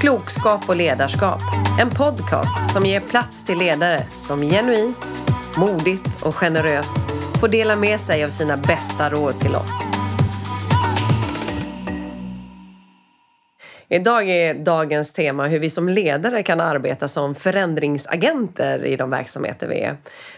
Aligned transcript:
Klokskap 0.00 0.68
och 0.68 0.76
ledarskap. 0.76 1.40
En 1.80 1.90
podcast 1.90 2.72
som 2.72 2.86
ger 2.86 3.00
plats 3.00 3.44
till 3.44 3.58
ledare 3.58 4.02
som 4.08 4.42
genuint, 4.42 5.12
modigt 5.56 6.22
och 6.22 6.34
generöst 6.34 6.96
får 7.40 7.48
dela 7.48 7.76
med 7.76 8.00
sig 8.00 8.24
av 8.24 8.28
sina 8.28 8.56
bästa 8.56 9.10
råd 9.10 9.40
till 9.40 9.54
oss. 9.54 9.88
Idag 13.88 14.28
är 14.28 14.54
dagens 14.54 15.12
tema 15.12 15.46
hur 15.46 15.58
vi 15.58 15.70
som 15.70 15.88
ledare 15.88 16.42
kan 16.42 16.60
arbeta 16.60 17.08
som 17.08 17.34
förändringsagenter 17.34 18.84
i 18.84 18.96
de 18.96 19.10
verksamheter 19.10 19.68
vi 19.68 19.80
är. 19.80 19.96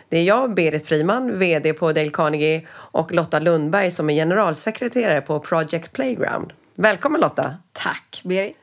Det 0.08 0.18
är 0.18 0.24
jag, 0.24 0.54
Berit 0.54 0.86
Friman, 0.86 1.38
VD 1.38 1.72
på 1.72 1.92
Dale 1.92 2.10
Carnegie 2.10 2.66
och 2.70 3.12
Lotta 3.12 3.38
Lundberg 3.38 3.90
som 3.90 4.10
är 4.10 4.14
generalsekreterare 4.14 5.20
på 5.20 5.40
Project 5.40 5.92
Playground. 5.92 6.52
Välkommen 6.74 7.20
Lotta! 7.20 7.54
Tack 7.72 8.20
Berit! 8.24 8.59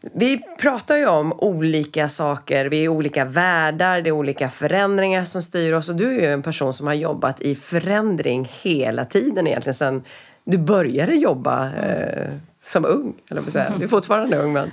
Vi 0.00 0.42
pratar 0.58 0.96
ju 0.96 1.06
om 1.06 1.32
olika 1.32 2.08
saker, 2.08 2.66
vi 2.66 2.84
är 2.84 2.88
olika 2.88 3.24
världar, 3.24 4.02
det 4.02 4.10
är 4.10 4.12
olika 4.12 4.50
förändringar 4.50 5.24
som 5.24 5.42
styr 5.42 5.72
oss 5.72 5.88
och 5.88 5.96
du 5.96 6.16
är 6.16 6.20
ju 6.20 6.32
en 6.32 6.42
person 6.42 6.74
som 6.74 6.86
har 6.86 6.94
jobbat 6.94 7.40
i 7.40 7.54
förändring 7.54 8.50
hela 8.62 9.04
tiden 9.04 9.46
egentligen 9.46 9.74
sedan 9.74 10.02
du 10.44 10.58
började 10.58 11.14
jobba 11.14 11.72
eh, 11.74 12.28
som 12.62 12.84
ung, 12.84 13.14
eller 13.30 13.40
vad 13.40 13.52
säga. 13.52 13.72
Du 13.78 13.84
är 13.84 13.88
fortfarande 13.88 14.36
ung 14.36 14.52
men 14.52 14.70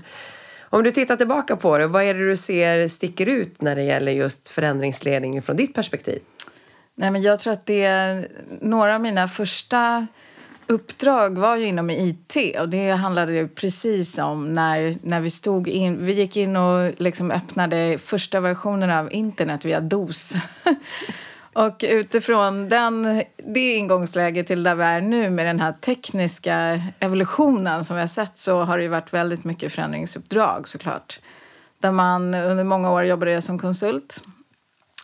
om 0.76 0.84
du 0.84 0.92
tittar 0.92 1.16
tillbaka 1.16 1.56
på 1.56 1.78
det, 1.78 1.88
vad 1.88 2.04
är 2.04 2.14
det 2.14 2.30
du 2.30 2.38
ser 2.38 2.88
sticker 2.88 3.26
ut 3.26 3.62
när 3.62 3.76
det 3.76 3.84
gäller 3.84 4.12
just 4.12 4.48
förändringsledning 4.48 5.42
från 5.42 5.56
ditt 5.56 5.74
perspektiv? 5.74 6.20
Nej, 6.96 7.12
men 7.12 7.22
jag 7.22 7.40
tror 7.40 7.54
att 7.54 7.66
det 7.66 7.84
är 7.84 8.28
några 8.62 8.96
av 8.96 9.02
mina 9.02 9.28
första 9.28 10.08
uppdrag 10.68 11.38
var 11.38 11.56
ju 11.56 11.66
inom 11.66 11.90
IT 11.90 12.36
och 12.60 12.70
det 12.70 12.90
handlade 12.90 13.34
ju 13.34 13.48
precis 13.48 14.18
om 14.18 14.54
när, 14.54 14.98
när 15.02 15.22
vi 15.22 15.30
stod 15.30 15.68
in, 15.68 16.06
vi 16.06 16.14
gick 16.14 16.38
in 16.38 16.56
och 16.56 16.92
liksom 16.98 17.32
öppnade 17.32 17.98
första 17.98 18.40
versionen 18.40 18.92
av 18.92 19.14
internet 19.14 19.66
via 19.66 19.80
DOS. 19.80 20.34
och 21.54 21.84
utifrån 21.90 22.70
den, 22.70 23.24
det 23.38 23.76
ingångsläget 23.76 24.48
till 24.48 24.64
där 24.64 24.76
vi 24.76 24.84
är 24.84 25.02
nu 25.02 25.30
med 25.30 25.46
den 25.46 25.60
här 25.60 25.74
tekniska 25.74 26.82
evolutionen 27.00 27.86
som 27.86 27.96
vi 27.96 28.02
har 28.02 28.08
sett 28.08 28.38
så 28.38 28.64
har 28.64 28.78
det 28.78 28.84
ju 28.84 28.90
varit 28.90 29.14
väldigt 29.14 29.44
mycket 29.44 29.72
förändringsuppdrag 29.72 30.68
såklart. 30.68 31.20
Där 31.80 31.92
man 31.92 32.34
under 32.34 32.64
många 32.64 32.92
år 32.92 33.04
jobbade 33.04 33.42
som 33.42 33.60
konsult. 33.60 34.24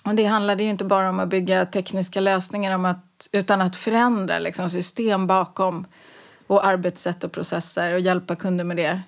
Och 0.04 0.16
det 0.16 0.26
handlade 0.26 0.64
ju 0.64 0.70
inte 0.70 0.86
bara 0.86 1.10
om 1.10 1.20
att 1.20 1.28
bygga 1.28 1.66
tekniska 1.66 2.20
lösningar 2.20 2.76
om 2.76 2.86
att 2.86 3.30
utan 3.32 3.62
att 3.62 3.76
förändra 3.76 4.40
liksom, 4.40 4.70
system 4.70 5.28
bakom 5.28 5.86
och 6.48 6.66
arbetssätt 6.66 7.24
och 7.24 7.32
processer 7.32 7.94
och 7.94 8.00
hjälpa 8.00 8.36
kunder 8.36 8.64
med 8.64 8.78
det. 8.78 9.02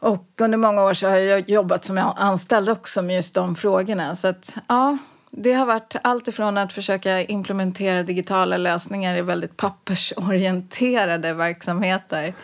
Och 0.00 0.28
under 0.40 0.58
många 0.58 0.82
år 0.82 0.94
så 0.94 1.08
har 1.08 1.16
jag 1.16 1.50
jobbat 1.50 1.84
som 1.84 1.98
anställd 1.98 2.68
också 2.68 3.02
med 3.02 3.16
just 3.16 3.34
de 3.34 3.54
frågorna. 3.54 4.16
Så 4.16 4.28
att, 4.28 4.56
ja, 4.68 4.98
det 5.30 5.52
har 5.52 5.66
varit 5.66 5.96
allt 6.02 6.28
ifrån 6.28 6.58
att 6.58 6.72
försöka 6.72 7.22
implementera 7.22 8.02
digitala 8.02 8.56
lösningar 8.56 9.16
i 9.16 9.22
väldigt 9.22 9.56
pappersorienterade 9.56 11.32
verksamheter 11.32 12.34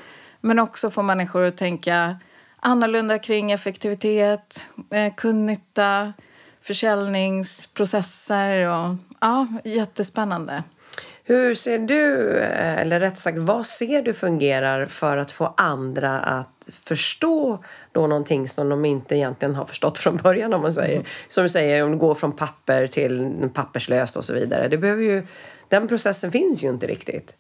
men 0.41 0.59
också 0.59 0.91
få 0.91 1.03
människor 1.03 1.45
att 1.45 1.57
tänka 1.57 2.17
annorlunda 2.61 3.19
kring 3.19 3.53
effektivitet, 3.53 4.67
eh, 4.91 5.15
kundnytta, 5.15 6.13
försäljningsprocesser 6.63 8.69
och 8.69 8.97
ja, 9.21 9.47
jättespännande. 9.65 10.63
Hur 11.25 11.55
ser 11.55 11.79
du, 11.79 12.39
eller 12.39 13.01
rätt 13.01 13.19
sagt 13.19 13.39
vad 13.39 13.67
ser 13.67 14.03
du 14.03 14.15
fungerar 14.15 14.87
för 14.87 15.17
att 15.17 15.31
få 15.31 15.55
andra 15.57 16.21
att 16.21 16.49
förstå 16.73 17.65
då 17.93 18.07
någonting 18.07 18.49
som 18.49 18.69
de 18.69 18.85
inte 18.85 19.17
egentligen 19.17 19.55
har 19.55 19.65
förstått 19.65 19.99
från 19.99 20.17
början 20.17 20.55
om 20.55 20.63
man 20.63 20.73
säger. 20.73 20.95
Mm. 20.95 21.07
Som 21.29 21.43
du 21.43 21.49
säger, 21.49 21.85
om 21.85 21.93
du 21.93 21.99
går 21.99 22.15
från 22.15 22.33
papper 22.33 22.87
till 22.87 23.49
papperslöst 23.55 24.17
och 24.17 24.25
så 24.25 24.33
vidare. 24.33 24.69
Det 24.69 24.79
behöver 24.79 25.03
ju, 25.03 25.27
den 25.69 25.89
processen 25.89 26.33
finns 26.33 26.65
ju 26.65 26.69
inte 26.69 26.87
riktigt. 26.87 27.35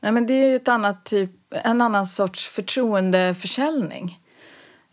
Nej 0.00 0.12
men 0.12 0.26
det 0.26 0.34
är 0.34 0.48
ju 0.48 0.56
ett 0.56 0.68
annat 0.68 1.04
typ, 1.04 1.30
en 1.50 1.80
annan 1.80 2.06
sorts 2.06 2.48
förtroendeförsäljning. 2.48 4.18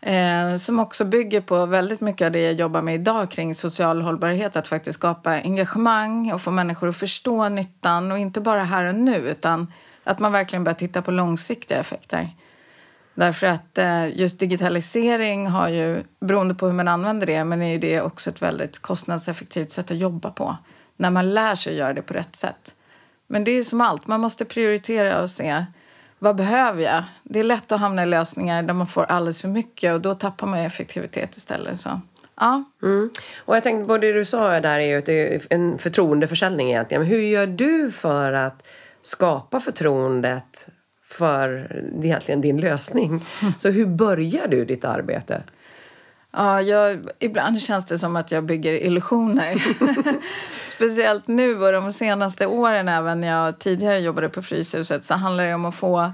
Eh, 0.02 0.56
som 0.56 0.78
också 0.78 1.04
bygger 1.04 1.40
på 1.40 1.66
väldigt 1.66 2.00
mycket 2.00 2.24
av 2.24 2.32
det 2.32 2.40
jag 2.40 2.52
jobbar 2.52 2.82
med 2.82 2.94
idag 2.94 3.30
kring 3.30 3.54
social 3.54 4.02
hållbarhet. 4.02 4.56
Att 4.56 4.68
faktiskt 4.68 4.98
skapa 4.98 5.30
engagemang 5.30 6.32
och 6.32 6.42
få 6.42 6.50
människor 6.50 6.88
att 6.88 6.96
förstå 6.96 7.48
nyttan 7.48 8.12
och 8.12 8.18
inte 8.18 8.40
bara 8.40 8.64
här 8.64 8.84
och 8.84 8.94
nu 8.94 9.16
utan 9.16 9.72
att 10.04 10.18
man 10.18 10.32
verkligen 10.32 10.64
börjar 10.64 10.74
titta 10.74 11.02
på 11.02 11.10
långsiktiga 11.10 11.78
effekter. 11.78 12.30
Därför 13.14 13.46
att 13.46 13.78
eh, 13.78 14.18
just 14.18 14.38
digitalisering 14.38 15.46
har 15.46 15.68
ju, 15.68 16.02
beroende 16.20 16.54
på 16.54 16.66
hur 16.66 16.72
man 16.72 16.88
använder 16.88 17.26
det, 17.26 17.44
men 17.44 17.62
är 17.62 17.72
ju 17.72 17.78
det 17.78 18.00
också 18.00 18.30
ett 18.30 18.42
väldigt 18.42 18.78
kostnadseffektivt 18.78 19.72
sätt 19.72 19.90
att 19.90 19.96
jobba 19.96 20.30
på. 20.30 20.56
När 20.96 21.10
man 21.10 21.34
lär 21.34 21.54
sig 21.54 21.72
att 21.72 21.78
göra 21.78 21.94
det 21.94 22.02
på 22.02 22.14
rätt 22.14 22.36
sätt. 22.36 22.74
Men 23.26 23.44
det 23.44 23.50
är 23.50 23.62
som 23.62 23.80
allt, 23.80 24.06
man 24.06 24.20
måste 24.20 24.44
prioritera 24.44 25.22
och 25.22 25.30
se 25.30 25.64
vad 26.22 26.36
behöver 26.36 26.82
jag? 26.82 27.04
Det 27.22 27.40
är 27.40 27.44
lätt 27.44 27.72
att 27.72 27.80
hamna 27.80 28.02
i 28.02 28.06
lösningar 28.06 28.62
där 28.62 28.74
man 28.74 28.86
får 28.86 29.04
alldeles 29.04 29.42
för 29.42 29.48
mycket 29.48 29.94
och 29.94 30.00
då 30.00 30.14
tappar 30.14 30.46
man 30.46 30.58
effektivitet 30.58 31.36
istället. 31.36 31.80
Så. 31.80 32.00
Ja. 32.36 32.64
Mm. 32.82 33.10
Och 33.36 33.56
jag 33.56 33.62
tänkte 33.62 33.88
på 33.88 33.98
det 33.98 34.12
du 34.12 34.24
sa 34.24 34.60
där 34.60 34.78
är 34.78 34.86
ju 34.86 34.98
att 34.98 35.06
det 35.06 35.34
är 35.34 35.42
en 35.50 35.78
förtroendeförsäljning 35.78 36.70
egentligen. 36.70 37.02
Men 37.02 37.10
hur 37.10 37.20
gör 37.20 37.46
du 37.46 37.92
för 37.92 38.32
att 38.32 38.66
skapa 39.02 39.60
förtroendet 39.60 40.68
för 41.04 41.72
egentligen 42.02 42.40
din 42.40 42.60
lösning? 42.60 43.24
Så 43.58 43.70
hur 43.70 43.86
börjar 43.86 44.48
du 44.48 44.64
ditt 44.64 44.84
arbete? 44.84 45.42
Ja, 46.32 46.62
jag, 46.62 47.06
ibland 47.18 47.60
känns 47.60 47.84
det 47.84 47.98
som 47.98 48.16
att 48.16 48.30
jag 48.30 48.44
bygger 48.44 48.72
illusioner. 48.72 49.62
Speciellt 50.66 51.28
nu 51.28 51.62
och 51.62 51.72
de 51.72 51.92
senaste 51.92 52.46
åren, 52.46 52.88
även 52.88 53.20
när 53.20 53.28
jag 53.28 53.58
tidigare 53.58 53.98
jobbade 53.98 54.28
på 54.28 54.42
Fryshuset, 54.42 55.04
så 55.04 55.14
handlar 55.14 55.44
det 55.44 55.54
om 55.54 55.64
att 55.64 55.74
få, 55.74 56.12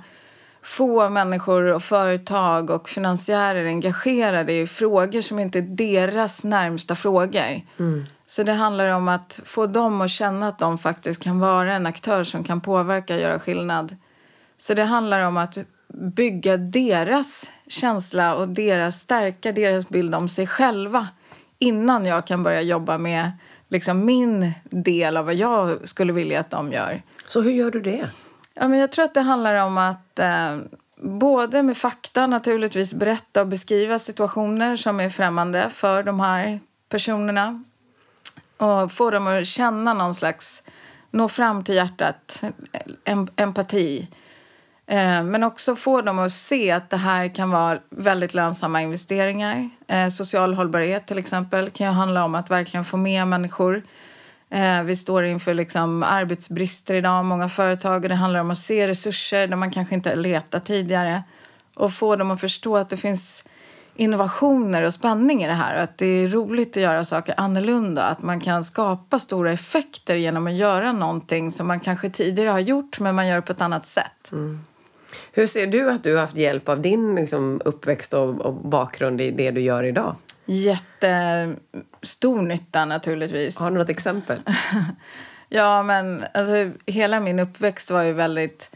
få 0.62 1.09
människor 1.09 1.65
och 1.65 1.82
företag 1.82 2.71
och 2.71 2.88
finansiärer 2.88 3.66
engagerade 3.66 4.53
i 4.53 4.66
frågor 4.66 5.22
som 5.22 5.38
inte 5.38 5.59
är 5.59 5.62
deras 5.62 6.44
närmsta 6.44 6.94
frågor. 6.94 7.60
Mm. 7.78 8.06
Så 8.27 8.43
det 8.43 8.53
handlar 8.53 8.88
om 8.88 9.09
att 9.09 9.41
få 9.44 9.66
dem 9.66 10.00
att 10.00 10.10
känna 10.10 10.48
att 10.48 10.59
de 10.59 10.78
faktiskt 10.78 11.22
kan 11.22 11.38
vara 11.38 11.72
en 11.72 11.87
aktör 11.87 12.25
som 12.25 12.44
kan 12.44 12.60
påverka 12.60 13.15
och 13.15 13.21
göra 13.21 13.38
skillnad. 13.38 13.97
Så 14.56 14.75
det 14.75 14.84
handlar 14.84 15.22
om 15.22 15.37
att 15.37 15.59
bygga 15.88 16.56
deras 16.56 17.53
känsla 17.69 18.34
och 18.34 18.49
deras, 18.49 19.00
stärka 19.00 19.53
deras 19.53 19.88
bild 19.88 20.15
om 20.15 20.28
sig 20.28 20.47
själva 20.47 21.09
innan 21.59 22.04
jag 22.04 22.27
kan 22.27 22.43
börja 22.43 22.62
jobba 22.62 22.99
med 22.99 23.32
liksom 23.69 24.04
min 24.04 24.53
del 24.65 25.16
av 25.16 25.25
vad 25.25 25.34
jag 25.34 25.88
skulle 25.88 26.12
vilja 26.12 26.41
att 26.41 26.50
de 26.50 26.72
gör. 26.72 27.03
Så 27.28 27.41
hur 27.41 27.50
gör 27.50 27.71
du 27.71 27.81
det? 27.81 28.10
Ja, 28.54 28.69
men 28.69 28.78
jag 28.78 28.93
tror 28.93 29.04
att 29.04 29.15
det 29.15 29.21
handlar 29.21 29.65
om 29.65 29.78
att 29.78 30.19
eh, 30.19 30.59
både 31.03 31.62
med 31.62 31.77
fakta 31.77 32.27
naturligtvis 32.27 32.94
berätta 32.94 33.41
och 33.41 33.47
beskriva 33.47 33.98
situationer 33.98 34.77
som 34.77 35.00
är 35.00 35.10
främmande 35.10 35.71
för 35.71 36.03
de 36.03 36.21
här 36.21 36.60
personerna 36.88 37.65
och 38.56 38.93
få 38.93 39.10
dem 39.10 39.27
att 39.27 39.47
känna 39.47 39.94
någon 39.94 40.15
slags, 40.15 40.62
nå 41.10 41.28
fram 41.28 41.65
till 41.65 41.75
hjärtat, 41.75 42.43
em 43.04 43.28
empati 43.37 44.09
Eh, 44.87 45.23
men 45.23 45.43
också 45.43 45.77
få 45.77 46.01
dem 46.01 46.19
att 46.19 46.33
se 46.33 46.71
att 46.71 46.91
det 46.91 46.97
här 46.97 47.35
kan 47.35 47.51
vara 47.51 47.79
väldigt 47.91 48.35
lönsamma 48.35 48.83
investeringar. 48.83 49.71
Eh, 49.87 50.09
social 50.09 50.55
hållbarhet 50.55 51.07
till 51.07 51.19
exempel 51.19 51.71
kan 51.71 51.87
ju 51.87 51.93
handla 51.93 52.25
om 52.25 52.35
att 52.35 52.51
verkligen 52.51 52.85
få 52.85 52.97
med 52.97 53.29
människor. 53.29 53.83
Eh, 54.51 54.83
vi 54.83 54.97
står 54.97 55.25
inför 55.25 55.55
liksom 55.55 56.03
arbetsbrister 56.03 56.95
idag, 56.95 57.25
många 57.25 57.49
företag 57.49 58.03
och 58.03 58.09
det 58.09 58.15
handlar 58.15 58.41
om 58.41 58.51
att 58.51 58.59
se 58.59 58.89
resurser 58.89 59.47
där 59.47 59.57
man 59.57 59.71
kanske 59.71 59.95
inte 59.95 60.16
letat 60.16 60.65
tidigare 60.65 61.22
och 61.75 61.93
få 61.93 62.16
dem 62.16 62.31
att 62.31 62.41
förstå 62.41 62.77
att 62.77 62.91
det 62.91 62.97
finns 62.97 63.45
innovationer 63.97 64.83
och 64.83 64.95
spänning 64.95 65.43
i 65.45 65.47
det 65.47 65.55
här. 65.55 65.77
Att 65.77 65.99
det 65.99 66.07
är 66.07 66.28
roligt 66.28 66.77
att 66.77 66.83
göra 66.83 67.05
saker 67.05 67.34
annorlunda. 67.37 68.03
Att 68.03 68.22
man 68.22 68.41
kan 68.41 68.65
skapa 68.65 69.19
stora 69.19 69.53
effekter 69.53 70.16
genom 70.16 70.47
att 70.47 70.53
göra 70.53 70.93
någonting 70.93 71.51
som 71.51 71.66
man 71.66 71.81
kanske 71.81 72.10
tidigare 72.10 72.51
har 72.51 72.60
gjort 72.60 73.01
men 73.01 73.15
man 73.15 73.27
gör 73.27 73.41
på 73.41 73.53
ett 73.53 73.60
annat 73.60 73.87
sätt. 73.87 74.33
Mm. 74.33 74.65
Hur 75.33 75.47
ser 75.47 75.66
du 75.66 75.91
att 75.91 76.04
du 76.04 76.15
har 76.15 76.21
haft 76.21 76.36
hjälp 76.36 76.68
av 76.68 76.83
din 76.83 77.15
liksom, 77.15 77.60
uppväxt 77.65 78.15
och, 78.15 78.41
och 78.41 78.54
bakgrund 78.54 79.21
i 79.21 79.30
det 79.30 79.51
du 79.51 79.60
gör 79.60 79.84
idag? 79.84 80.16
Jättestor 80.47 82.42
nytta 82.42 82.84
naturligtvis. 82.84 83.59
Har 83.59 83.71
du 83.71 83.78
något 83.78 83.89
exempel? 83.89 84.41
ja, 85.48 85.83
men 85.83 86.24
alltså, 86.34 86.71
hela 86.86 87.21
min 87.21 87.39
uppväxt 87.39 87.91
var 87.91 88.03
ju 88.03 88.13
väldigt 88.13 88.71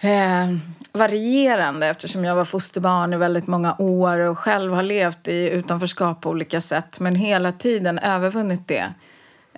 eh, 0.00 0.56
varierande 0.92 1.86
eftersom 1.86 2.24
jag 2.24 2.34
var 2.34 2.44
fosterbarn 2.44 3.12
i 3.12 3.16
väldigt 3.16 3.46
många 3.46 3.76
år 3.78 4.18
och 4.18 4.38
själv 4.38 4.72
har 4.72 4.82
levt 4.82 5.28
i 5.28 5.50
utanförskap 5.50 6.20
på 6.20 6.30
olika 6.30 6.60
sätt 6.60 7.00
men 7.00 7.14
hela 7.14 7.52
tiden 7.52 7.98
övervunnit 7.98 8.68
det. 8.68 8.92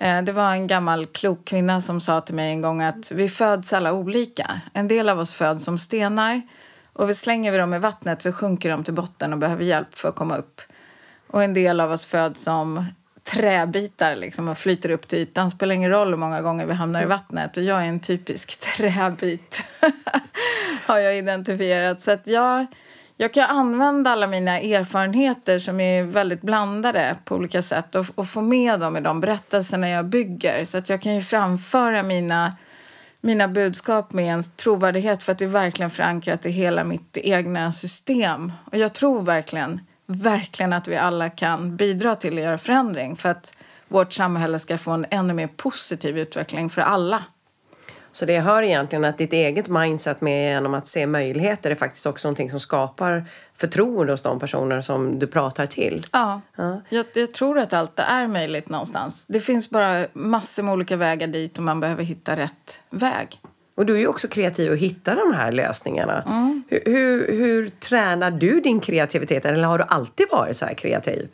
Eh, 0.01 0.21
det 0.21 0.31
var 0.31 0.51
en 0.51 0.67
gammal 0.67 1.05
klok 1.05 1.45
kvinna 1.45 1.81
som 1.81 2.01
sa 2.01 2.21
till 2.21 2.35
mig 2.35 2.51
en 2.51 2.61
gång 2.61 2.81
att 2.81 3.11
vi 3.11 3.29
föds 3.29 3.73
alla 3.73 3.93
olika. 3.93 4.61
En 4.73 4.87
del 4.87 5.09
av 5.09 5.19
oss 5.19 5.35
föds 5.35 5.65
som 5.65 5.77
stenar 5.77 6.41
Och 6.93 7.09
vi 7.09 7.15
slänger 7.15 7.51
vi 7.51 7.57
dem 7.57 7.73
i 7.73 7.79
vattnet 7.79 8.21
så 8.21 8.31
sjunker 8.31 8.69
de 8.69 8.83
till 8.83 8.93
botten 8.93 9.33
och 9.33 9.39
behöver 9.39 9.63
hjälp 9.63 9.93
för 9.93 10.09
att 10.09 10.15
komma 10.15 10.37
upp. 10.37 10.61
Och 11.27 11.43
en 11.43 11.53
del 11.53 11.79
av 11.79 11.91
oss 11.91 12.05
föds 12.05 12.43
som 12.43 12.85
träbitar 13.23 14.15
liksom 14.15 14.47
och 14.47 14.57
flyter 14.57 14.89
upp 14.89 15.07
till 15.07 15.19
ytan. 15.19 15.49
Det 15.49 15.55
Spelar 15.55 15.75
ingen 15.75 15.91
roll 15.91 16.09
hur 16.09 16.17
många 16.17 16.41
gånger 16.41 16.65
vi 16.65 16.73
hamnar 16.73 17.03
i 17.03 17.05
vattnet. 17.05 17.57
Och 17.57 17.63
jag 17.63 17.81
är 17.81 17.85
en 17.85 17.99
typisk 17.99 18.59
träbit, 18.77 19.63
har 20.85 20.97
jag 20.97 21.17
identifierat. 21.17 22.01
Så 22.01 22.11
att 22.11 22.27
jag, 22.27 22.65
jag 23.21 23.33
kan 23.33 23.49
använda 23.49 24.11
alla 24.11 24.27
mina 24.27 24.59
erfarenheter 24.59 25.59
som 25.59 25.79
är 25.79 26.03
väldigt 26.03 26.41
blandade 26.41 27.15
på 27.25 27.35
olika 27.35 27.61
sätt 27.61 27.95
och, 27.95 28.05
och 28.15 28.27
få 28.27 28.41
med 28.41 28.79
dem 28.79 28.97
i 28.97 29.01
de 29.01 29.19
berättelserna 29.19 29.89
jag 29.89 30.05
bygger. 30.05 30.65
Så 30.65 30.77
att 30.77 30.89
jag 30.89 31.01
kan 31.01 31.15
ju 31.15 31.21
framföra 31.21 32.03
mina 32.03 32.55
mina 33.21 33.47
budskap 33.47 34.13
med 34.13 34.33
en 34.33 34.43
trovärdighet 34.43 35.23
för 35.23 35.31
att 35.31 35.37
det 35.37 35.45
är 35.45 35.49
verkligen 35.49 35.89
förankrat 35.89 36.45
i 36.45 36.49
hela 36.49 36.83
mitt 36.83 37.17
egna 37.17 37.71
system. 37.71 38.51
Och 38.71 38.77
jag 38.77 38.93
tror 38.93 39.21
verkligen, 39.21 39.81
verkligen 40.05 40.73
att 40.73 40.87
vi 40.87 40.95
alla 40.95 41.29
kan 41.29 41.75
bidra 41.75 42.15
till 42.15 42.37
att 42.37 42.43
göra 42.43 42.57
förändring 42.57 43.15
för 43.15 43.29
att 43.29 43.53
vårt 43.87 44.13
samhälle 44.13 44.59
ska 44.59 44.77
få 44.77 44.91
en 44.91 45.05
ännu 45.09 45.33
mer 45.33 45.47
positiv 45.47 46.17
utveckling 46.17 46.69
för 46.69 46.81
alla. 46.81 47.23
Så 48.11 48.25
det 48.25 48.33
jag 48.33 48.43
hör 48.43 48.63
egentligen 48.63 49.05
att 49.05 49.17
ditt 49.17 49.33
eget 49.33 49.67
mindset 49.67 50.21
med 50.21 50.53
genom 50.53 50.73
att 50.73 50.87
se 50.87 51.07
möjligheter 51.07 51.71
är 51.71 51.75
faktiskt 51.75 52.05
också 52.05 52.27
någonting 52.27 52.49
som 52.49 52.59
skapar 52.59 53.25
förtroende 53.57 54.13
hos 54.13 54.21
de 54.21 54.39
personer 54.39 54.81
som 54.81 55.19
du 55.19 55.27
pratar 55.27 55.65
till. 55.65 56.05
Ja, 56.11 56.41
ja. 56.55 56.81
Jag, 56.89 57.05
jag, 57.13 57.33
tror 57.33 57.59
att 57.59 57.73
allt 57.73 57.99
är 57.99 58.27
möjligt 58.27 58.69
någonstans. 58.69 59.25
Det 59.27 59.39
finns 59.39 59.69
bara 59.69 60.05
massor 60.13 60.63
med 60.63 60.73
olika 60.73 60.95
vägar 60.95 61.27
dit 61.27 61.57
och 61.57 61.63
man 61.63 61.79
behöver 61.79 62.03
hitta 62.03 62.35
rätt 62.35 62.79
väg. 62.89 63.39
Och 63.75 63.85
du 63.85 63.95
är 63.95 63.99
ju 63.99 64.07
också 64.07 64.27
kreativ 64.27 64.71
och 64.71 64.77
hittar 64.77 65.15
de 65.15 65.33
här 65.33 65.51
lösningarna. 65.51 66.23
Mm. 66.27 66.63
Hur, 66.69 66.81
hur, 66.85 67.37
hur 67.37 67.69
tränar 67.69 68.31
du 68.31 68.59
din 68.59 68.79
kreativitet? 68.79 69.45
Eller 69.45 69.63
har 69.63 69.77
du 69.77 69.83
alltid 69.87 70.27
varit 70.31 70.57
så 70.57 70.65
här 70.65 70.73
kreativ? 70.73 71.27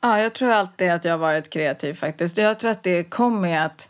Ja, 0.00 0.20
jag 0.20 0.32
tror 0.32 0.50
alltid 0.50 0.90
att 0.90 1.04
jag 1.04 1.12
har 1.12 1.18
varit 1.18 1.50
kreativ 1.50 1.94
faktiskt. 1.94 2.38
Jag 2.38 2.58
tror 2.58 2.70
att 2.70 2.82
det 2.82 3.04
kom 3.04 3.40
med 3.40 3.66
att 3.66 3.88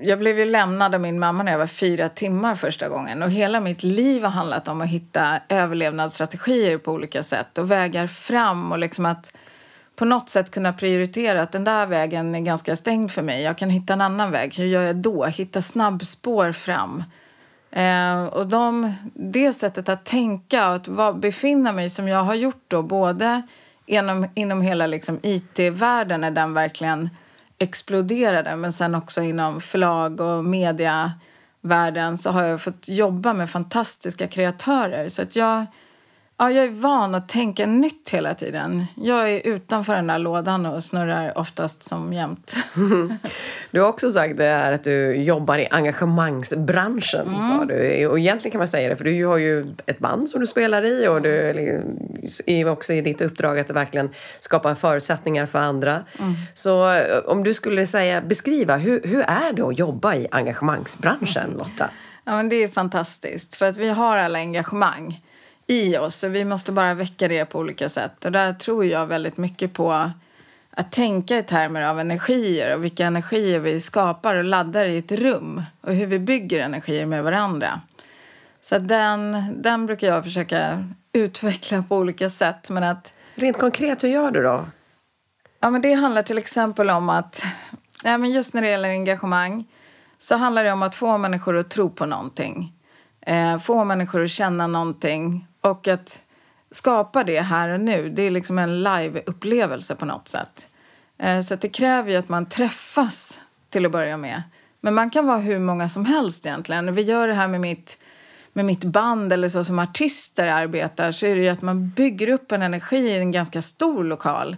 jag 0.00 0.18
blev 0.18 0.38
ju 0.38 0.44
lämnad 0.44 0.94
av 0.94 1.00
min 1.00 1.18
mamma 1.18 1.42
när 1.42 1.52
jag 1.52 1.58
var 1.58 1.66
fyra 1.66 2.08
timmar 2.08 2.54
första 2.54 2.88
gången. 2.88 3.22
Och 3.22 3.30
hela 3.30 3.60
mitt 3.60 3.82
liv 3.82 4.22
har 4.22 4.30
handlat 4.30 4.68
om 4.68 4.80
att 4.80 4.88
hitta 4.88 5.40
överlevnadsstrategier 5.48 6.78
på 6.78 6.92
olika 6.92 7.22
sätt 7.22 7.58
och 7.58 7.70
vägar 7.70 8.06
fram 8.06 8.72
och 8.72 8.78
liksom 8.78 9.06
att 9.06 9.36
på 9.96 10.04
något 10.04 10.28
sätt 10.28 10.50
kunna 10.50 10.72
prioritera 10.72 11.42
att 11.42 11.52
den 11.52 11.64
där 11.64 11.86
vägen 11.86 12.34
är 12.34 12.40
ganska 12.40 12.76
stängd 12.76 13.10
för 13.10 13.22
mig. 13.22 13.42
Jag 13.42 13.58
kan 13.58 13.70
hitta 13.70 13.92
en 13.92 14.00
annan 14.00 14.30
väg. 14.30 14.54
Hur 14.54 14.66
gör 14.66 14.82
jag 14.82 14.96
då? 14.96 15.24
Hitta 15.24 15.62
snabbspår 15.62 16.52
fram. 16.52 17.04
Eh, 17.70 18.24
och 18.24 18.46
de, 18.46 18.92
det 19.14 19.52
sättet 19.52 19.88
att 19.88 20.04
tänka 20.04 20.68
och 20.68 20.74
att 20.74 20.88
var, 20.88 21.12
befinna 21.12 21.72
mig 21.72 21.90
som 21.90 22.08
jag 22.08 22.24
har 22.24 22.34
gjort 22.34 22.64
då 22.68 22.82
både 22.82 23.42
inom, 23.86 24.26
inom 24.34 24.62
hela 24.62 24.86
liksom 24.86 25.18
IT-världen 25.22 26.24
är 26.24 26.30
den 26.30 26.54
verkligen 26.54 27.10
exploderade. 27.60 28.56
Men 28.56 28.72
sen 28.72 28.94
också 28.94 29.22
inom 29.22 29.60
förlag 29.60 30.20
och 30.20 30.44
mediavärlden 30.44 32.18
så 32.18 32.30
har 32.30 32.42
jag 32.42 32.60
fått 32.60 32.88
jobba 32.88 33.32
med 33.32 33.50
fantastiska 33.50 34.26
kreatörer. 34.26 35.08
Så 35.08 35.22
att 35.22 35.36
jag, 35.36 35.66
ja, 36.40 36.50
jag 36.50 36.64
är 36.64 36.70
van 36.70 37.14
att 37.14 37.28
tänka 37.28 37.66
nytt 37.66 38.10
hela 38.10 38.34
tiden. 38.34 38.84
Jag 38.94 39.30
är 39.30 39.46
utanför 39.46 39.94
den 39.94 40.06
där 40.06 40.18
lådan 40.18 40.66
och 40.66 40.84
snurrar 40.84 41.38
oftast 41.38 41.82
som 41.82 42.12
jämt. 42.12 42.56
Du 43.70 43.80
har 43.80 43.88
också 43.88 44.10
sagt 44.10 44.36
det 44.36 44.44
här 44.44 44.72
att 44.72 44.84
du 44.84 45.16
jobbar 45.16 45.58
i 45.58 45.68
engagemangsbranschen. 45.70 47.28
Mm. 47.28 47.48
Sa 47.48 47.64
du. 47.64 48.06
Och 48.06 48.18
egentligen 48.18 48.52
kan 48.52 48.58
man 48.58 48.68
säga 48.68 48.88
det, 48.88 48.96
för 48.96 49.04
du 49.04 49.26
har 49.26 49.36
ju 49.36 49.74
ett 49.86 49.98
band 49.98 50.28
som 50.28 50.40
du 50.40 50.46
spelar 50.46 50.84
i 50.84 51.08
och 51.08 51.22
du 51.22 51.30
är 52.46 52.68
också 52.68 52.92
i 52.92 53.00
ditt 53.00 53.20
uppdrag 53.20 53.58
att 53.58 53.70
verkligen 53.70 54.10
skapa 54.40 54.74
förutsättningar 54.74 55.46
för 55.46 55.58
andra. 55.58 56.04
Mm. 56.18 56.34
Så 56.54 56.92
eh, 56.92 57.18
om 57.26 57.44
du 57.44 57.54
skulle 57.54 57.86
säga, 57.86 58.20
beskriva, 58.20 58.76
hur, 58.76 59.02
hur 59.04 59.20
är 59.20 59.52
det 59.52 59.62
att 59.62 59.78
jobba 59.78 60.14
i 60.14 60.28
engagemangsbranschen, 60.30 61.50
Lotta? 61.58 61.90
Ja, 62.24 62.36
men 62.36 62.48
det 62.48 62.56
är 62.56 62.68
fantastiskt, 62.68 63.54
för 63.54 63.66
att 63.66 63.76
vi 63.76 63.88
har 63.88 64.16
alla 64.16 64.38
engagemang 64.38 65.20
i 65.70 65.98
oss 65.98 66.24
vi 66.24 66.44
måste 66.44 66.72
bara 66.72 66.94
väcka 66.94 67.28
det 67.28 67.44
på 67.44 67.58
olika 67.58 67.88
sätt. 67.88 68.24
Och 68.24 68.32
där 68.32 68.52
tror 68.52 68.84
jag 68.84 69.06
väldigt 69.06 69.36
mycket 69.36 69.72
på 69.72 70.10
att 70.70 70.92
tänka 70.92 71.38
i 71.38 71.42
termer 71.42 71.82
av 71.82 72.00
energier 72.00 72.74
och 72.74 72.84
vilka 72.84 73.06
energier 73.06 73.60
vi 73.60 73.80
skapar 73.80 74.34
och 74.34 74.44
laddar 74.44 74.84
i 74.84 74.98
ett 74.98 75.12
rum 75.12 75.62
och 75.80 75.94
hur 75.94 76.06
vi 76.06 76.18
bygger 76.18 76.60
energier 76.60 77.06
med 77.06 77.24
varandra. 77.24 77.80
Så 78.62 78.78
den, 78.78 79.36
den 79.62 79.86
brukar 79.86 80.06
jag 80.06 80.24
försöka 80.24 80.84
utveckla 81.12 81.82
på 81.82 81.96
olika 81.96 82.30
sätt. 82.30 82.70
Men 82.70 82.84
att, 82.84 83.12
Rent 83.34 83.58
konkret, 83.58 84.04
hur 84.04 84.08
gör 84.08 84.30
du 84.30 84.42
då? 84.42 84.64
Ja, 85.60 85.70
men 85.70 85.82
det 85.82 85.92
handlar 85.92 86.22
till 86.22 86.38
exempel 86.38 86.90
om 86.90 87.08
att, 87.08 87.44
ja, 88.04 88.18
men 88.18 88.30
just 88.30 88.54
när 88.54 88.62
det 88.62 88.68
gäller 88.68 88.88
engagemang 88.88 89.64
så 90.18 90.36
handlar 90.36 90.64
det 90.64 90.72
om 90.72 90.82
att 90.82 90.96
få 90.96 91.18
människor 91.18 91.56
att 91.56 91.70
tro 91.70 91.90
på 91.90 92.06
någonting. 92.06 92.72
Eh, 93.20 93.58
få 93.58 93.84
människor 93.84 94.24
att 94.24 94.30
känna 94.30 94.66
någonting 94.66 95.46
och 95.60 95.88
att 95.88 96.20
skapa 96.70 97.24
det 97.24 97.40
här 97.40 97.68
och 97.68 97.80
nu. 97.80 98.10
Det 98.10 98.22
är 98.22 98.30
liksom 98.30 98.58
en 98.58 98.82
live-upplevelse 98.82 99.94
på 99.94 100.04
något 100.04 100.28
sätt. 100.28 100.68
Eh, 101.18 101.40
så 101.40 101.56
det 101.56 101.68
kräver 101.68 102.10
ju 102.10 102.16
att 102.16 102.28
man 102.28 102.46
träffas 102.46 103.38
till 103.70 103.86
att 103.86 103.92
börja 103.92 104.16
med. 104.16 104.42
Men 104.80 104.94
man 104.94 105.10
kan 105.10 105.26
vara 105.26 105.38
hur 105.38 105.58
många 105.58 105.88
som 105.88 106.06
helst 106.06 106.46
egentligen. 106.46 106.94
Vi 106.94 107.02
gör 107.02 107.28
det 107.28 107.34
här 107.34 107.48
med 107.48 107.60
mitt, 107.60 107.98
med 108.52 108.64
mitt 108.64 108.84
band 108.84 109.32
eller 109.32 109.48
så 109.48 109.64
som 109.64 109.78
artister 109.78 110.46
arbetar 110.46 111.12
så 111.12 111.26
är 111.26 111.36
det 111.36 111.42
ju 111.42 111.48
att 111.48 111.62
man 111.62 111.88
bygger 111.88 112.28
upp 112.28 112.52
en 112.52 112.62
energi 112.62 112.96
i 112.96 113.18
en 113.18 113.32
ganska 113.32 113.62
stor 113.62 114.04
lokal. 114.04 114.56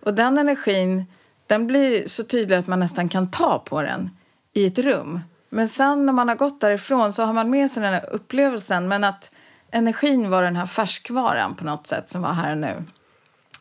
Och 0.00 0.14
den 0.14 0.38
energin 0.38 1.04
den 1.46 1.66
blir 1.66 2.06
så 2.06 2.24
tydlig 2.24 2.56
att 2.56 2.66
man 2.66 2.80
nästan 2.80 3.08
kan 3.08 3.30
ta 3.30 3.58
på 3.58 3.82
den 3.82 4.10
i 4.52 4.66
ett 4.66 4.78
rum. 4.78 5.20
Men 5.48 5.68
sen 5.68 6.06
när 6.06 6.12
man 6.12 6.28
har 6.28 6.36
gått 6.36 6.60
därifrån 6.60 7.12
så 7.12 7.22
har 7.22 7.32
man 7.32 7.50
med 7.50 7.70
sig 7.70 7.82
den 7.82 7.92
här 7.92 8.10
upplevelsen 8.12 8.88
men 8.88 9.04
att 9.04 9.30
energin 9.70 10.30
var 10.30 10.42
den 10.42 10.56
här 10.56 10.66
färskvaran 10.66 11.54
på 11.54 11.64
något 11.64 11.86
sätt 11.86 12.10
som 12.10 12.22
var 12.22 12.32
här 12.32 12.52
och 12.52 12.58
nu. 12.58 12.84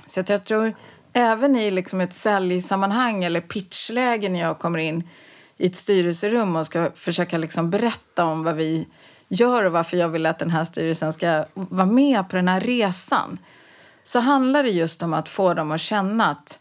Så 0.07 0.19
att 0.19 0.29
jag 0.29 0.43
tror 0.43 0.73
även 1.13 1.55
i 1.55 1.71
liksom 1.71 2.01
ett 2.01 2.13
säljsammanhang 2.13 3.23
eller 3.23 3.41
pitchläge 3.41 4.29
när 4.29 4.39
jag 4.39 4.59
kommer 4.59 4.79
in 4.79 5.09
i 5.57 5.65
ett 5.65 5.75
styrelserum 5.75 6.55
och 6.55 6.65
ska 6.65 6.91
försöka 6.95 7.37
liksom 7.37 7.69
berätta 7.69 8.25
om 8.25 8.43
vad 8.43 8.55
vi 8.55 8.87
gör 9.27 9.63
och 9.63 9.71
varför 9.71 9.97
jag 9.97 10.09
vill 10.09 10.25
att 10.25 10.39
den 10.39 10.49
här 10.49 10.65
styrelsen 10.65 11.13
ska 11.13 11.45
vara 11.53 11.85
med 11.85 12.29
på 12.29 12.35
den 12.35 12.47
här 12.47 12.61
resan 12.61 13.37
så 14.03 14.19
handlar 14.19 14.63
det 14.63 14.69
just 14.69 15.03
om 15.03 15.13
att 15.13 15.29
få 15.29 15.53
dem 15.53 15.71
att 15.71 15.81
känna 15.81 16.31
att 16.31 16.59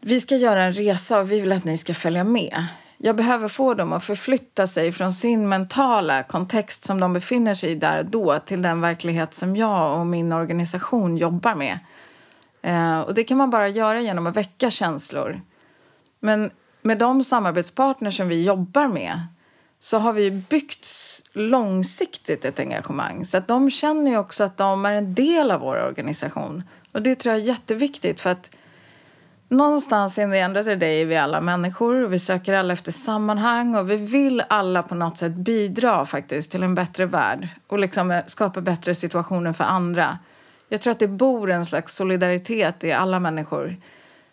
vi 0.00 0.20
ska 0.20 0.36
göra 0.36 0.62
en 0.62 0.72
resa 0.72 1.20
och 1.20 1.32
vi 1.32 1.40
vill 1.40 1.52
att 1.52 1.64
ni 1.64 1.78
ska 1.78 1.94
följa 1.94 2.24
med. 2.24 2.66
Jag 2.98 3.16
behöver 3.16 3.48
få 3.48 3.74
dem 3.74 3.92
att 3.92 4.04
förflytta 4.04 4.66
sig 4.66 4.92
från 4.92 5.12
sin 5.12 5.48
mentala 5.48 6.22
kontext 6.22 6.84
som 6.84 7.00
de 7.00 7.12
befinner 7.12 7.54
sig 7.54 7.70
i 7.70 7.74
där 7.74 7.98
och 7.98 8.06
då 8.06 8.38
till 8.38 8.62
den 8.62 8.80
verklighet 8.80 9.34
som 9.34 9.56
jag 9.56 10.00
och 10.00 10.06
min 10.06 10.32
organisation 10.32 11.16
jobbar 11.16 11.54
med. 11.54 11.78
Eh, 12.62 13.00
och 13.00 13.14
det 13.14 13.24
kan 13.24 13.38
man 13.38 13.50
bara 13.50 13.68
göra 13.68 14.00
genom 14.00 14.26
att 14.26 14.36
väcka 14.36 14.70
känslor. 14.70 15.40
Men 16.20 16.50
med 16.82 16.98
de 16.98 17.24
samarbetspartners 17.24 18.16
som 18.16 18.28
vi 18.28 18.44
jobbar 18.44 18.88
med 18.88 19.26
så 19.80 19.98
har 19.98 20.12
vi 20.12 20.30
byggt 20.30 20.86
långsiktigt 21.32 22.44
ett 22.44 22.60
engagemang. 22.60 23.24
Så 23.24 23.36
att 23.36 23.48
de 23.48 23.70
känner 23.70 24.10
ju 24.10 24.18
också 24.18 24.44
att 24.44 24.56
de 24.56 24.84
är 24.84 24.92
en 24.92 25.14
del 25.14 25.50
av 25.50 25.60
vår 25.60 25.86
organisation. 25.86 26.62
Och 26.92 27.02
det 27.02 27.14
tror 27.14 27.34
jag 27.34 27.42
är 27.42 27.46
jätteviktigt 27.46 28.20
för 28.20 28.30
att 28.30 28.56
någonstans 29.48 30.18
in 30.18 30.30
the 30.30 30.38
end 30.38 30.56
of 30.56 30.64
the 30.64 30.74
day 30.74 31.02
är 31.02 31.06
vi 31.06 31.16
alla 31.16 31.40
människor 31.40 32.04
och 32.04 32.12
vi 32.12 32.18
söker 32.18 32.54
alla 32.54 32.72
efter 32.72 32.92
sammanhang 32.92 33.74
och 33.74 33.90
vi 33.90 33.96
vill 33.96 34.42
alla 34.48 34.82
på 34.82 34.94
något 34.94 35.18
sätt 35.18 35.32
bidra 35.32 36.06
faktiskt 36.06 36.50
till 36.50 36.62
en 36.62 36.74
bättre 36.74 37.06
värld 37.06 37.48
och 37.66 37.78
liksom 37.78 38.10
eh, 38.10 38.24
skapa 38.26 38.60
bättre 38.60 38.94
situationer 38.94 39.52
för 39.52 39.64
andra. 39.64 40.18
Jag 40.68 40.80
tror 40.80 40.90
att 40.90 40.98
det 40.98 41.08
bor 41.08 41.50
en 41.50 41.66
slags 41.66 41.94
solidaritet 41.94 42.84
i 42.84 42.92
alla 42.92 43.20
människor. 43.20 43.76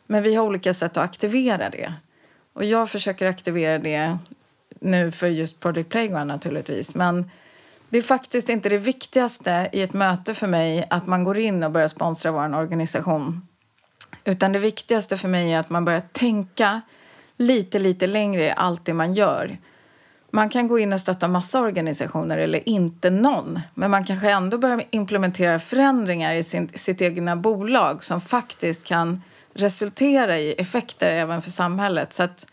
Men 0.08 0.24
vi 0.24 0.36
har 0.36 0.46
olika 0.46 0.74
sätt 0.74 0.98
att 0.98 1.04
aktivera 1.04 1.70
det. 1.70 1.94
Och 2.54 2.66
jag 2.66 2.90
försöker 2.90 3.28
aktivera 3.28 3.80
det 3.80 4.18
nu 4.80 5.12
för 5.12 5.28
just 5.28 5.60
Project 5.60 5.90
Playground 5.90 6.28
naturligtvis. 6.28 6.96
Men 6.96 7.32
det 7.90 7.98
är 7.98 8.02
faktiskt 8.02 8.50
inte 8.50 8.70
det 8.70 8.78
viktigaste 8.78 9.70
i 9.72 9.82
ett 9.82 9.94
möte 9.94 10.34
för 10.34 10.48
mig 10.48 10.88
att 10.90 11.08
man 11.08 11.24
går 11.24 11.38
in 11.38 11.64
och 11.64 11.72
börjar 11.72 11.88
sponsra 11.88 12.32
vår 12.32 12.56
organisation. 12.56 13.48
Utan 14.24 14.52
det 14.52 14.60
viktigaste 14.60 15.18
för 15.18 15.28
mig 15.28 15.54
är 15.54 15.60
att 15.60 15.70
man 15.70 15.86
börjar 15.86 16.02
tänka 16.12 16.82
lite, 17.38 17.80
lite 17.80 18.08
längre 18.08 18.46
i 18.46 18.52
allt 18.52 18.86
det 18.86 18.94
man 18.94 19.14
gör. 19.14 19.58
Man 20.32 20.50
kan 20.50 20.68
gå 20.68 20.80
in 20.80 20.94
och 20.94 21.02
stötta 21.02 21.28
massa 21.28 21.62
organisationer 21.62 22.38
eller 22.38 22.70
inte 22.70 23.10
någon. 23.10 23.60
Men 23.74 23.92
man 23.92 24.06
kanske 24.06 24.32
ändå 24.32 24.58
börjar 24.58 24.84
implementera 24.90 25.60
förändringar 25.60 26.34
i 26.34 26.44
sin, 26.44 26.70
sitt 26.76 27.02
egna 27.02 27.36
bolag 27.36 28.04
som 28.04 28.22
faktiskt 28.22 28.86
kan 28.86 29.22
resultera 29.54 30.40
i 30.40 30.54
effekter 30.54 31.12
även 31.12 31.42
för 31.42 31.52
samhället. 31.52 32.14
Så 32.14 32.24
att 32.24 32.48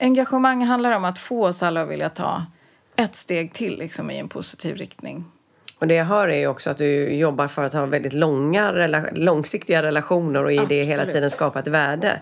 engagemang 0.00 0.64
handlar 0.64 0.96
om 0.96 1.04
att 1.04 1.18
få 1.18 1.46
oss 1.46 1.62
alla 1.62 1.82
att 1.82 1.88
vilja 1.88 2.08
ta 2.08 2.46
ett 2.96 3.16
steg 3.16 3.52
till 3.52 3.78
liksom, 3.78 4.10
i 4.10 4.18
en 4.18 4.28
positiv 4.28 4.76
riktning. 4.76 5.24
Och 5.78 5.86
det 5.86 5.94
jag 5.94 6.04
hör 6.04 6.28
är 6.28 6.38
ju 6.38 6.46
också 6.46 6.70
att 6.70 6.78
du 6.78 7.14
jobbar 7.14 7.48
för 7.48 7.64
att 7.64 7.72
ha 7.72 7.86
väldigt 7.86 8.12
långa, 8.12 8.72
långsiktiga 9.12 9.82
relationer 9.82 10.44
och 10.44 10.52
i 10.52 10.58
Absolut. 10.58 10.68
det 10.68 10.84
hela 10.84 11.06
tiden 11.06 11.30
skapa 11.30 11.58
ett 11.58 11.66
värde. 11.66 12.20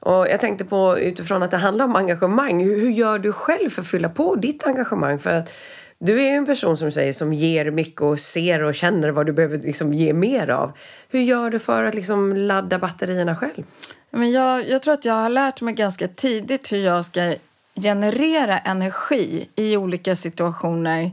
Och 0.00 0.28
jag 0.28 0.40
tänkte 0.40 0.64
på 0.64 0.98
utifrån 0.98 1.42
att 1.42 1.50
det 1.50 1.56
handlar 1.56 1.84
om 1.84 1.96
engagemang. 1.96 2.64
Hur, 2.64 2.80
hur 2.80 2.90
gör 2.90 3.18
du 3.18 3.32
själv 3.32 3.70
för 3.70 3.82
att 3.82 3.88
fylla 3.88 4.08
på 4.08 4.34
ditt 4.34 4.66
engagemang? 4.66 5.18
För 5.18 5.30
att 5.30 5.52
du 5.98 6.20
är 6.20 6.24
ju 6.24 6.36
en 6.36 6.46
person 6.46 6.76
som 6.76 6.92
säger 6.92 7.12
som 7.12 7.32
ger 7.32 7.70
mycket 7.70 8.00
och 8.00 8.20
ser 8.20 8.62
och 8.62 8.74
känner 8.74 9.08
vad 9.08 9.26
du 9.26 9.32
behöver 9.32 9.56
liksom 9.56 9.94
ge 9.94 10.12
mer 10.12 10.50
av. 10.50 10.72
Hur 11.08 11.20
gör 11.20 11.50
du 11.50 11.58
för 11.58 11.84
att 11.84 11.94
liksom 11.94 12.36
ladda 12.36 12.78
batterierna 12.78 13.36
själv? 13.36 13.64
Men 14.10 14.30
jag, 14.30 14.68
jag 14.68 14.82
tror 14.82 14.94
att 14.94 15.04
jag 15.04 15.14
har 15.14 15.28
lärt 15.28 15.60
mig 15.60 15.74
ganska 15.74 16.08
tidigt 16.08 16.72
hur 16.72 16.78
jag 16.78 17.04
ska 17.04 17.34
generera 17.74 18.58
energi 18.58 19.48
i 19.56 19.76
olika 19.76 20.16
situationer. 20.16 21.10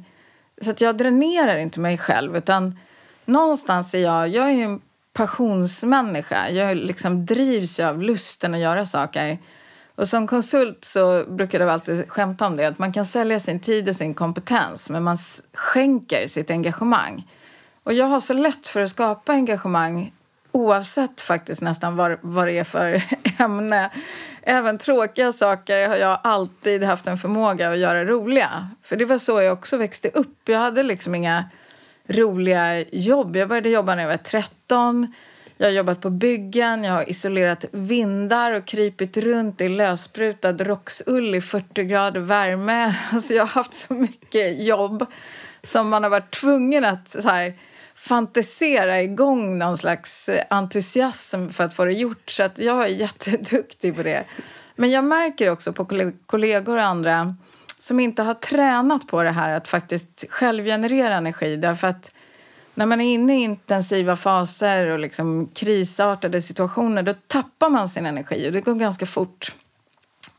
Så 0.62 0.70
att 0.70 0.82
jag 0.82 0.98
dränerar 0.98 1.58
inte 1.58 1.80
mig 1.80 1.98
själv 1.98 2.38
utan 2.38 2.80
någonstans 3.26 3.94
är 3.94 4.00
jag, 4.00 4.30
jag 4.30 4.50
är 4.50 4.64
en 4.64 4.82
passionsmänniska. 5.14 6.50
Jag 6.50 6.78
liksom 6.78 7.26
drivs 7.26 7.80
av 7.80 8.02
lusten 8.02 8.54
att 8.54 8.60
göra 8.60 8.86
saker. 8.86 9.38
Och 9.96 10.10
som 10.10 10.28
konsult 10.28 10.86
så 10.86 11.24
brukar 11.28 11.60
jag 11.60 11.70
alltid 11.70 12.10
skämta 12.10 12.48
om 12.48 12.58
det 12.58 12.68
att 12.68 12.80
man 12.80 12.94
kan 12.94 13.06
sälja 13.06 13.40
sin 13.40 13.60
tid 13.60 13.90
och 13.90 13.96
sin 13.96 14.14
kompetens 14.14 14.90
men 14.90 15.04
man 15.04 15.18
skänker 15.54 16.28
sitt 16.28 16.52
engagemang. 16.52 17.28
Och 17.84 17.94
jag 17.94 18.06
har 18.06 18.20
så 18.20 18.34
lätt 18.34 18.68
för 18.68 18.82
att 18.82 18.90
skapa 18.90 19.34
engagemang 19.34 20.14
oavsett 20.56 21.22
faktiskt 21.22 21.62
nästan 21.62 21.96
vad, 21.96 22.18
vad 22.22 22.48
det 22.48 22.58
är 22.58 22.64
för 22.64 23.04
ämne. 23.40 23.90
Även 24.42 24.78
tråkiga 24.78 25.34
saker 25.34 25.88
har 25.88 25.96
jag 25.96 26.20
alltid 26.24 26.84
haft 26.84 27.08
en 27.08 27.18
förmåga 27.18 27.72
att 27.72 27.78
göra 27.78 28.06
roliga. 28.06 28.70
För 28.84 28.96
det 28.96 29.06
var 29.06 29.18
så 29.18 29.42
jag 29.42 29.54
också 29.54 29.78
växte 29.78 30.10
upp. 30.10 30.40
Jag 30.46 30.60
hade 30.60 30.84
liksom 30.84 31.16
inga 31.16 31.44
roliga 32.08 32.82
jobb. 32.92 33.36
Jag 33.36 33.50
började 33.50 33.70
jobba 33.70 33.96
när 33.96 34.04
jag 34.04 34.10
var 34.10 34.18
13. 34.18 35.14
Jag 35.58 35.68
har 35.68 35.72
jobbat 35.72 36.02
på 36.02 36.10
byggen, 36.10 36.84
jag 36.84 36.94
har 36.94 37.10
isolerat 37.10 37.66
vindar 37.72 38.52
och 38.52 38.66
krypit 38.66 39.18
runt 39.18 39.62
i 39.62 39.70
lössprutad 39.70 40.52
rocksull 40.52 41.36
i 41.36 41.42
40 41.42 41.84
grader 41.84 42.20
värme. 42.20 42.96
Alltså 43.12 43.34
jag 43.34 43.44
har 43.44 43.48
haft 43.48 43.74
så 43.74 43.94
mycket 43.94 44.62
jobb 44.62 45.06
som 45.64 45.90
man 45.90 46.04
har 46.04 46.10
varit 46.10 46.32
tvungen 46.32 46.86
att 46.86 47.10
så 47.10 47.30
här, 47.30 47.54
fantisera 47.96 49.02
igång 49.02 49.58
någon 49.58 49.78
slags 49.78 50.30
eh, 50.30 50.44
entusiasm 50.50 51.50
för 51.50 51.64
att 51.64 51.74
få 51.74 51.86
det 51.86 51.94
gjort. 51.94 52.30
Så 52.30 52.44
att 52.44 52.60
jag 52.60 52.84
är 52.84 52.88
jätteduktig 52.96 53.96
på 53.96 54.04
det. 54.04 54.24
Men 54.76 54.92
jag 54.92 55.04
märker 55.04 55.50
också 55.50 55.74
på 55.74 56.12
kollegor 56.26 56.78
och 56.78 56.84
andra 56.84 57.36
som 57.80 58.00
inte 58.00 58.24
har 58.24 58.34
tränat 58.34 59.08
på 59.08 59.24
det 59.24 59.32
här 59.32 59.50
att 59.50 59.68
faktiskt 59.68 60.26
självgenerera 60.30 61.16
energi. 61.16 61.56
Därför 61.56 61.88
att 61.88 62.12
när 62.74 62.86
man 62.86 63.02
är 63.02 63.14
inne 63.14 63.40
i 63.40 63.44
intensiva 63.44 64.16
faser 64.16 64.88
och 64.88 65.00
liksom 65.00 65.50
krisartade 65.54 66.42
situationer 66.42 67.04
då 67.04 67.14
tappar 67.28 67.70
man 67.70 67.90
sin 67.90 68.06
energi 68.06 68.48
och 68.48 68.52
det 68.52 68.62
går 68.62 68.76
ganska 68.76 69.06
fort. 69.06 69.56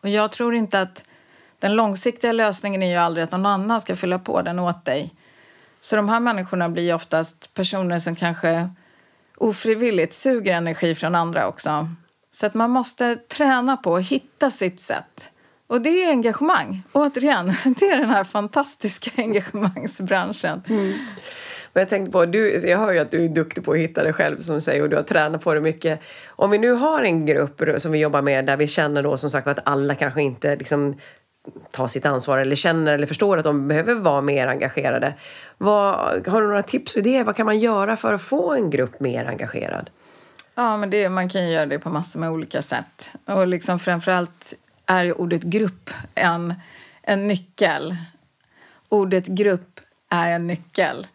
Och 0.00 0.08
jag 0.08 0.32
tror 0.32 0.54
inte 0.54 0.80
att 0.80 1.04
den 1.58 1.74
långsiktiga 1.74 2.32
lösningen 2.32 2.82
är 2.82 2.90
ju 2.90 2.96
aldrig 2.96 3.24
att 3.24 3.32
någon 3.32 3.46
annan 3.46 3.80
ska 3.80 3.96
fylla 3.96 4.18
på 4.18 4.42
den 4.42 4.58
åt 4.58 4.84
dig. 4.84 5.14
Så 5.80 5.96
de 5.96 6.08
här 6.08 6.20
människorna 6.20 6.68
blir 6.68 6.94
oftast 6.94 7.54
personer 7.54 7.98
som 7.98 8.16
kanske 8.16 8.68
ofrivilligt 9.36 10.14
suger 10.14 10.52
energi 10.52 10.94
från 10.94 11.14
andra 11.14 11.48
också. 11.48 11.88
Så 12.30 12.46
att 12.46 12.54
man 12.54 12.70
måste 12.70 13.16
träna 13.16 13.76
på 13.76 13.96
att 13.96 14.06
hitta 14.06 14.50
sitt 14.50 14.80
sätt. 14.80 15.30
Och 15.66 15.80
det 15.80 16.04
är 16.04 16.10
engagemang. 16.10 16.82
Återigen, 16.92 17.46
det 17.78 17.88
är 17.88 17.98
den 17.98 18.10
här 18.10 18.24
fantastiska 18.24 19.10
engagemangsbranschen. 19.22 20.62
Mm. 20.68 20.92
Men 21.72 21.80
jag 21.80 21.88
tänkte 21.88 22.12
på, 22.12 22.26
du, 22.26 22.58
jag 22.66 22.78
hör 22.78 22.92
ju 22.92 22.98
att 22.98 23.10
du 23.10 23.24
är 23.24 23.28
duktig 23.28 23.64
på 23.64 23.72
att 23.72 23.78
hitta 23.78 24.04
det 24.04 24.12
själv 24.12 24.40
som 24.40 24.60
säger 24.60 24.82
och 24.82 24.88
du 24.88 24.96
har 24.96 25.02
tränat 25.02 25.44
på 25.44 25.54
det 25.54 25.60
mycket. 25.60 26.00
Om 26.26 26.50
vi 26.50 26.58
nu 26.58 26.72
har 26.72 27.02
en 27.02 27.26
grupp 27.26 27.62
som 27.76 27.92
vi 27.92 27.98
jobbar 27.98 28.22
med 28.22 28.46
där 28.46 28.56
vi 28.56 28.66
känner 28.66 29.02
då 29.02 29.16
som 29.16 29.30
sagt 29.30 29.46
att 29.46 29.58
alla 29.64 29.94
kanske 29.94 30.22
inte 30.22 30.56
liksom 30.56 30.94
tar 31.70 31.88
sitt 31.88 32.06
ansvar 32.06 32.38
eller 32.38 32.56
känner 32.56 32.92
eller 32.92 33.06
förstår 33.06 33.38
att 33.38 33.44
de 33.44 33.68
behöver 33.68 33.94
vara 33.94 34.20
mer 34.20 34.46
engagerade. 34.46 35.14
Vad, 35.58 35.94
har 36.28 36.40
du 36.40 36.46
några 36.46 36.62
tips 36.62 36.94
och 36.94 36.98
idéer? 36.98 37.24
Vad 37.24 37.36
kan 37.36 37.46
man 37.46 37.58
göra 37.58 37.96
för 37.96 38.14
att 38.14 38.22
få 38.22 38.54
en 38.54 38.70
grupp 38.70 39.00
mer 39.00 39.24
engagerad? 39.24 39.90
Ja, 40.54 40.76
men 40.76 40.90
det, 40.90 41.08
man 41.08 41.28
kan 41.28 41.50
göra 41.50 41.66
det 41.66 41.78
på 41.78 41.90
massor 41.90 42.20
med 42.20 42.30
olika 42.30 42.62
sätt. 42.62 43.14
Och 43.24 43.46
liksom 43.46 43.78
framförallt 43.78 44.54
är 44.86 45.04
ju 45.04 45.12
ordet 45.12 45.42
grupp 45.42 45.90
en, 46.14 46.54
en 47.02 47.28
nyckel. 47.28 47.96
Ordet 48.88 49.26
grupp 49.26 49.80
är 50.10 50.30
en 50.30 50.46
nyckel. 50.46 51.06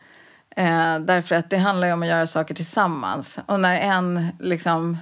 Eh, 0.55 0.99
därför 0.99 1.35
att 1.35 1.49
det 1.49 1.57
handlar 1.57 1.87
ju 1.87 1.93
om 1.93 2.01
att 2.01 2.09
göra 2.09 2.27
saker 2.27 2.53
tillsammans. 2.53 3.39
Och 3.45 3.59
när 3.59 3.75
en 3.75 4.27
liksom 4.39 4.97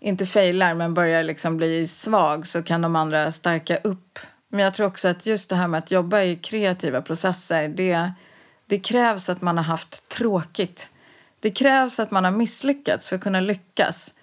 inte 0.00 0.26
failar 0.26 0.74
men 0.74 0.94
börjar 0.94 1.22
liksom 1.22 1.56
bli 1.56 1.86
svag 1.86 2.46
så 2.46 2.62
kan 2.62 2.82
de 2.82 2.96
andra 2.96 3.32
stärka 3.32 3.76
upp. 3.76 4.18
Men 4.54 4.64
jag 4.64 4.74
tror 4.74 4.86
också 4.86 5.08
att 5.08 5.26
just 5.26 5.50
det 5.50 5.56
här 5.56 5.68
med 5.68 5.78
att 5.78 5.90
jobba 5.90 6.22
i 6.22 6.36
kreativa 6.36 7.02
processer 7.02 7.68
det, 7.68 8.12
det 8.66 8.78
krävs 8.78 9.28
att 9.28 9.42
man 9.42 9.56
har 9.56 9.64
haft 9.64 10.08
tråkigt. 10.08 10.88
Det 11.40 11.50
krävs 11.50 12.00
att 12.00 12.10
man 12.10 12.24
har 12.24 12.30
misslyckats 12.30 13.08
för 13.08 13.16
att 13.16 13.22
kunna 13.22 13.40
lyckas. 13.40 14.14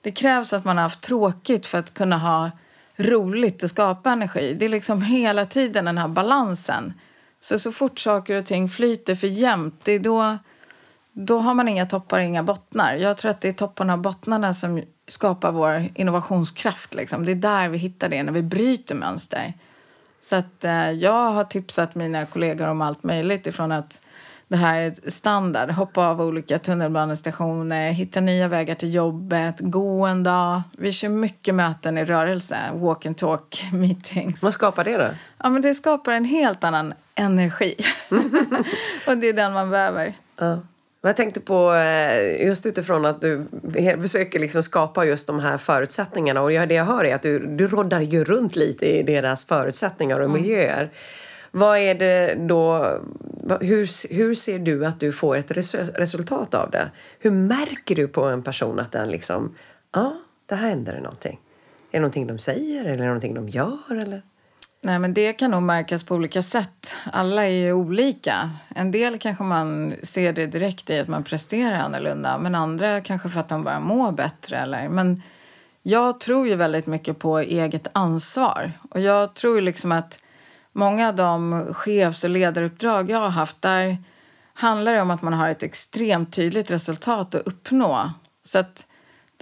Det 0.00 0.12
krävs 0.12 0.52
att 0.52 0.64
man 0.64 0.76
har 0.76 0.82
haft 0.82 1.00
tråkigt 1.00 1.66
för 1.66 1.78
att 1.78 1.94
kunna 1.94 2.18
ha 2.18 2.50
roligt 2.96 3.62
och 3.62 3.70
skapa 3.70 4.12
energi. 4.12 4.56
Det 4.58 4.64
är 4.64 4.68
liksom 4.68 5.02
hela 5.02 5.46
tiden 5.46 5.84
den 5.84 5.98
här 5.98 6.08
balansen. 6.08 6.94
Så, 7.40 7.58
så 7.58 7.72
fort 7.72 7.98
saker 7.98 8.38
och 8.38 8.46
ting 8.46 8.68
flyter 8.68 9.14
för 9.14 9.26
jämnt, 9.26 9.80
det 9.82 9.92
är 9.92 9.98
då, 9.98 10.38
då 11.12 11.38
har 11.38 11.54
man 11.54 11.68
inga 11.68 11.86
toppar 11.86 12.18
och 12.18 12.24
inga 12.24 12.42
bottnar. 12.42 12.94
Jag 12.94 13.16
tror 13.16 13.30
att 13.30 13.40
det 13.40 13.48
är 13.48 13.52
topparna 13.52 13.92
och 13.92 13.98
bottnarna 13.98 14.54
som 14.54 14.82
skapar 15.06 15.52
vår 15.52 15.88
innovationskraft. 15.94 16.94
Liksom. 16.94 17.24
Det 17.24 17.32
är 17.32 17.36
där 17.36 17.68
vi 17.68 17.78
hittar 17.78 18.08
det, 18.08 18.22
när 18.22 18.32
vi 18.32 18.42
bryter 18.42 18.94
mönster. 18.94 19.54
Så 20.22 20.36
att, 20.36 20.64
eh, 20.64 20.90
jag 20.90 21.30
har 21.30 21.44
tipsat 21.44 21.94
mina 21.94 22.26
kollegor 22.26 22.68
om 22.68 22.80
allt 22.80 23.02
möjligt 23.02 23.46
ifrån 23.46 23.72
att 23.72 24.00
det 24.48 24.56
här 24.56 24.80
är 24.80 25.10
standard. 25.10 25.70
Hoppa 25.70 26.06
av 26.06 26.20
olika 26.20 26.58
tunnelbanestationer, 26.58 27.92
hitta 27.92 28.20
nya 28.20 28.48
vägar 28.48 28.74
till 28.74 28.94
jobbet, 28.94 29.56
gå 29.58 30.06
en 30.06 30.22
dag. 30.22 30.62
Vi 30.78 30.92
kör 30.92 31.08
mycket 31.08 31.54
möten 31.54 31.98
i 31.98 32.04
rörelse, 32.04 32.56
walk 32.74 33.06
and 33.06 33.16
talk 33.16 33.64
meetings. 33.72 34.42
Vad 34.42 34.52
skapar 34.52 34.84
det 34.84 34.96
då? 34.96 35.08
Ja, 35.38 35.50
men 35.50 35.62
det 35.62 35.74
skapar 35.74 36.12
en 36.12 36.24
helt 36.24 36.64
annan 36.64 36.94
energi. 37.14 37.74
och 39.06 39.16
det 39.16 39.28
är 39.28 39.32
den 39.32 39.52
man 39.52 39.70
behöver. 39.70 40.14
Ja. 40.36 40.58
Jag 41.04 41.16
tänkte 41.16 41.40
på 41.40 41.72
eh, 41.72 42.46
just 42.46 42.66
utifrån 42.66 43.04
att 43.04 43.20
du 43.20 43.46
försöker 44.02 44.38
liksom 44.38 44.62
skapa 44.62 45.04
just 45.04 45.26
de 45.26 45.40
här 45.40 45.58
förutsättningarna 45.58 46.42
och 46.42 46.50
det 46.50 46.74
jag 46.74 46.84
hör 46.84 47.04
är 47.04 47.14
att 47.14 47.22
du, 47.22 47.38
du 47.56 47.66
roddar 47.66 48.00
ju 48.00 48.24
runt 48.24 48.56
lite 48.56 48.86
i 48.86 49.02
deras 49.02 49.44
förutsättningar 49.44 50.20
och 50.20 50.24
mm. 50.24 50.42
miljöer. 50.42 50.90
Vad 51.50 51.78
är 51.78 51.94
det 51.94 52.34
då, 52.34 52.98
hur, 53.60 54.14
hur 54.14 54.34
ser 54.34 54.58
du 54.58 54.86
att 54.86 55.00
du 55.00 55.12
får 55.12 55.36
ett 55.36 55.50
resultat 55.98 56.54
av 56.54 56.70
det? 56.70 56.90
Hur 57.18 57.30
märker 57.30 57.96
du 57.96 58.08
på 58.08 58.24
en 58.24 58.42
person 58.42 58.80
att 58.80 58.92
den 58.92 59.10
liksom, 59.10 59.54
ja, 59.92 60.16
det 60.46 60.54
här 60.54 60.68
händer 60.68 61.00
någonting? 61.00 61.40
Är 61.90 61.98
det 61.98 62.00
någonting 62.00 62.26
de 62.26 62.38
säger 62.38 62.80
eller 62.80 62.94
är 62.94 62.98
det 62.98 63.04
någonting 63.04 63.34
de 63.34 63.48
gör 63.48 64.00
eller? 64.02 64.22
Nej, 64.84 64.98
men 64.98 65.14
det 65.14 65.32
kan 65.32 65.50
nog 65.50 65.62
märkas 65.62 66.04
på 66.04 66.14
olika 66.14 66.42
sätt. 66.42 66.94
Alla 67.12 67.44
är 67.44 67.50
ju 67.50 67.72
olika. 67.72 68.50
En 68.68 68.90
del 68.90 69.18
kanske 69.18 69.44
man 69.44 69.94
ser 70.02 70.32
det 70.32 70.46
direkt 70.46 70.90
i 70.90 70.98
att 70.98 71.08
man 71.08 71.24
presterar 71.24 71.78
annorlunda 71.78 72.38
men 72.38 72.54
andra 72.54 73.00
kanske 73.00 73.28
för 73.28 73.40
att 73.40 73.48
de 73.48 73.64
bara 73.64 73.80
mår 73.80 74.12
bättre. 74.12 74.56
Eller. 74.56 74.88
Men 74.88 75.22
jag 75.82 76.20
tror 76.20 76.46
ju 76.46 76.56
väldigt 76.56 76.86
mycket 76.86 77.18
på 77.18 77.38
eget 77.38 77.86
ansvar. 77.92 78.72
Och 78.90 79.00
jag 79.00 79.34
tror 79.34 79.60
liksom 79.60 79.92
att 79.92 80.24
många 80.72 81.08
av 81.08 81.16
de 81.16 81.66
chefs 81.74 82.24
och 82.24 82.30
ledaruppdrag 82.30 83.10
jag 83.10 83.18
har 83.18 83.28
haft 83.28 83.62
där 83.62 83.96
handlar 84.54 84.92
det 84.92 85.02
om 85.02 85.10
att 85.10 85.22
man 85.22 85.32
har 85.32 85.48
ett 85.48 85.62
extremt 85.62 86.32
tydligt 86.32 86.70
resultat 86.70 87.34
att 87.34 87.46
uppnå. 87.46 88.10
Så 88.44 88.58
att 88.58 88.86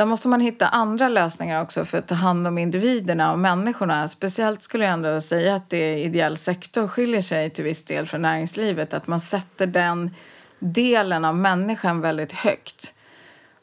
där 0.00 0.06
måste 0.06 0.28
man 0.28 0.40
hitta 0.40 0.68
andra 0.68 1.08
lösningar 1.08 1.62
också 1.62 1.84
för 1.84 1.98
att 1.98 2.08
ta 2.08 2.14
hand 2.14 2.46
om 2.46 2.58
individerna 2.58 3.32
och 3.32 3.38
människorna. 3.38 4.08
Speciellt 4.08 4.62
skulle 4.62 4.84
jag 4.84 4.92
ändå 4.92 5.20
säga 5.20 5.54
att 5.54 5.70
det 5.70 5.98
ideell 5.98 6.36
sektor 6.36 6.88
skiljer 6.88 7.22
sig 7.22 7.50
till 7.50 7.64
viss 7.64 7.84
del 7.84 8.06
från 8.06 8.22
näringslivet. 8.22 8.94
Att 8.94 9.06
man 9.06 9.20
sätter 9.20 9.66
den 9.66 10.14
delen 10.58 11.24
av 11.24 11.36
människan 11.36 12.00
väldigt 12.00 12.32
högt 12.32 12.94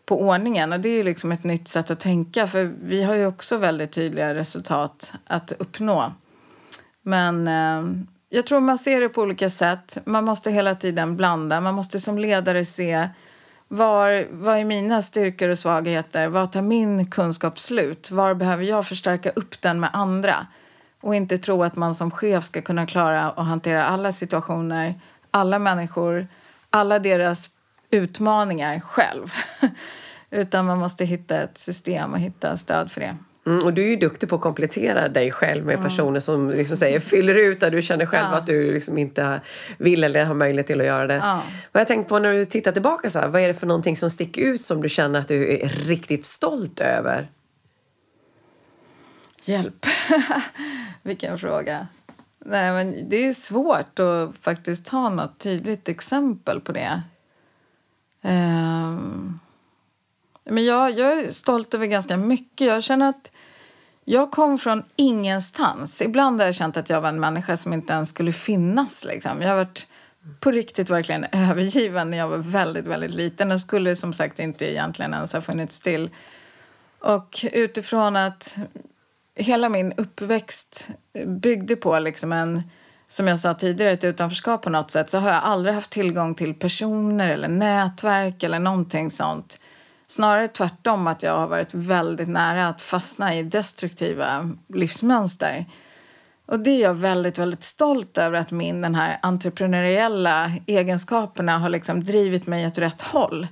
på 0.06 0.22
ordningen. 0.22 0.74
Och 0.74 0.80
det 0.80 0.90
är 0.90 1.04
liksom 1.04 1.32
ett 1.32 1.44
nytt 1.44 1.68
sätt 1.68 1.92
att 1.92 2.00
tänka 2.00 2.48
för 2.48 2.74
vi 2.84 3.04
har 3.04 3.16
ju 3.16 3.26
också 3.26 3.58
väldigt 3.58 3.92
tydliga 3.92 4.36
resultat 4.36 5.14
att 5.28 5.52
uppnå. 5.52 6.14
Men 7.02 7.48
eh, 7.48 8.06
jag 8.30 8.46
tror 8.46 8.60
man 8.60 8.78
ser 8.78 9.02
det 9.02 9.10
på 9.10 9.22
olika 9.22 9.50
sätt. 9.50 9.98
Man 10.06 10.26
måste 10.26 10.52
hela 10.52 10.76
tiden 10.76 11.18
blanda. 11.18 11.62
Man 11.62 11.74
måste 11.74 12.00
som 12.00 12.18
ledare 12.18 12.66
se 12.66 13.10
var, 13.68 14.28
vad 14.32 14.58
är 14.58 14.66
mina 14.66 15.02
styrkor 15.02 15.50
och 15.50 15.60
svagheter? 15.60 16.28
Var 16.28 16.48
tar 16.48 16.62
min 16.62 17.12
kunskap 17.12 17.60
slut? 17.60 18.12
Var 18.12 18.34
behöver 18.34 18.64
jag 18.64 18.88
förstärka 18.88 19.30
upp 19.30 19.62
den 19.62 19.80
med 19.80 19.90
andra? 19.94 20.48
Och 21.02 21.16
inte 21.16 21.38
tro 21.38 21.64
att 21.64 21.76
man 21.76 21.96
som 21.96 22.12
chef 22.12 22.44
ska 22.44 22.62
kunna 22.62 22.86
klara 22.86 23.32
och 23.32 23.46
hantera 23.46 23.86
alla 23.86 24.12
situationer, 24.12 25.00
alla 25.32 25.60
människor, 25.60 26.28
alla 26.70 27.00
deras 27.00 27.50
utmaningar 27.92 28.80
själv. 28.80 29.34
Utan 30.30 30.66
man 30.66 30.78
måste 30.78 31.06
hitta 31.06 31.42
ett 31.42 31.58
system 31.58 32.14
och 32.14 32.20
hitta 32.20 32.58
stöd 32.58 32.92
för 32.92 33.02
det. 33.02 33.18
Mm, 33.48 33.64
och 33.64 33.74
du 33.74 33.84
är 33.84 33.88
ju 33.88 33.96
duktig 33.96 34.30
på 34.30 34.36
att 34.36 34.42
komplettera 34.42 35.08
dig 35.08 35.32
själv 35.32 35.66
med 35.66 35.84
personer 35.84 36.20
som 36.20 36.50
liksom 36.50 36.78
säger, 36.78 37.00
fyller 37.00 37.36
ut 37.36 37.60
där 37.60 37.72
du 37.72 37.82
känner 37.82 38.06
själv 38.06 38.28
Ja. 38.32 38.38
att 38.38 38.46
du 38.46 38.74
liksom 38.74 38.98
inte 38.98 39.42
vill 39.78 40.04
eller 40.04 40.26
har 40.26 40.34
möjlighet 40.34 40.68
till 40.68 40.82
att 40.82 40.88
göra 40.88 41.08
det. 41.08 41.16
Ja. 41.16 41.44
Vad 41.72 41.82
jag 41.82 41.88
tänkt 41.88 42.10
på 42.10 42.20
när 42.20 42.34
du 42.34 42.46
tittar 42.46 42.72
tillbaka, 42.72 43.10
så 43.10 43.20
här, 43.20 43.28
vad 43.28 43.42
är 43.42 43.48
det 43.48 43.54
för 43.54 43.68
någonting 43.68 43.98
som 43.98 44.10
sticker 44.10 44.42
ut 44.42 44.62
som 44.62 44.82
du 44.82 44.90
känner 44.90 45.20
att 45.20 45.28
du 45.28 45.54
är 45.54 45.70
riktigt 45.70 46.26
stolt 46.26 46.80
över? 46.80 47.28
Hjälp. 49.44 49.86
Vilken 51.04 51.40
fråga. 51.40 51.88
Nej, 52.46 52.72
men 52.72 53.10
det 53.10 53.28
är 53.28 53.34
svårt 53.34 54.00
att 54.00 54.38
faktiskt 54.42 54.88
ha 54.90 55.10
något 55.10 55.40
tydligt 55.40 55.90
exempel 55.90 56.62
på 56.62 56.72
det. 56.72 57.02
Ehm, 58.22 59.40
men 60.50 60.66
jag, 60.66 60.92
jag 60.92 61.20
är 61.20 61.32
stolt 61.32 61.74
över 61.74 61.86
ganska 61.86 62.18
mycket. 62.18 62.68
Jag 62.68 62.84
känner 62.84 63.10
att 63.10 63.32
jag 64.10 64.32
kom 64.32 64.58
från 64.58 64.84
ingenstans. 64.96 66.02
Ibland 66.02 66.40
har 66.40 66.46
jag 66.46 66.56
känt 66.56 66.78
att 66.78 66.90
jag 66.90 67.02
var 67.02 67.10
en 67.10 67.20
människa 67.20 67.58
som 67.58 67.74
inte 67.74 67.94
ens 67.94 68.10
skulle 68.10 68.32
finnas. 68.32 69.06
Liksom. 69.06 69.42
Jag 69.42 69.50
har 69.50 69.56
varit 69.56 69.88
på 70.40 70.52
riktigt 70.52 70.90
verkligen 70.90 71.26
övergiven 71.32 72.12
när 72.12 72.18
jag 72.18 72.28
var 72.28 72.38
väldigt, 72.38 72.86
väldigt 72.86 73.14
liten 73.14 73.52
och 73.52 73.62
skulle 73.62 73.96
som 73.96 74.14
sagt 74.14 74.40
inte 74.40 74.72
egentligen 74.72 75.14
ens 75.14 75.34
ha 75.34 75.42
funnits 75.42 75.80
till. 75.80 76.10
Och 77.00 77.46
utifrån 77.54 78.16
att 78.16 78.58
hela 79.36 79.70
min 79.70 79.94
uppväxt 79.94 80.90
byggde 81.26 81.76
på 81.76 82.00
liksom 82.00 82.34
en, 82.34 82.64
som 83.08 83.28
jag 83.28 83.40
sa 83.40 83.54
tidigare, 83.54 83.92
ett 83.92 84.04
utanförskap 84.04 84.62
på 84.62 84.70
något 84.70 84.92
sätt 84.92 85.10
så 85.10 85.18
har 85.18 85.30
jag 85.30 85.44
aldrig 85.44 85.76
haft 85.76 85.90
tillgång 85.90 86.36
till 86.36 86.54
personer 86.54 87.30
eller 87.30 87.48
nätverk 87.48 88.44
eller 88.44 88.60
någonting 88.60 89.12
sånt. 89.12 89.60
Snarare 90.08 90.48
tvärtom 90.48 91.08
att 91.08 91.24
jag 91.24 91.38
har 91.38 91.48
varit 91.48 91.74
väldigt 91.74 92.28
nära 92.28 92.68
att 92.68 92.82
fastna 92.82 93.36
i 93.36 93.44
destruktiva 93.44 94.50
livsmönster. 94.68 95.66
Och 96.46 96.60
det 96.60 96.70
är 96.70 96.82
jag 96.82 96.94
väldigt, 96.94 97.38
väldigt 97.38 97.64
stolt 97.64 98.18
över 98.18 98.40
att 98.40 98.52
min 98.52 98.82
den 98.82 98.96
här 98.96 99.20
entreprenöriella 99.22 100.52
egenskaperna 100.66 101.58
har 101.58 101.70
liksom 101.70 102.04
drivit 102.04 102.48
mig 102.48 102.68
åt 102.68 102.78
rätt 102.78 103.02
håll. 103.02 103.48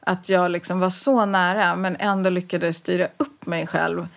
Att 0.00 0.28
jag 0.28 0.50
liksom 0.50 0.80
var 0.80 0.90
så 0.90 1.26
nära 1.26 1.76
men 1.76 1.96
ändå 1.96 2.30
lyckades 2.30 2.76
styra 2.76 3.08
upp 3.16 3.46
mig 3.46 3.66
själv 3.66 4.08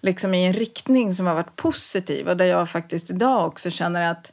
liksom 0.00 0.34
i 0.34 0.46
en 0.46 0.52
riktning 0.52 1.14
som 1.14 1.26
har 1.26 1.34
varit 1.34 1.56
positiv 1.56 2.28
och 2.28 2.36
där 2.36 2.44
jag 2.44 2.70
faktiskt 2.70 3.10
idag 3.10 3.46
också 3.46 3.70
känner 3.70 4.10
att 4.10 4.32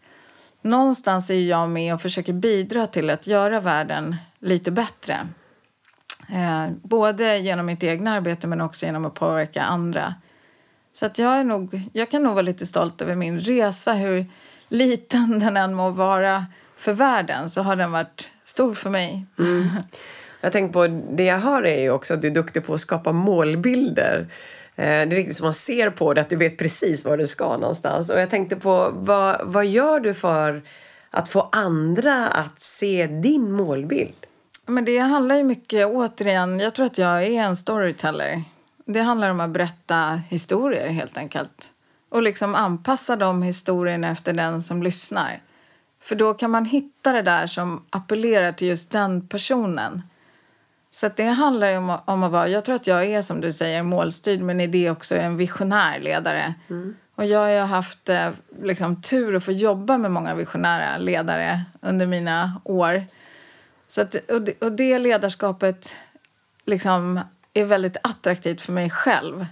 någonstans 0.62 1.30
är 1.30 1.42
jag 1.42 1.70
med 1.70 1.94
och 1.94 2.02
försöker 2.02 2.34
bidra 2.34 2.88
till 2.88 3.10
att 3.10 3.28
göra 3.28 3.60
världen 3.60 4.16
lite 4.40 4.72
bättre. 4.72 5.28
Eh, 6.34 6.72
både 6.84 7.38
genom 7.38 7.66
mitt 7.66 7.84
egna 7.84 8.12
arbete 8.12 8.48
men 8.48 8.62
också 8.62 8.86
genom 8.86 9.06
att 9.06 9.14
påverka 9.14 9.62
andra. 9.62 10.14
Så 10.94 11.06
att 11.06 11.20
jag, 11.20 11.38
är 11.38 11.44
nog, 11.44 11.82
jag 11.94 12.12
kan 12.12 12.24
nog 12.24 12.34
vara 12.34 12.42
lite 12.42 12.66
stolt 12.66 13.02
över 13.02 13.16
min 13.16 13.40
resa. 13.40 13.94
Hur 13.94 14.26
liten 14.68 15.40
den 15.40 15.58
än 15.58 15.74
må 15.74 15.90
vara 15.90 16.46
för 16.78 16.94
världen 16.94 17.50
så 17.50 17.62
har 17.62 17.76
den 17.76 17.92
varit 17.92 18.30
stor 18.44 18.74
för 18.74 18.90
mig. 18.90 19.26
Mm. 19.40 19.68
Jag 20.42 20.52
tänker 20.52 20.74
på, 20.74 20.88
det 21.12 21.24
jag 21.24 21.40
hör 21.40 21.66
är 21.66 21.82
ju 21.82 21.92
också 21.92 22.14
att 22.14 22.22
du 22.22 22.28
är 22.28 22.34
duktig 22.34 22.66
på 22.66 22.74
att 22.74 22.82
skapa 22.82 23.12
målbilder. 23.12 24.28
Eh, 24.76 24.86
det 24.86 24.92
är 24.92 25.06
riktigt 25.08 25.36
som 25.36 25.46
man 25.46 25.54
ser 25.54 25.90
på 25.90 26.14
det, 26.14 26.22
att 26.22 26.30
du 26.30 26.36
vet 26.36 26.58
precis 26.58 27.06
var 27.06 27.18
du 27.18 27.28
ska 27.28 27.58
någonstans. 27.58 28.10
Och 28.10 28.20
jag 28.20 28.30
tänkte 28.30 28.56
på, 28.56 28.90
vad, 28.94 29.40
vad 29.44 29.66
gör 29.66 30.00
du 30.00 30.14
för 30.14 30.64
att 31.10 31.30
få 31.30 31.50
andra 31.52 32.28
att 32.28 32.62
se 32.62 33.08
din 33.08 33.52
målbild? 33.52 34.26
Men 34.70 34.86
det 34.86 34.98
handlar 34.98 35.36
ju 35.36 35.44
mycket, 35.44 35.88
återigen, 35.88 36.60
jag 36.60 36.74
tror 36.74 36.86
att 36.86 36.98
jag 36.98 37.24
är 37.24 37.44
en 37.44 37.56
storyteller. 37.56 38.44
Det 38.86 39.02
handlar 39.02 39.30
om 39.30 39.40
att 39.40 39.50
berätta 39.50 40.22
historier 40.30 40.88
helt 40.88 41.18
enkelt. 41.18 41.72
Och 42.10 42.24
liksom 42.24 42.56
anpassa 42.56 43.16
de 43.16 43.44
historierna 43.44 44.10
efter 44.10 44.34
den 44.34 44.62
som 44.62 44.84
lyssnar. 44.84 45.42
För 46.02 46.16
då 46.16 46.34
kan 46.34 46.52
man 46.52 46.66
hitta 46.66 47.12
det 47.12 47.22
där 47.22 47.48
som 47.48 47.86
appellerar 47.90 48.52
till 48.52 48.68
just 48.68 48.92
den 48.92 49.28
personen. 49.28 50.02
Så 50.92 51.10
det 51.16 51.24
handlar 51.24 51.78
om, 51.78 51.98
om 52.06 52.24
att 52.24 52.32
vara, 52.32 52.48
jag 52.48 52.66
tror 52.66 52.76
att 52.76 52.88
jag 52.88 53.06
är 53.06 53.22
som 53.22 53.42
du 53.42 53.54
säger 53.54 53.84
målstyrd 53.84 54.42
men 54.42 54.62
i 54.62 54.68
det 54.68 54.90
också 54.90 55.16
en 55.16 55.38
visionär 55.38 56.00
ledare. 56.00 56.54
Och 57.16 57.26
jag 57.26 57.60
har 57.60 57.68
haft 57.68 58.10
eh, 58.10 58.30
liksom, 58.64 59.02
tur 59.02 59.36
att 59.36 59.44
få 59.44 59.52
jobba 59.52 59.98
med 59.98 60.12
många 60.12 60.36
visionära 60.36 60.98
ledare 60.98 61.62
under 61.82 62.08
mina 62.08 62.62
år. 62.64 63.06
Så 63.90 64.02
att, 64.02 64.16
och, 64.16 64.42
det, 64.42 64.62
och 64.62 64.72
det 64.72 65.00
ledarskapet 65.00 65.96
liksom 66.66 67.20
är 67.54 67.66
väldigt 67.66 67.98
attraktivt 68.04 68.62
för 68.62 68.74
mig 68.74 68.90
själv. 68.90 69.46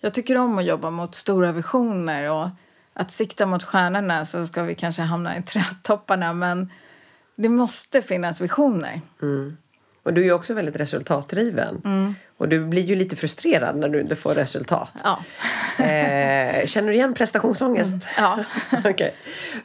Jag 0.00 0.14
tycker 0.14 0.38
om 0.38 0.58
att 0.58 0.64
jobba 0.64 0.90
mot 0.90 1.14
stora 1.14 1.52
visioner 1.52 2.30
och 2.30 2.48
att 2.92 3.10
sikta 3.10 3.46
mot 3.46 3.62
stjärnorna 3.62 4.26
så 4.26 4.46
ska 4.46 4.62
vi 4.62 4.74
kanske 4.74 5.02
hamna 5.02 5.38
i 5.38 5.42
trädtopparna 5.46 6.32
men 6.32 6.70
det 7.36 7.48
måste 7.48 8.02
finnas 8.02 8.40
visioner. 8.40 9.00
Och 10.02 10.14
du 10.14 10.20
är 10.20 10.24
ju 10.24 10.32
också 10.32 10.54
väldigt 10.54 10.76
resultatdriven. 10.76 11.82
Och 12.36 12.48
du 12.48 12.66
blir 12.66 12.82
ju 12.82 12.96
lite 12.96 13.16
frustrerad 13.16 13.76
när 13.76 13.88
du 13.88 14.00
inte 14.00 14.16
får 14.16 14.34
resultat. 14.34 15.04
Ja. 15.04 15.18
Eh, 15.84 16.66
känner 16.66 16.88
du 16.88 16.94
igen 16.94 17.14
prestationsångest? 17.14 18.06
ja. 18.16 18.44
Okej. 18.84 19.14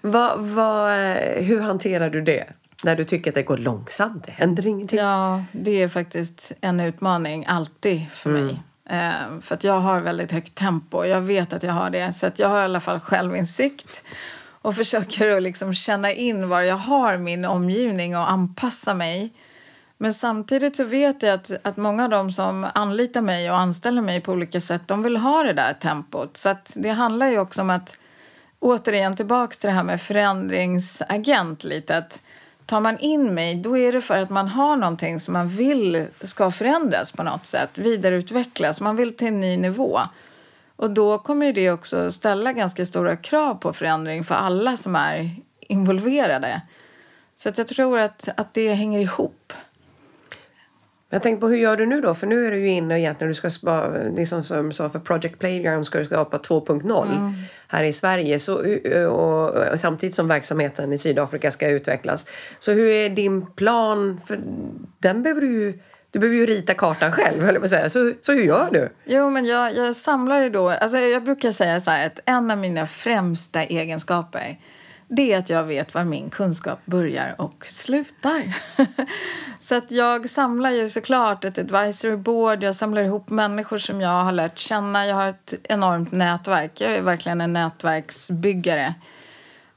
Vad, 0.02 0.40
vad, 0.40 0.92
eh, 0.92 1.44
hur 1.44 1.62
hanterar 1.62 2.10
du 2.10 2.22
det? 2.22 2.48
När 2.84 2.96
du 2.96 3.04
tycker 3.04 3.32
att 3.32 3.36
det 3.36 3.44
går 3.44 3.58
långsamt, 3.58 4.24
det 4.26 4.32
händer 4.32 4.68
ingenting. 4.68 5.00
Ja, 5.00 5.44
det 5.52 5.82
är 5.84 5.88
faktiskt 5.88 6.52
en 6.62 6.80
utmaning 6.80 7.46
alltid 7.48 8.12
för 8.12 8.30
mig. 8.30 8.62
Eh, 8.90 9.42
för 9.42 9.56
att 9.56 9.64
jag 9.64 9.80
har 9.80 10.02
väldigt 10.02 10.32
högt 10.32 10.56
tempo. 10.56 11.06
Jag 11.06 11.22
vet 11.22 11.54
att 11.54 11.64
jag 11.64 11.74
har 11.74 11.90
det. 11.90 12.14
Så 12.14 12.28
att 12.28 12.40
jag 12.40 12.50
har 12.50 12.62
i 12.62 12.64
alla 12.64 12.80
fall 12.80 13.00
självinsikt. 13.00 14.02
Och 14.62 14.76
försöker 14.76 15.38
att 15.38 15.44
liksom 15.44 15.74
känna 15.74 16.12
in 16.12 16.50
var 16.50 16.62
jag 16.62 16.76
har 16.76 17.18
min 17.18 17.46
omgivning 17.46 18.18
och 18.18 18.32
anpassa 18.32 18.94
mig. 18.94 19.34
Men 19.98 20.14
samtidigt 20.14 20.76
så 20.76 20.84
vet 20.84 21.24
jag 21.24 21.34
att, 21.34 21.52
att 21.64 21.78
många 21.78 22.04
av 22.04 22.10
dem 22.10 22.32
som 22.32 22.68
anlitar 22.74 23.22
mig 23.22 23.52
och 23.52 23.58
anställer 23.58 24.02
mig 24.02 24.22
på 24.22 24.32
olika 24.32 24.62
sätt, 24.62 24.82
de 24.86 25.04
vill 25.04 25.18
ha 25.18 25.44
det 25.44 25.54
där 25.54 25.74
tempot. 25.74 26.38
Så 26.38 26.50
att 26.50 26.74
det 26.76 26.90
handlar 26.90 27.28
ju 27.28 27.40
också 27.40 27.62
om 27.62 27.70
att, 27.70 27.98
återigen 28.60 29.16
tillbaks 29.16 29.58
till 29.58 29.68
det 29.68 29.74
här 29.74 29.84
med 29.84 30.02
förändringsagent 30.02 31.64
lite. 31.64 31.98
Att 31.98 32.22
tar 32.70 32.82
man 32.82 33.00
in 33.00 33.34
mig, 33.34 33.56
då 33.56 33.78
är 33.78 33.92
det 33.92 34.02
för 34.02 34.16
att 34.16 34.30
man 34.30 34.48
har 34.48 34.78
någonting 34.78 35.20
som 35.20 35.34
man 35.34 35.50
vill 35.50 36.06
ska 36.22 36.52
förändras 36.52 37.12
på 37.12 37.24
något 37.24 37.46
sätt, 37.46 37.70
vidareutvecklas. 37.74 38.82
Man 38.82 38.96
vill 38.96 39.16
till 39.16 39.28
en 39.28 39.42
ny 39.42 39.58
nivå. 39.58 40.00
Och 40.76 40.92
då 40.92 41.18
kommer 41.18 41.46
ju 41.46 41.54
det 41.54 41.72
också 41.72 42.12
ställa 42.12 42.54
ganska 42.54 42.86
stora 42.86 43.16
krav 43.16 43.56
på 43.56 43.74
förändring 43.74 44.24
för 44.24 44.36
alla 44.36 44.78
som 44.78 44.96
är 44.96 45.30
involverade. 45.60 46.62
Så 47.36 47.50
att 47.50 47.58
jag 47.58 47.68
tror 47.68 48.00
att, 48.00 48.30
att 48.38 48.54
det 48.54 48.74
hänger 48.74 49.00
ihop. 49.00 49.54
Jag 51.10 51.24
tänkte 51.24 51.42
på 51.42 51.48
hur 51.48 51.58
gör 51.58 51.78
du 51.78 51.86
nu 51.86 52.02
då? 52.02 52.16
För 52.16 52.28
nu 52.28 52.48
är 52.48 52.52
du 52.52 52.58
ju 52.58 52.70
inne 52.70 53.00
egentligen, 53.00 53.30
du 53.30 53.36
ska 53.36 53.50
spa, 53.50 53.88
liksom 54.16 54.44
som 54.44 54.72
sa 54.72 54.90
för 54.90 55.00
Project 55.00 55.40
Playground 55.40 55.86
ska 55.86 56.00
du 56.00 56.06
skapa 56.06 56.38
2.0 56.38 57.34
här 57.68 57.84
i 57.84 57.94
Sverige. 57.94 58.40
Så, 58.40 58.56
och, 59.10 59.50
och 59.50 59.80
samtidigt 59.80 60.16
som 60.16 60.28
verksamheten 60.28 60.94
i 60.94 60.98
Sydafrika 60.98 61.52
ska 61.52 61.68
utvecklas. 61.68 62.26
Så 62.60 62.72
hur 62.72 62.90
är 62.90 63.10
din 63.10 63.46
plan? 63.46 64.22
För 64.28 64.40
den 65.00 65.24
behöver 65.24 65.42
du 65.42 65.80
du 66.12 66.20
behöver 66.20 66.38
ju 66.38 66.46
rita 66.46 66.74
kartan 66.74 67.12
själv 67.12 67.44
höll 67.44 67.54
jag 67.54 67.62
på 67.62 67.66
att 67.66 67.70
säga. 67.70 67.90
Så, 67.90 68.14
så 68.22 68.32
hur 68.32 68.44
gör 68.44 68.70
du? 68.72 68.90
Jo, 69.06 69.30
men 69.30 69.46
jag, 69.46 69.76
jag 69.76 69.96
samlar 69.96 70.42
ju 70.42 70.50
då... 70.50 70.70
Alltså 70.70 70.98
jag 70.98 71.24
brukar 71.24 71.52
säga 71.52 71.82
så 71.82 71.92
att 71.92 72.20
en 72.26 72.52
av 72.52 72.58
mina 72.58 72.88
främsta 72.88 73.64
egenskaper 73.64 74.58
det 75.12 75.34
är 75.34 75.40
att 75.40 75.50
jag 75.50 75.64
vet 75.64 75.94
var 75.94 76.04
min 76.04 76.30
kunskap 76.30 76.80
börjar 76.86 77.36
och 77.38 77.66
slutar. 77.66 78.56
så 79.62 79.76
att 79.76 79.92
jag 79.92 80.30
samlar 80.30 80.72
ju 80.72 80.90
såklart 80.90 81.46
ett 81.46 81.58
advisory 81.58 82.16
board. 82.16 82.64
Jag 82.64 82.76
samlar 82.76 83.02
ihop 83.02 83.30
människor 83.30 83.78
som 83.78 84.02
jag 84.02 84.24
har 84.24 84.32
lärt 84.32 84.60
känna. 84.60 85.06
Jag 85.06 85.16
har 85.16 85.30
ett 85.30 85.54
enormt 85.64 86.12
nätverk. 86.12 86.82
Jag 86.82 86.92
är 86.92 87.02
verkligen 87.02 87.42
en 87.42 87.54
nätverksbyggare. 87.54 88.94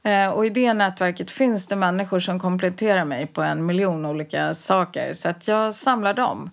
Eh, 0.03 0.29
och 0.29 0.45
i 0.45 0.49
det 0.49 0.73
nätverket 0.73 1.31
finns 1.31 1.67
det 1.67 1.75
människor 1.75 2.19
som 2.19 2.39
kompletterar 2.39 3.05
mig 3.05 3.27
på 3.27 3.41
en 3.41 3.65
miljon 3.65 4.05
olika 4.05 4.55
saker. 4.55 5.13
Så 5.13 5.29
att 5.29 5.47
jag 5.47 5.73
samlar 5.73 6.13
dem. 6.13 6.49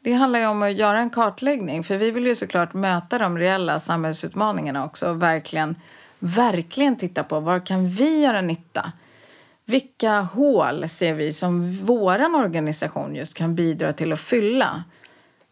Det 0.00 0.12
handlar 0.12 0.40
ju 0.40 0.46
om 0.46 0.62
att 0.62 0.72
göra 0.72 0.98
en 0.98 1.10
kartläggning. 1.10 1.84
För 1.84 1.98
vi 1.98 2.10
vill 2.10 2.26
ju 2.26 2.34
såklart 2.34 2.74
möta 2.74 3.18
de 3.18 3.38
reella 3.38 3.78
samhällsutmaningarna 3.78 4.84
också. 4.84 5.10
Och 5.10 5.22
verkligen, 5.22 5.76
verkligen 6.22 6.96
titta 6.96 7.24
på 7.24 7.40
var 7.40 7.66
kan 7.66 7.88
vi 7.88 8.22
göra 8.22 8.40
nytta? 8.40 8.92
Vilka 9.64 10.20
hål 10.20 10.88
ser 10.88 11.14
vi 11.14 11.32
som 11.32 11.72
vår 11.72 12.34
organisation 12.34 13.14
just 13.14 13.34
kan 13.34 13.54
bidra 13.54 13.92
till 13.92 14.12
att 14.12 14.20
fylla? 14.20 14.84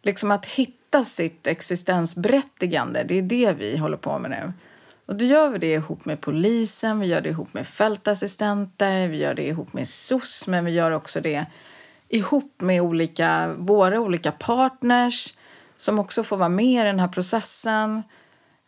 Liksom 0.03 0.31
att 0.31 0.47
hitta 0.47 1.05
sitt 1.05 1.47
existensberättigande, 1.47 3.05
det 3.05 3.19
är 3.19 3.23
det 3.23 3.53
vi 3.53 3.77
håller 3.77 3.97
på 3.97 4.19
med 4.19 4.31
nu. 4.31 4.53
Och 5.07 5.17
då 5.17 5.25
gör 5.25 5.51
vi 5.51 5.59
det 5.59 5.73
ihop 5.73 6.05
med 6.05 6.21
polisen, 6.21 7.01
vi 7.01 7.07
gör 7.07 7.21
det 7.21 7.29
ihop 7.29 7.55
med 7.55 7.67
fältassistenter, 7.67 9.09
vi 9.09 9.17
gör 9.17 9.35
det 9.35 9.47
ihop 9.47 9.73
med 9.73 9.89
SOS, 9.89 10.47
men 10.47 10.65
vi 10.65 10.71
gör 10.71 10.91
också 10.91 11.21
det 11.21 11.47
ihop 12.09 12.55
med 12.61 12.83
olika, 12.83 13.55
våra 13.59 14.01
olika 14.01 14.33
partners 14.33 15.35
som 15.77 15.99
också 15.99 16.23
får 16.23 16.37
vara 16.37 16.49
med 16.49 16.83
i 16.83 16.87
den 16.87 17.01
här 17.01 17.09
processen. 17.09 18.03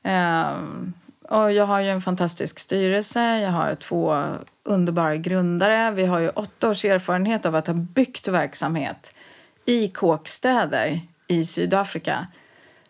Um, 0.04 0.94
och 1.32 1.52
jag 1.52 1.66
har 1.66 1.80
ju 1.80 1.88
en 1.88 2.00
fantastisk 2.00 2.58
styrelse, 2.58 3.40
jag 3.40 3.50
har 3.50 3.74
två 3.74 4.24
underbara 4.64 5.16
grundare. 5.16 5.90
Vi 5.90 6.06
har 6.06 6.18
ju 6.18 6.28
åtta 6.28 6.70
års 6.70 6.84
erfarenhet 6.84 7.46
av 7.46 7.54
att 7.54 7.66
ha 7.66 7.74
byggt 7.74 8.28
verksamhet 8.28 9.14
i 9.64 9.88
kåkstäder 9.88 11.00
i 11.26 11.46
Sydafrika. 11.46 12.26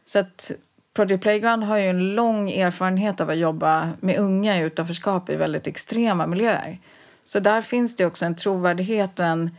Så 0.04 0.18
att 0.18 0.50
Project 0.94 1.22
Playground 1.22 1.64
har 1.64 1.78
ju 1.78 1.86
en 1.86 2.14
lång 2.14 2.50
erfarenhet 2.50 3.20
av 3.20 3.30
att 3.30 3.38
jobba 3.38 3.90
med 4.00 4.18
unga 4.18 4.58
i 4.58 4.62
utanförskap 4.62 5.30
i 5.30 5.36
väldigt 5.36 5.66
extrema 5.66 6.26
miljöer. 6.26 6.78
Så 7.24 7.40
där 7.40 7.62
finns 7.62 7.96
det 7.96 8.06
också 8.06 8.24
en 8.24 8.36
trovärdighet 8.36 9.18
och 9.18 9.26
en 9.26 9.56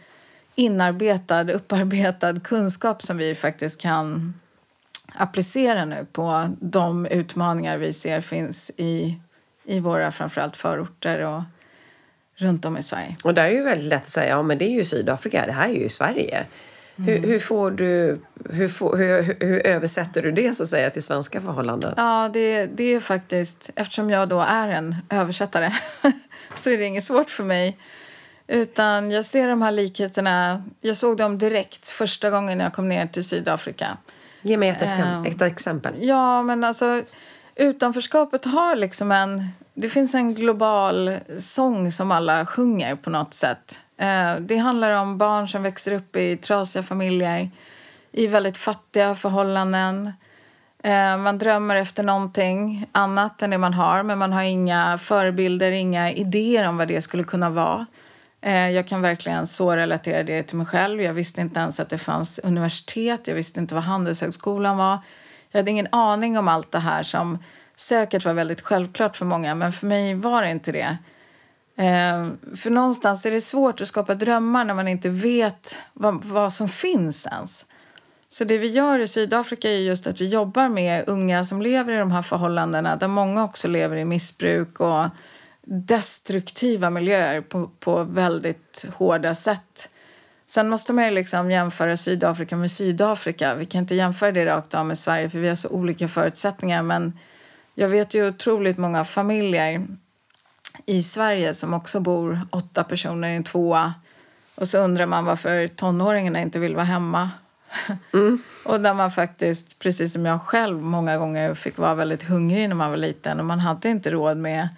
inarbetad, 0.56 1.52
upparbetad 1.52 2.39
kunskap 2.39 3.04
som 3.04 3.17
vi 3.17 3.36
faktiskt 3.36 3.82
kan 3.82 4.34
applicera 5.13 5.86
nu 5.86 6.06
på 6.12 6.49
de 6.60 7.06
utmaningar 7.06 7.78
vi 7.78 7.93
ser 7.93 8.21
finns 8.21 8.71
i, 8.78 9.19
i 9.65 9.80
våra 9.80 10.12
framförallt 10.12 10.58
förorter 10.58 11.19
och 11.19 11.41
runt 12.36 12.65
om 12.65 12.78
i 12.78 12.84
Sverige. 12.84 13.15
Och 13.23 13.34
där 13.34 13.45
är 13.45 13.52
ju 13.52 13.63
väldigt 13.63 13.88
lätt 13.88 14.02
att 14.02 14.10
säga, 14.10 14.30
ja 14.30 14.43
men 14.43 14.58
det 14.58 14.65
är 14.65 14.73
ju 14.73 14.86
Sydafrika, 14.86 15.45
det 15.45 15.52
här 15.52 15.69
är 15.69 15.73
ju 15.73 15.89
Sverige. 15.89 16.45
Mm. 16.95 17.10
Hur, 17.10 17.28
hur, 17.28 17.39
får 17.39 17.71
du, 17.71 18.19
hur, 18.49 18.67
får, 18.67 18.97
hur, 18.97 19.36
hur, 19.39 19.67
översätter 19.67 20.21
du 20.21 20.32
det 20.32 20.56
så 20.56 20.63
att 20.63 20.69
säga 20.69 20.89
till 20.89 21.04
svenska 21.04 21.41
förhållanden? 21.41 21.93
Ja, 21.97 22.30
det, 22.34 22.65
det 22.65 22.84
är 22.84 22.99
faktiskt, 22.99 23.69
eftersom 23.76 24.10
jag 24.10 24.30
då 24.30 24.39
är 24.39 24.67
en 24.67 24.95
översättare 25.10 25.73
så 26.56 26.69
är 26.69 26.78
det 26.78 26.86
inget 26.86 27.04
svårt 27.04 27.30
för 27.30 27.43
mig. 27.43 27.78
Utan 28.47 29.12
jag 29.12 29.26
ser 29.26 29.47
de 29.47 29.62
här 29.62 29.71
likheterna, 29.71 30.63
jag 30.82 30.97
såg 30.97 31.17
dem 31.17 31.38
direkt 31.38 31.89
första 31.89 32.30
gången 32.30 32.60
jag 32.60 32.73
kom 32.73 32.89
ner 32.89 33.08
till 33.08 33.23
Sydafrika. 33.23 33.97
Ge 34.43 34.58
mig 34.58 34.69
ett, 34.69 34.99
um, 34.99 35.25
ett 35.25 35.41
exempel. 35.41 35.93
Ja, 35.97 36.41
men 36.41 36.63
alltså 36.63 37.01
utanförskapet 37.56 38.45
har 38.45 38.75
liksom 38.75 39.12
en... 39.12 39.43
Det 39.73 39.89
finns 39.89 40.15
en 40.15 40.36
global 40.36 41.12
sång 41.39 41.91
som 41.91 42.12
alla 42.12 42.45
sjunger 42.45 42.95
på 42.95 43.10
något 43.10 43.34
sätt. 43.34 43.79
Uh, 44.01 44.41
det 44.41 44.58
handlar 44.58 44.91
om 44.91 45.17
barn 45.17 45.47
som 45.47 45.63
växer 45.63 45.91
upp 45.91 46.15
i 46.15 46.38
trasiga 46.38 46.84
familjer, 46.84 47.49
i 48.12 48.27
väldigt 48.27 48.58
fattiga 48.58 49.15
förhållanden. 49.15 50.12
Uh, 50.86 51.17
man 51.17 51.38
drömmer 51.38 51.75
efter 51.75 52.03
någonting 52.03 52.86
annat 52.91 53.41
än 53.41 53.49
det 53.49 53.58
man 53.58 53.73
har 53.73 54.03
men 54.03 54.17
man 54.17 54.34
har 54.34 54.43
inga 54.43 54.97
förebilder, 54.97 55.71
inga 55.71 56.12
idéer 56.12 56.67
om 56.67 56.77
vad 56.77 56.88
det 56.88 57.01
skulle 57.01 57.23
kunna 57.23 57.49
vara. 57.49 57.86
Eh, 58.45 58.71
jag 58.71 58.88
kan 58.88 59.01
verkligen 59.01 59.47
så 59.47 59.75
relatera 59.75 60.23
det 60.23 60.43
till 60.43 60.58
mig 60.58 60.65
själv. 60.65 61.01
Jag 61.01 61.13
visste 61.13 61.41
inte 61.41 61.60
ens 61.60 61.79
att 61.79 61.89
det 61.89 61.97
fanns 61.97 62.39
universitet. 62.39 63.27
Jag 63.27 63.36
visste 63.36 63.60
inte 63.60 63.75
vad 63.75 63.84
Handelshögskolan 63.84 64.77
var. 64.77 64.97
Jag 65.51 65.60
hade 65.60 65.71
ingen 65.71 65.88
aning 65.91 66.38
om 66.38 66.47
allt 66.47 66.71
det 66.71 66.79
här 66.79 67.03
som 67.03 67.38
säkert 67.75 68.25
var 68.25 68.34
väldigt 68.34 68.62
självklart 68.62 69.15
för 69.15 69.25
många, 69.25 69.56
men 69.56 69.73
för 69.73 69.88
mig 69.88 70.15
var 70.15 70.41
det 70.41 70.51
inte 70.51 70.71
det. 70.71 70.97
Eh, 71.75 72.56
för 72.56 72.69
någonstans 72.69 73.25
är 73.25 73.32
det 73.32 73.41
svårt 73.41 73.82
att 73.82 73.88
skapa 73.88 74.15
drömmar 74.15 74.65
när 74.65 74.73
man 74.73 74.88
inte 74.88 75.10
vet 75.10 75.75
vad, 75.93 76.25
vad 76.25 76.53
som 76.53 76.69
finns 76.69 77.25
ens. 77.25 77.65
Så 78.29 78.43
det 78.43 78.58
vi 78.58 78.67
gör 78.67 78.99
i 78.99 79.08
Sydafrika 79.08 79.69
är 79.71 79.79
just 79.79 80.08
att 80.08 80.21
vi 80.21 80.29
jobbar 80.29 80.69
med 80.69 81.03
unga 81.08 81.45
som 81.45 81.62
lever 81.62 81.93
i 81.93 81.97
de 81.97 82.12
här 82.12 82.21
förhållandena 82.21 82.95
där 82.95 83.08
många 83.08 83.43
också 83.43 83.67
lever 83.67 83.95
i 83.95 84.06
missbruk 84.06 84.79
och 84.79 85.06
destruktiva 85.65 86.89
miljöer 86.89 87.41
på, 87.41 87.69
på 87.80 88.04
väldigt 88.04 88.86
hårda 88.95 89.36
sätt. 89.36 89.89
Sen 90.45 90.69
måste 90.69 90.93
man 90.93 91.06
ju 91.06 91.12
liksom 91.12 91.52
jämföra 91.52 91.97
Sydafrika 91.97 92.56
med 92.56 92.71
Sydafrika. 92.71 93.56
Vi 93.56 93.65
kan 93.65 93.82
inte 93.82 93.95
jämföra 93.95 94.32
det 94.32 94.45
rakt 94.45 94.73
av 94.73 94.86
med 94.86 94.97
Sverige 94.97 95.30
för 95.30 95.39
vi 95.39 95.49
har 95.49 95.56
så 95.56 95.69
olika 95.69 96.08
förutsättningar. 96.08 96.84
Men 96.84 97.19
jag 97.76 97.89
vet 97.89 98.13
ju 98.13 98.28
otroligt 98.28 98.78
många 98.78 99.06
familjer 99.06 99.88
i 100.86 101.04
Sverige 101.04 101.54
som 101.54 101.73
också 101.73 101.99
bor 101.99 102.41
åtta 102.49 102.84
personer 102.84 103.30
i 103.30 103.36
en 103.36 103.43
tvåa. 103.43 103.93
Och 104.56 104.67
så 104.67 104.78
undrar 104.78 105.06
man 105.06 105.26
varför 105.26 105.67
tonåringarna 105.67 106.41
inte 106.41 106.60
vill 106.60 106.76
vara 106.76 106.86
hemma. 106.86 107.30
Mm. 108.13 108.43
och 108.65 108.82
där 108.82 108.93
man 108.93 109.12
faktiskt, 109.12 109.80
precis 109.80 110.13
som 110.13 110.26
jag 110.26 110.41
själv, 110.41 110.82
många 110.82 111.17
gånger 111.17 111.54
fick 111.54 111.78
vara 111.78 111.95
väldigt 111.95 112.23
hungrig 112.23 112.69
när 112.69 112.76
man 112.76 112.89
var 112.89 112.97
liten 112.97 113.39
och 113.39 113.45
man 113.45 113.60
hade 113.60 113.89
inte 113.89 114.12
råd 114.12 114.38
med 114.38 114.69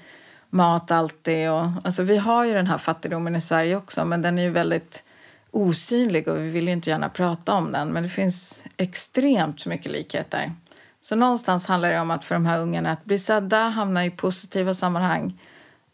mat 0.55 0.91
alltid. 0.91 1.49
Och, 1.49 1.65
alltså, 1.83 2.03
vi 2.03 2.17
har 2.17 2.45
ju 2.45 2.53
den 2.53 2.67
här 2.67 2.77
fattigdomen 2.77 3.35
i 3.35 3.41
Sverige 3.41 3.75
också 3.75 4.05
men 4.05 4.21
den 4.21 4.39
är 4.39 4.43
ju 4.43 4.49
väldigt 4.49 5.03
osynlig 5.51 6.27
och 6.27 6.37
vi 6.37 6.49
vill 6.49 6.67
ju 6.67 6.73
inte 6.73 6.89
gärna 6.89 7.09
prata 7.09 7.53
om 7.53 7.71
den. 7.71 7.87
Men 7.87 8.03
det 8.03 8.09
finns 8.09 8.63
extremt 8.77 9.65
mycket 9.65 9.91
likheter. 9.91 10.53
Så 11.01 11.15
någonstans 11.15 11.67
handlar 11.67 11.91
det 11.91 11.99
om 11.99 12.11
att 12.11 12.25
för 12.25 12.35
de 12.35 12.45
här 12.45 12.59
ungarna 12.59 12.91
att 12.91 13.05
bli 13.05 13.19
sedda, 13.19 13.57
hamna 13.57 14.05
i 14.05 14.09
positiva 14.09 14.73
sammanhang 14.73 15.39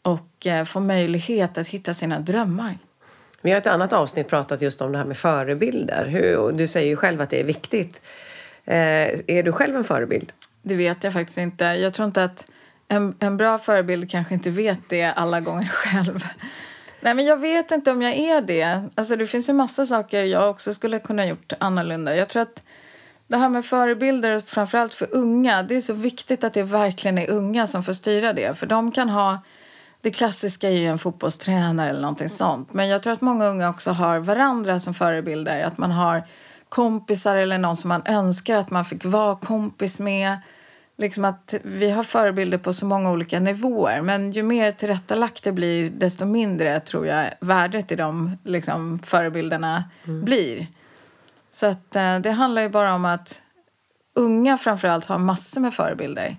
och 0.01 0.47
eh, 0.47 0.63
få 0.63 0.79
möjlighet 0.79 1.57
att 1.57 1.67
hitta 1.67 1.93
sina 1.93 2.19
drömmar. 2.19 2.77
Vi 3.41 3.51
har 3.51 3.57
ett 3.57 3.67
annat 3.67 3.93
avsnitt 3.93 4.27
pratat 4.27 4.61
just 4.61 4.81
om 4.81 4.91
det 4.91 4.97
här 4.97 5.05
med 5.05 5.17
förebilder. 5.17 6.05
Hur, 6.05 6.51
du 6.51 6.67
säger 6.67 6.87
ju 6.87 6.95
själv 6.95 7.21
att 7.21 7.29
det 7.29 7.39
är 7.39 7.43
viktigt. 7.43 8.01
Eh, 8.65 8.75
är 9.27 9.43
du 9.43 9.51
själv 9.51 9.75
en 9.75 9.83
förebild? 9.83 10.31
Det 10.61 10.75
vet 10.75 11.03
jag 11.03 11.13
faktiskt 11.13 11.37
inte. 11.37 11.65
Jag 11.65 11.93
tror 11.93 12.05
inte 12.05 12.23
att 12.23 12.45
en, 12.91 13.15
en 13.19 13.37
bra 13.37 13.57
förebild 13.57 14.11
kanske 14.11 14.33
inte 14.33 14.49
vet 14.49 14.79
det 14.87 15.03
alla 15.03 15.39
gånger 15.39 15.65
själv. 15.71 16.23
Nej, 17.01 17.13
men 17.13 17.25
jag 17.25 17.37
vet 17.37 17.71
inte 17.71 17.91
om 17.91 18.01
jag 18.01 18.17
är 18.17 18.41
det. 18.41 18.83
Alltså, 18.95 19.15
det 19.15 19.27
finns 19.27 19.49
ju 19.49 19.53
massa 19.53 19.85
saker 19.85 20.23
jag 20.23 20.49
också 20.49 20.73
skulle 20.73 20.99
kunna 20.99 21.25
gjort 21.25 21.53
annorlunda. 21.59 22.15
Jag 22.15 22.29
tror 22.29 22.41
att 22.41 22.63
det 23.27 23.37
här 23.37 23.49
med 23.49 23.65
förebilder, 23.65 24.39
framförallt 24.39 24.93
för 24.93 25.07
unga, 25.11 25.63
det 25.63 25.75
är 25.75 25.81
så 25.81 25.93
viktigt 25.93 26.43
att 26.43 26.53
det 26.53 26.63
verkligen 26.63 27.17
är 27.17 27.29
unga 27.29 27.67
som 27.67 27.83
får 27.83 27.93
styra 27.93 28.33
det. 28.33 28.57
För 28.57 28.67
de 28.67 28.91
kan 28.91 29.09
ha, 29.09 29.39
det 30.01 30.11
klassiska 30.11 30.69
är 30.69 30.75
ju 30.75 30.87
en 30.87 30.99
fotbollstränare 30.99 31.89
eller 31.89 32.01
någonting 32.01 32.29
sånt. 32.29 32.73
Men 32.73 32.87
jag 32.87 33.03
tror 33.03 33.13
att 33.13 33.21
många 33.21 33.45
unga 33.45 33.69
också 33.69 33.91
har 33.91 34.19
varandra 34.19 34.79
som 34.79 34.93
förebilder. 34.93 35.63
Att 35.63 35.77
man 35.77 35.91
har 35.91 36.23
kompisar 36.69 37.35
eller 37.35 37.57
någon 37.57 37.77
som 37.77 37.89
man 37.89 38.01
önskar 38.05 38.55
att 38.55 38.69
man 38.69 38.85
fick 38.85 39.05
vara 39.05 39.35
kompis 39.35 39.99
med 39.99 40.37
liksom 41.01 41.25
att 41.25 41.53
vi 41.63 41.91
har 41.91 42.03
förebilder 42.03 42.57
på 42.57 42.73
så 42.73 42.85
många 42.85 43.11
olika 43.11 43.39
nivåer. 43.39 44.01
Men 44.01 44.31
ju 44.31 44.43
mer 44.43 44.71
tillrättalagt 44.71 45.43
det 45.43 45.51
blir, 45.51 45.89
desto 45.89 46.25
mindre 46.25 46.79
tror 46.79 47.07
jag 47.07 47.29
värdet 47.39 47.91
i 47.91 47.95
de 47.95 48.37
liksom, 48.43 48.99
förebilderna 48.99 49.83
mm. 50.03 50.25
blir. 50.25 50.67
Så 51.51 51.65
att, 51.65 51.95
eh, 51.95 52.19
det 52.19 52.31
handlar 52.31 52.61
ju 52.61 52.69
bara 52.69 52.93
om 52.93 53.05
att 53.05 53.41
unga 54.15 54.57
framförallt 54.57 55.05
har 55.05 55.17
massor 55.17 55.61
med 55.61 55.73
förebilder 55.73 56.37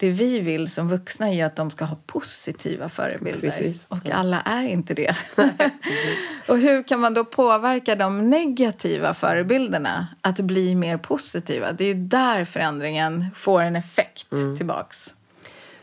det 0.00 0.10
vi 0.10 0.40
vill 0.40 0.68
som 0.68 0.88
vuxna 0.88 1.30
är 1.30 1.44
att 1.44 1.56
de 1.56 1.70
ska 1.70 1.84
ha 1.84 1.96
positiva 2.06 2.88
förebilder. 2.88 3.40
Precis. 3.40 3.86
Och 3.88 4.10
alla 4.12 4.40
är 4.40 4.62
inte 4.62 4.94
det. 4.94 5.16
och 6.48 6.58
hur 6.58 6.82
kan 6.82 7.00
man 7.00 7.14
då 7.14 7.24
påverka 7.24 7.96
de 7.96 8.30
negativa 8.30 9.14
förebilderna 9.14 10.08
att 10.20 10.40
bli 10.40 10.74
mer 10.74 10.96
positiva? 10.96 11.72
Det 11.72 11.84
är 11.84 11.94
där 11.94 12.44
förändringen 12.44 13.26
får 13.34 13.62
en 13.62 13.76
effekt 13.76 14.32
mm. 14.32 14.56
tillbaks. 14.56 15.14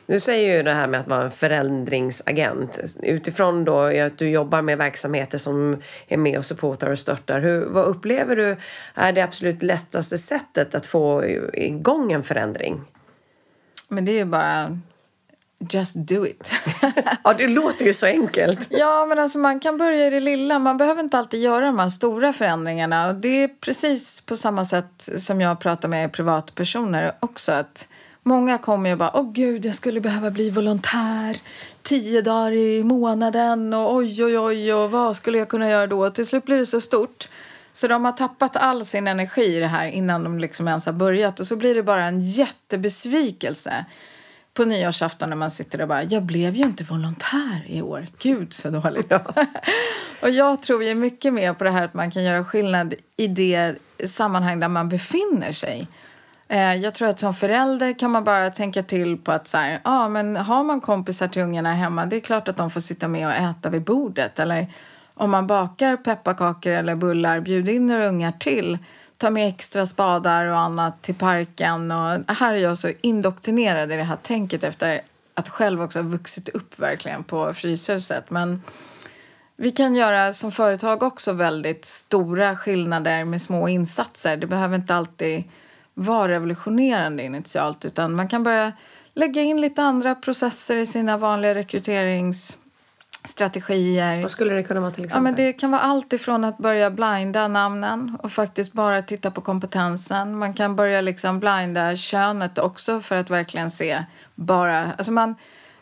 Du 0.06 0.20
säger 0.20 0.58
ju 0.58 0.64
det 0.64 0.74
här 0.74 0.88
med 0.88 1.00
att 1.00 1.08
vara 1.08 1.24
en 1.24 1.32
förändringsagent. 1.32 2.80
Utifrån 3.04 3.66
då 3.66 3.80
att 3.80 4.18
du 4.18 4.30
jobbar 4.30 4.62
med 4.62 4.78
verksamheter 4.78 5.38
som 5.38 5.82
är 6.08 6.18
med 6.18 6.38
och 6.38 6.46
supportar 6.46 6.90
och 6.90 7.00
stöttar. 7.00 7.40
Hur, 7.40 7.66
vad 7.66 7.86
upplever 7.86 8.36
du 8.36 8.56
är 8.94 9.14
det 9.14 9.22
absolut 9.22 9.64
lättaste 9.64 10.18
sättet 10.18 10.76
att 10.76 10.86
få 10.86 11.26
igång 11.54 12.12
en 12.12 12.24
förändring? 12.24 12.82
Men 13.88 14.06
det 14.06 14.12
är 14.12 14.18
ju 14.18 14.26
bara 14.26 14.78
just 15.60 15.96
do 15.96 16.26
it. 16.26 16.52
ja, 17.24 17.34
det 17.34 17.48
låter 17.48 17.86
ju 17.86 17.94
så 17.94 18.06
enkelt. 18.06 18.68
ja, 18.70 19.06
men 19.06 19.20
alltså 19.20 19.38
man 19.38 19.60
kan 19.60 19.78
börja 19.78 20.08
i 20.08 20.10
det 20.10 20.20
lilla. 20.20 20.60
Man 20.60 20.78
behöver 20.78 21.04
inte 21.04 21.18
alltid 21.18 21.42
göra 21.42 21.66
de 21.66 21.80
här 21.80 21.90
stora 21.90 22.34
förändringarna. 22.34 23.08
Och 23.08 23.16
det 23.16 23.44
är 23.44 23.48
precis 23.48 24.22
på 24.22 24.38
samma 24.38 24.66
sätt 24.66 25.10
som 25.18 25.42
jag 25.42 25.60
pratar 25.60 25.90
med 25.90 26.12
privatpersoner 26.12 27.12
också. 27.20 27.52
Att 27.52 27.88
många 28.24 28.58
kommer 28.58 28.90
ju 28.90 28.96
bara, 28.96 29.12
åh 29.14 29.32
gud, 29.32 29.66
jag 29.66 29.76
skulle 29.76 30.02
behöva 30.02 30.32
bli 30.32 30.50
volontär 30.50 31.38
tio 31.82 32.22
dagar 32.22 32.52
i 32.52 32.84
månaden 32.84 33.74
och 33.74 33.96
oj, 33.96 34.24
oj, 34.24 34.40
oj, 34.40 34.74
och 34.74 34.92
vad 34.92 35.16
skulle 35.16 35.38
jag 35.38 35.50
kunna 35.50 35.70
göra 35.70 35.88
då? 35.88 36.10
Till 36.10 36.28
slut 36.28 36.46
blir 36.46 36.58
det 36.58 36.66
så 36.66 36.82
stort. 36.82 37.30
Så 37.78 37.88
de 37.88 38.06
har 38.06 38.12
tappat 38.12 38.56
all 38.56 38.86
sin 38.86 39.08
energi 39.08 39.56
i 39.56 39.60
det 39.60 39.68
här 39.68 39.88
innan 39.88 40.24
de 40.24 40.40
liksom 40.40 40.68
ens 40.68 40.86
har 40.86 40.94
börjat. 40.94 41.40
Och 41.40 41.48
så 41.48 41.56
blir 41.56 41.76
det 41.76 41.84
bara 41.84 42.04
en 42.04 42.20
jättebesvikelse 42.20 43.86
på 44.54 44.66
nyårsafton 44.66 45.30
när 45.30 45.36
man 45.36 45.52
sitter 45.52 45.82
och 45.82 45.88
bara, 45.88 46.04
jag 46.04 46.24
blev 46.24 46.56
ju 46.56 46.64
inte 46.64 46.84
volontär 46.84 47.66
i 47.68 47.82
år. 47.82 48.08
Gud 48.20 48.54
så 48.54 48.70
dåligt. 48.70 49.06
Ja. 49.10 49.22
och 50.22 50.30
jag 50.30 50.62
tror 50.62 50.84
ju 50.84 50.96
mycket 50.96 51.34
mer 51.34 51.54
på 51.54 51.64
det 51.64 51.70
här 51.70 51.86
att 51.86 51.94
man 51.94 52.12
kan 52.12 52.24
göra 52.24 52.46
skillnad 52.46 52.94
i 53.18 53.28
det 53.28 53.76
sammanhang 54.06 54.60
där 54.60 54.70
man 54.70 54.90
befinner 54.90 55.52
sig. 55.52 55.88
Eh, 56.48 56.76
jag 56.76 56.96
tror 56.96 57.08
att 57.08 57.20
som 57.20 57.34
förälder 57.34 58.00
kan 58.00 58.12
man 58.12 58.24
bara 58.24 58.50
tänka 58.50 58.84
till 58.84 59.18
på 59.18 59.32
att 59.32 59.48
så 59.48 59.58
här, 59.58 59.80
ah, 59.84 60.10
men 60.10 60.36
har 60.36 60.64
man 60.64 60.82
kompisar 60.82 61.28
till 61.28 61.42
ungarna 61.42 61.74
hemma, 61.74 62.06
det 62.06 62.16
är 62.16 62.20
klart 62.20 62.48
att 62.48 62.58
de 62.58 62.72
får 62.72 62.82
sitta 62.82 63.08
med 63.08 63.28
och 63.28 63.34
äta 63.34 63.70
vid 63.70 63.84
bordet. 63.84 64.40
Eller 64.40 64.68
om 65.18 65.32
man 65.32 65.48
bakar 65.48 65.98
pepparkakor 65.98 66.72
eller 66.72 66.96
bullar, 66.96 67.40
bjud 67.40 67.70
in 67.70 67.88
några 67.88 68.08
ungar 68.08 68.32
till. 68.32 68.78
Ta 69.18 69.30
med 69.30 69.50
extra 69.50 69.86
spadar 69.86 70.46
och 70.46 70.60
annat 70.60 71.02
till 71.02 71.16
parken. 71.16 71.92
Och 71.92 72.36
här 72.36 72.54
är 72.54 72.58
jag 72.58 72.78
så 72.78 72.92
indoktrinerad 73.02 73.92
i 73.92 73.96
det 73.96 74.04
här 74.04 74.16
tänket 74.16 74.64
efter 74.64 75.02
att 75.34 75.50
själv 75.50 75.82
också 75.82 76.00
ha 76.00 76.04
vuxit 76.04 76.50
upp 76.50 76.80
verkligen 76.80 77.24
på 77.24 77.54
Fryshuset. 77.54 78.30
Men 78.30 78.62
vi 79.56 79.72
kan 79.72 79.96
göra 79.96 80.34
som 80.34 80.52
företag 80.52 81.04
också 81.04 81.34
väldigt 81.34 81.86
stora 81.86 82.56
skillnader 82.56 83.26
med 83.26 83.42
små 83.42 83.68
insatser. 83.68 84.38
Det 84.38 84.48
behöver 84.48 84.76
inte 84.76 84.96
alltid 84.96 85.44
vara 85.94 86.32
revolutionerande 86.32 87.24
initialt 87.24 87.86
utan 87.86 88.16
man 88.16 88.28
kan 88.28 88.44
börja 88.44 88.72
lägga 89.14 89.42
in 89.42 89.62
lite 89.62 89.82
andra 89.82 90.16
processer 90.16 90.78
i 90.78 90.86
sina 90.86 91.18
vanliga 91.18 91.56
rekryterings 91.56 92.58
rekryteringsstrategier. 93.28 94.22
Vad 94.22 94.32
skulle 94.32 94.54
det 94.54 94.64
kunna 94.64 94.80
vara 94.80 94.92
till 94.92 95.06
exempel? 95.06 95.20
Ja, 95.20 95.36
men 95.38 95.46
det 95.46 95.54
kan 95.54 95.72
vara 95.72 95.82
allt 95.82 96.14
ifrån 96.14 96.44
att 96.44 96.58
börja 96.58 96.90
blinda 96.90 97.48
namnen 97.48 98.18
och 98.24 98.32
faktiskt 98.32 98.74
bara 98.74 99.02
titta 99.02 99.32
på 99.32 99.42
kompetensen. 99.42 100.38
Man 100.38 100.54
kan 100.54 100.76
börja 100.76 101.02
liksom 101.02 101.40
blinda 101.40 101.96
könet 101.96 102.58
också 102.58 103.02
för 103.02 103.16
att 103.16 103.30
verkligen 103.30 103.72
se 103.72 104.04
bara... 104.36 104.92
Alltså 104.98 105.12
man, 105.12 105.36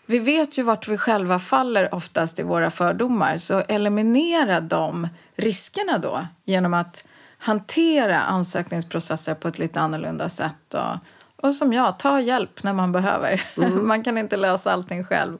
vi 0.06 0.20
vet 0.20 0.58
ju 0.58 0.64
vart 0.64 0.88
vi 0.88 0.98
själva 0.98 1.40
faller 1.40 1.94
oftast 1.94 2.40
i 2.40 2.44
våra 2.44 2.70
fördomar 2.70 3.38
så 3.38 3.60
eliminera 3.68 4.62
de 4.62 5.08
riskerna 5.36 5.98
då 5.98 6.28
genom 6.46 6.74
att 6.74 7.04
hantera 7.38 8.22
ansökningsprocesser 8.22 9.36
på 9.36 9.48
ett 9.48 9.60
lite 9.60 9.80
annorlunda 9.80 10.30
sätt. 10.30 10.74
Och, 10.74 11.46
och 11.46 11.54
som 11.54 11.74
jag, 11.74 12.00
ta 12.00 12.20
hjälp 12.20 12.64
när 12.64 12.74
man 12.74 12.92
behöver. 12.92 13.42
Mm. 13.58 13.88
man 13.88 14.04
kan 14.04 14.18
inte 14.18 14.38
lösa 14.38 14.72
allting 14.72 15.04
själv. 15.04 15.38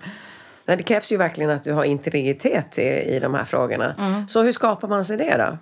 Nej, 0.66 0.78
det 0.78 0.84
krävs 0.84 1.12
ju 1.12 1.18
verkligen 1.18 1.52
att 1.52 1.64
du 1.64 1.74
har 1.74 1.84
integritet 1.84 2.80
i, 2.80 2.82
i 2.82 3.20
de 3.20 3.34
här 3.34 3.44
frågorna. 3.44 3.96
Mm. 3.98 4.28
Så 4.28 4.44
hur 4.44 4.52
skapar 4.52 4.88
man 4.88 5.06
sig 5.06 5.18
det 5.18 5.38
då? 5.38 5.58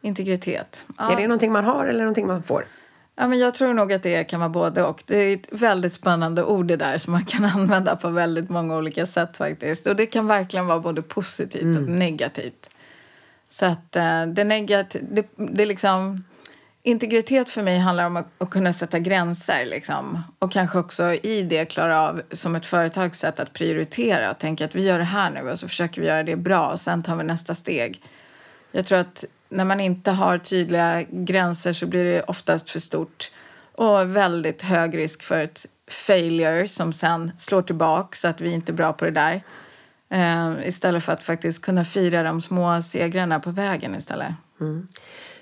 Integritet. 0.00 0.86
Ja. 0.98 1.12
Är 1.12 1.16
det 1.16 1.22
någonting 1.22 1.52
man 1.52 1.64
har 1.64 1.86
eller 1.86 2.00
någonting 2.00 2.26
man 2.26 2.42
får? 2.42 2.64
Ja, 3.16 3.28
men 3.28 3.38
jag 3.38 3.54
tror 3.54 3.74
nog 3.74 3.92
att 3.92 4.02
det 4.02 4.24
kan 4.24 4.40
vara 4.40 4.50
både 4.50 4.82
och. 4.82 5.02
Det 5.06 5.16
är 5.16 5.34
ett 5.34 5.48
väldigt 5.50 5.92
spännande 5.92 6.44
ord 6.44 6.66
det 6.66 6.76
där 6.76 6.98
som 6.98 7.12
man 7.12 7.24
kan 7.24 7.44
använda 7.56 7.96
på 7.96 8.08
väldigt 8.08 8.48
många 8.48 8.76
olika 8.76 9.06
sätt 9.06 9.36
faktiskt. 9.36 9.86
Och 9.86 9.96
det 9.96 10.06
kan 10.06 10.26
verkligen 10.26 10.66
vara 10.66 10.80
både 10.80 11.02
positivt 11.02 11.62
mm. 11.62 11.84
och 11.84 11.88
negativt. 11.90 12.70
Så 13.48 13.66
att 13.66 13.96
uh, 13.96 14.32
det 14.32 14.44
negativa, 14.44 15.06
det, 15.10 15.26
det 15.36 15.66
liksom... 15.66 16.24
Integritet 16.88 17.50
för 17.50 17.62
mig 17.62 17.78
handlar 17.78 18.06
om 18.06 18.16
att, 18.16 18.26
att, 18.38 18.50
kunna 18.50 18.72
sätta 18.72 18.98
gränser 18.98 19.66
liksom. 19.66 20.22
och 20.38 20.52
kanske 20.52 20.78
också 20.78 21.14
i 21.14 21.42
det 21.42 21.64
klara 21.64 22.08
av 22.08 22.22
som 22.32 22.56
ett 22.56 22.66
företags 22.66 23.18
sätt 23.18 23.40
att 23.40 23.52
prioritera 23.52 24.30
och 24.30 24.38
tänka 24.38 24.64
att 24.64 24.74
vi 24.74 24.86
gör 24.86 24.98
det 24.98 25.04
här 25.04 25.30
nu 25.30 25.50
och 25.50 25.58
så 25.58 25.68
försöker 25.68 26.00
vi 26.00 26.06
göra 26.06 26.22
det 26.22 26.36
bra 26.36 26.68
och 26.68 26.80
sen 26.80 27.02
tar 27.02 27.16
vi 27.16 27.24
nästa 27.24 27.54
steg. 27.54 28.02
Jag 28.72 28.86
tror 28.86 28.98
att 28.98 29.24
när 29.48 29.64
man 29.64 29.80
inte 29.80 30.10
har 30.10 30.38
tydliga 30.38 31.02
gränser 31.10 31.72
så 31.72 31.86
blir 31.86 32.04
det 32.04 32.22
oftast 32.22 32.70
för 32.70 32.80
stort 32.80 33.30
och 33.74 34.16
väldigt 34.16 34.62
hög 34.62 34.98
risk 34.98 35.22
för 35.22 35.44
ett 35.44 35.66
failure 35.90 36.68
som 36.68 36.92
sen 36.92 37.32
slår 37.38 37.62
tillbaka 37.62 38.16
så 38.16 38.28
att 38.28 38.40
vi 38.40 38.50
inte 38.50 38.72
är 38.72 38.74
bra 38.74 38.92
på 38.92 39.04
det 39.04 39.10
där. 39.10 39.42
Uh, 40.14 40.68
istället 40.68 41.04
för 41.04 41.12
att 41.12 41.24
faktiskt 41.24 41.62
kunna 41.62 41.84
fira 41.84 42.22
de 42.22 42.40
små 42.40 42.82
segrarna 42.82 43.40
på 43.40 43.50
vägen 43.50 43.94
istället. 43.94 44.32
Mm. 44.60 44.88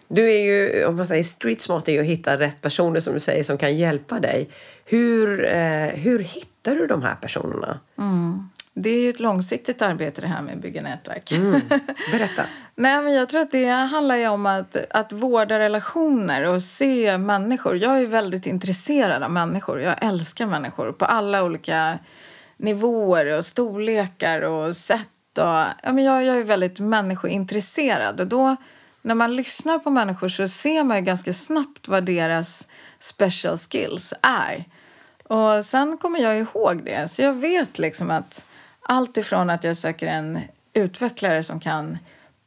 Du 0.08 0.30
är 0.32 0.40
ju, 0.40 0.84
om 0.84 0.96
man 0.96 1.06
säger 1.06 1.22
street 1.22 1.60
smart, 1.60 1.88
är 1.88 1.92
ju 1.92 2.00
att 2.00 2.06
hitta 2.06 2.38
rätt 2.38 2.62
personer 2.62 3.00
som 3.00 3.14
du 3.14 3.20
säger 3.20 3.42
som 3.42 3.58
kan 3.58 3.76
hjälpa 3.76 4.20
dig. 4.20 4.50
Hur, 4.84 5.44
uh, 5.44 5.88
hur 5.94 6.18
hittar 6.18 6.74
du 6.74 6.86
de 6.86 7.02
här 7.02 7.14
personerna? 7.14 7.80
Mm. 7.98 8.48
Det 8.78 8.90
är 8.90 9.00
ju 9.00 9.10
ett 9.10 9.20
långsiktigt 9.20 9.82
arbete 9.82 10.20
det 10.20 10.26
här 10.26 10.42
med 10.42 10.54
att 10.54 10.62
bygga 10.62 10.82
nätverk. 10.82 11.32
Mm. 11.32 11.60
Berätta. 12.12 12.42
Nej, 12.74 13.02
men 13.02 13.14
jag 13.14 13.28
tror 13.28 13.40
att 13.40 13.52
det 13.52 13.68
handlar 13.68 14.16
ju 14.16 14.28
om 14.28 14.46
att, 14.46 14.76
att 14.90 15.12
vårda 15.12 15.58
relationer 15.58 16.44
och 16.44 16.62
se 16.62 17.18
människor. 17.18 17.76
Jag 17.76 17.98
är 17.98 18.06
väldigt 18.06 18.46
intresserad 18.46 19.22
av 19.22 19.30
människor. 19.30 19.80
Jag 19.80 19.94
älskar 20.00 20.46
människor 20.46 20.92
på 20.92 21.04
alla 21.04 21.44
olika 21.44 21.98
nivåer 22.56 23.38
och 23.38 23.44
storlekar 23.44 24.42
och 24.42 24.76
sätt. 24.76 25.08
Och, 25.38 25.44
ja, 25.82 25.92
men 25.92 26.04
jag, 26.04 26.24
jag 26.24 26.36
är 26.36 26.44
väldigt 26.44 26.80
människointresserad. 26.80 28.20
Och 28.20 28.26
då, 28.26 28.56
när 29.06 29.14
man 29.14 29.36
lyssnar 29.36 29.78
på 29.78 29.90
människor 29.90 30.28
så 30.28 30.48
ser 30.48 30.84
man 30.84 30.96
ju 30.96 31.02
ganska 31.02 31.32
snabbt 31.32 31.88
vad 31.88 32.04
deras 32.04 32.66
special 33.00 33.58
skills 33.58 34.14
är. 34.22 34.64
Och 35.24 35.64
sen 35.64 35.98
kommer 35.98 36.20
jag 36.20 36.38
ihåg 36.38 36.84
det. 36.84 37.10
Så 37.10 37.22
jag 37.22 37.32
vet 37.32 37.78
liksom 37.78 38.10
att 38.10 38.44
allt 38.80 39.16
ifrån 39.16 39.50
att 39.50 39.64
jag 39.64 39.76
söker 39.76 40.06
en 40.06 40.40
utvecklare 40.72 41.42
som 41.42 41.60
kan 41.60 41.98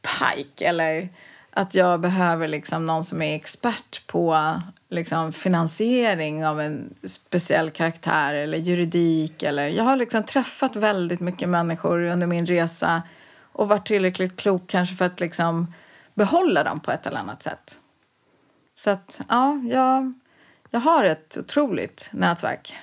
Pike 0.02 0.66
eller 0.66 1.10
att 1.52 1.76
jag 1.76 2.00
behöver 2.00 2.48
liksom 2.48 2.86
någon 2.86 3.04
som 3.04 3.22
är 3.22 3.36
expert 3.36 4.08
på 4.08 4.54
liksom 4.90 5.34
finansiering 5.34 6.46
av 6.46 6.62
en 6.62 6.94
speciell 7.04 7.72
karaktär 7.72 8.34
eller 8.34 8.58
juridik. 8.58 9.44
Eller, 9.44 9.68
jag 9.68 9.84
har 9.84 9.96
liksom 9.96 10.24
träffat 10.24 10.76
väldigt 10.76 11.20
mycket 11.20 11.50
människor 11.50 12.00
under 12.02 12.28
min 12.28 12.46
resa 12.46 13.02
och 13.52 13.68
varit 13.68 13.88
tillräckligt 13.88 14.40
klok 14.40 14.64
kanske 14.68 14.96
för 14.96 15.06
att 15.06 15.20
liksom 15.20 15.74
behålla 16.20 16.64
dem 16.64 16.80
på 16.80 16.92
ett 16.92 17.06
eller 17.06 17.18
annat 17.18 17.44
sätt. 17.44 17.80
Så 18.76 18.90
att, 18.90 19.22
ja, 19.30 19.62
jag, 19.70 20.14
jag 20.70 20.80
har 20.80 21.04
ett 21.04 21.38
otroligt 21.38 22.10
nätverk. 22.12 22.74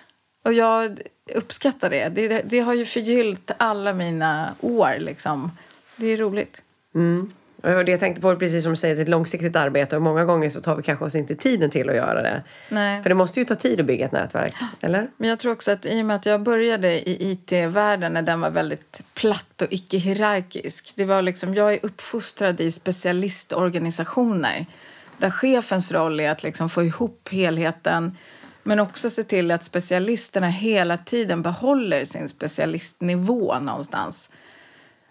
Och 0.43 0.53
jag 0.53 1.01
uppskattar 1.35 1.91
det. 1.91 2.09
Det, 2.09 2.43
det 2.43 2.61
har 2.61 2.75
ju 2.75 2.85
förgyllt 2.85 3.51
alla 3.59 3.93
mina 3.93 4.55
år. 4.61 4.97
Liksom. 4.99 5.51
Det 5.97 6.07
är 6.07 6.17
roligt. 6.17 6.63
Mm. 6.95 7.33
Det 7.63 7.91
jag 7.91 8.01
tänkte 8.01 8.21
på, 8.21 8.37
precis 8.37 8.63
som 8.63 8.73
du 8.73 8.77
säger, 8.77 9.03
ett 9.03 9.09
långsiktigt 9.09 9.57
arbete 9.57 9.97
och 9.97 10.03
många 10.03 10.25
gånger 10.25 10.51
så 10.51 10.61
tar 10.61 10.77
vi 10.77 10.83
kanske 10.83 11.05
oss 11.05 11.15
inte 11.15 11.35
tiden 11.35 11.71
till 11.71 11.91
att 11.91 11.97
göra 11.97 12.23
det. 12.23 12.43
Nej. 12.69 13.03
För 13.03 13.09
det 13.09 13.15
måste 13.15 13.41
ju 13.41 13.45
ta 13.45 13.55
tid 13.55 13.81
att 13.81 13.87
bygga 13.87 14.07
ett 14.07 14.13
nätverk, 14.13 14.55
eller? 14.81 15.09
Men 15.17 15.29
jag 15.29 15.39
tror 15.39 15.53
också 15.53 15.71
att 15.71 15.87
i 15.87 16.03
och 16.03 16.07
med 16.07 16.17
att 16.17 16.27
jag 16.27 16.43
började 16.43 17.09
i 17.09 17.31
IT-världen 17.33 18.13
när 18.13 18.23
den 18.23 18.41
var 18.41 18.51
väldigt 18.51 19.01
platt 19.15 19.63
och 19.63 19.69
icke-hierarkisk. 19.71 20.93
Det 20.97 21.05
var 21.05 21.23
liksom, 21.23 21.55
jag 21.55 21.75
är 21.75 21.79
uppfostrad 21.83 22.61
i 22.61 22.73
specialistorganisationer 22.73 24.67
där 25.19 25.31
chefens 25.31 25.93
roll 25.93 26.21
är 26.21 26.31
att 26.31 26.43
liksom 26.43 26.69
få 26.69 26.85
ihop 26.85 27.29
helheten 27.31 28.17
men 28.63 28.81
också 28.81 29.11
se 29.11 29.23
till 29.23 29.51
att 29.51 29.65
specialisterna 29.65 30.49
hela 30.49 30.99
tiden 30.99 31.43
behåller 31.43 32.05
sin 32.05 32.29
specialistnivå 32.29 33.59
någonstans. 33.61 34.31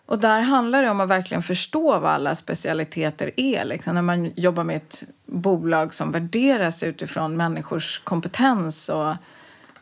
Och 0.05 0.19
där 0.19 0.41
handlar 0.41 0.81
det 0.81 0.89
om 0.89 0.99
att 0.99 1.09
verkligen 1.09 1.43
förstå 1.43 1.99
vad 1.99 2.11
alla 2.11 2.35
specialiteter 2.35 3.31
är. 3.37 3.65
Liksom, 3.65 3.95
när 3.95 4.01
man 4.01 4.25
jobbar 4.35 4.63
med 4.63 4.75
ett 4.75 5.03
bolag 5.25 5.93
som 5.93 6.11
värderas 6.11 6.83
utifrån 6.83 7.37
människors 7.37 7.99
kompetens 7.99 8.89
och, 8.89 9.13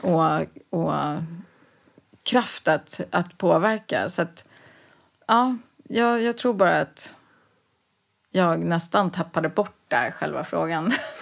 och, 0.02 0.46
och 0.70 0.94
kraft 2.24 2.68
att, 2.68 3.02
att 3.12 3.38
påverka. 3.38 4.10
Så 4.10 4.22
att, 4.22 4.44
ja, 5.28 5.58
jag, 5.84 6.22
jag 6.22 6.38
tror 6.38 6.54
bara 6.54 6.80
att 6.80 7.16
jag 8.32 8.60
nästan 8.60 9.12
tappade 9.12 9.50
bort 9.50 9.83
där, 9.94 10.12
själva 10.12 10.44
frågan. 10.44 10.92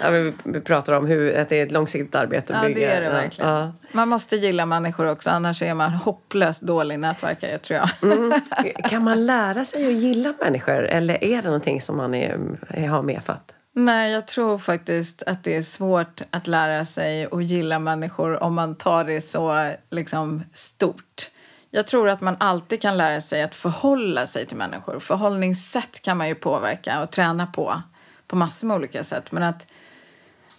ja, 0.00 0.10
vi, 0.10 0.32
vi 0.44 0.60
pratar 0.60 0.92
om 0.92 1.06
hur, 1.06 1.38
att 1.38 1.48
det 1.48 1.60
är 1.60 1.66
ett 1.66 1.72
långsiktigt 1.72 2.14
arbete 2.14 2.54
att 2.54 2.62
ja, 2.62 2.68
bygga. 2.68 2.88
det 2.88 2.94
är 2.94 3.00
det 3.00 3.10
verkligen. 3.10 3.50
Ja. 3.50 3.72
Man 3.92 4.08
måste 4.08 4.36
gilla 4.36 4.66
människor 4.66 5.10
också, 5.10 5.30
annars 5.30 5.62
är 5.62 5.74
man 5.74 5.90
hopplöst 5.92 6.62
dålig 6.62 6.98
nätverkare, 6.98 7.58
tror 7.58 7.80
jag. 7.80 8.12
mm. 8.12 8.40
Kan 8.84 9.04
man 9.04 9.26
lära 9.26 9.64
sig 9.64 9.86
att 9.86 9.92
gilla 9.92 10.34
människor, 10.40 10.84
eller 10.84 11.24
är 11.24 11.36
det 11.36 11.48
någonting 11.48 11.80
som 11.80 11.96
man 11.96 12.14
är, 12.14 12.38
är, 12.68 12.88
har 12.88 13.02
medfött? 13.02 13.54
Nej, 13.72 14.12
jag 14.12 14.26
tror 14.26 14.58
faktiskt 14.58 15.22
att 15.22 15.44
det 15.44 15.56
är 15.56 15.62
svårt 15.62 16.22
att 16.30 16.46
lära 16.46 16.84
sig 16.86 17.28
att 17.32 17.44
gilla 17.44 17.78
människor 17.78 18.42
om 18.42 18.54
man 18.54 18.74
tar 18.74 19.04
det 19.04 19.20
så 19.20 19.70
liksom, 19.90 20.44
stort. 20.52 21.30
Jag 21.74 21.86
tror 21.86 22.08
att 22.08 22.20
man 22.20 22.36
alltid 22.40 22.82
kan 22.82 22.96
lära 22.96 23.20
sig 23.20 23.42
att 23.42 23.54
förhålla 23.54 24.26
sig 24.26 24.46
till 24.46 24.56
människor. 24.56 25.00
Förhållningssätt 25.00 26.02
kan 26.02 26.16
man 26.16 26.28
ju 26.28 26.34
påverka 26.34 27.02
och 27.02 27.10
träna 27.10 27.46
på 27.46 27.82
på 28.26 28.36
massor 28.36 28.66
med 28.66 28.76
olika 28.76 29.04
sätt. 29.04 29.32
Men 29.32 29.42
att, 29.42 29.66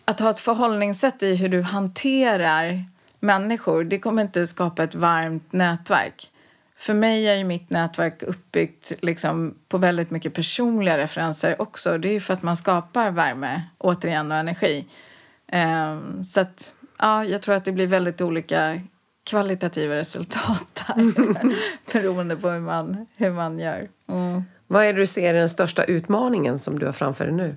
att 0.05 0.19
ha 0.19 0.29
ett 0.29 0.39
förhållningssätt 0.39 1.23
i 1.23 1.35
hur 1.35 1.49
du 1.49 1.61
hanterar 1.61 2.85
människor, 3.19 3.83
det 3.83 3.99
kommer 3.99 4.21
inte 4.21 4.47
skapa 4.47 4.83
ett 4.83 4.95
varmt 4.95 5.53
nätverk. 5.53 6.31
För 6.77 6.93
mig 6.93 7.27
är 7.27 7.35
ju 7.35 7.43
mitt 7.43 7.69
nätverk 7.69 8.23
uppbyggt 8.23 8.91
liksom 9.01 9.55
på 9.67 9.77
väldigt 9.77 10.11
mycket 10.11 10.33
personliga 10.33 10.97
referenser 10.97 11.61
också. 11.61 11.97
Det 11.97 12.09
är 12.09 12.13
ju 12.13 12.21
för 12.21 12.33
att 12.33 12.43
man 12.43 12.57
skapar 12.57 13.11
värme, 13.11 13.63
återigen, 13.77 14.31
och 14.31 14.37
energi. 14.37 14.87
Um, 15.53 16.23
så 16.23 16.39
att, 16.39 16.73
ja, 16.97 17.25
jag 17.25 17.41
tror 17.41 17.55
att 17.55 17.65
det 17.65 17.71
blir 17.71 17.87
väldigt 17.87 18.21
olika 18.21 18.79
kvalitativa 19.25 19.95
resultat 19.95 20.85
där 20.87 21.53
beroende 21.93 22.35
på 22.35 22.49
hur 22.49 22.59
man, 22.59 23.07
hur 23.15 23.31
man 23.31 23.59
gör. 23.59 23.87
Mm. 24.07 24.43
Vad 24.67 24.85
är 24.85 24.93
det 24.93 24.99
du 24.99 25.07
ser 25.07 25.33
är 25.33 25.39
den 25.39 25.49
största 25.49 25.83
utmaningen 25.83 26.59
som 26.59 26.79
du 26.79 26.85
har 26.85 26.93
framför 26.93 27.25
dig 27.25 27.33
nu? 27.33 27.55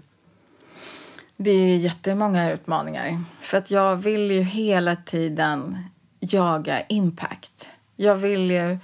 Det 1.37 1.51
är 1.51 1.77
jättemånga 1.77 2.53
utmaningar. 2.53 3.23
För 3.41 3.59
att 3.59 3.71
jag 3.71 3.97
vill 3.97 4.31
ju 4.31 4.43
hela 4.43 4.97
tiden 4.97 5.79
jaga 6.21 6.83
impact. 6.83 7.69
Jag 7.97 8.15
vill 8.15 8.51
ju 8.51 8.79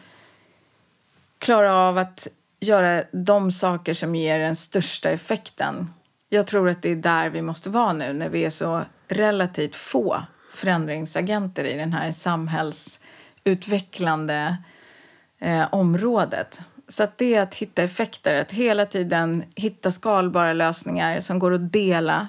klara 1.38 1.74
av 1.74 1.98
att 1.98 2.28
göra 2.60 3.04
de 3.12 3.52
saker 3.52 3.94
som 3.94 4.14
ger 4.14 4.38
den 4.38 4.56
största 4.56 5.10
effekten. 5.10 5.90
Jag 6.28 6.46
tror 6.46 6.68
att 6.68 6.82
det 6.82 6.90
är 6.90 6.96
där 6.96 7.30
vi 7.30 7.42
måste 7.42 7.70
vara 7.70 7.92
nu 7.92 8.12
när 8.12 8.28
vi 8.28 8.44
är 8.44 8.50
så 8.50 8.82
relativt 9.08 9.76
få 9.76 10.22
förändringsagenter 10.56 11.64
i 11.64 11.76
den 11.76 11.92
här 11.92 12.12
samhällsutvecklande 12.12 14.56
eh, 15.38 15.74
området. 15.74 16.60
Så 16.88 17.02
att 17.02 17.18
det 17.18 17.34
är 17.34 17.42
att 17.42 17.54
hitta 17.54 17.82
effekter, 17.82 18.40
att 18.40 18.52
hela 18.52 18.86
tiden 18.86 19.44
hitta 19.54 19.90
skalbara 19.90 20.52
lösningar 20.52 21.20
som 21.20 21.38
går 21.38 21.52
att 21.52 21.72
dela. 21.72 22.28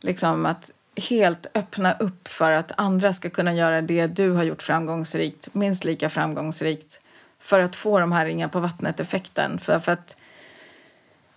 Liksom 0.00 0.46
att 0.46 0.70
helt 1.08 1.46
öppna 1.54 1.92
upp 1.92 2.28
för 2.28 2.52
att 2.52 2.72
andra 2.76 3.12
ska 3.12 3.30
kunna 3.30 3.54
göra 3.54 3.82
det 3.82 4.06
du 4.06 4.30
har 4.30 4.42
gjort 4.42 4.62
framgångsrikt, 4.62 5.54
minst 5.54 5.84
lika 5.84 6.08
framgångsrikt 6.08 7.00
för 7.40 7.60
att 7.60 7.76
få 7.76 7.98
de 7.98 8.12
här 8.12 8.26
ringar 8.26 8.48
på 8.48 8.60
vattnet-effekten. 8.60 9.58
För, 9.58 9.78
för 9.78 9.92
att 9.92 10.16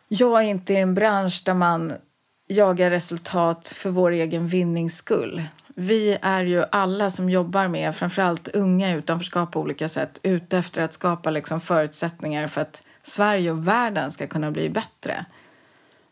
jag 0.08 0.44
är 0.44 0.48
inte 0.48 0.74
i 0.74 0.78
en 0.78 0.94
bransch 0.94 1.42
där 1.46 1.54
man 1.54 1.94
jagar 2.48 2.90
resultat 2.90 3.68
för 3.68 3.90
vår 3.90 4.12
egen 4.12 4.48
vinnings 4.48 4.98
skull. 4.98 5.42
Vi 5.76 6.18
är 6.22 6.44
ju 6.44 6.64
alla 6.72 7.10
som 7.10 7.30
jobbar 7.30 7.68
med 7.68 7.96
framförallt 7.96 8.48
unga 8.48 8.96
utanförskap 8.96 9.52
på 9.52 9.60
olika 9.60 9.90
sätt 9.90 10.20
ute 10.24 10.58
efter 10.58 10.82
att 10.82 10.94
skapa 10.94 11.30
liksom 11.30 11.62
förutsättningar 11.62 12.48
för 12.48 12.62
att 12.62 12.84
Sverige 13.04 13.52
och 13.52 13.68
världen 13.68 14.12
ska 14.12 14.28
kunna 14.28 14.52
bli 14.52 14.70
bättre. 14.70 15.26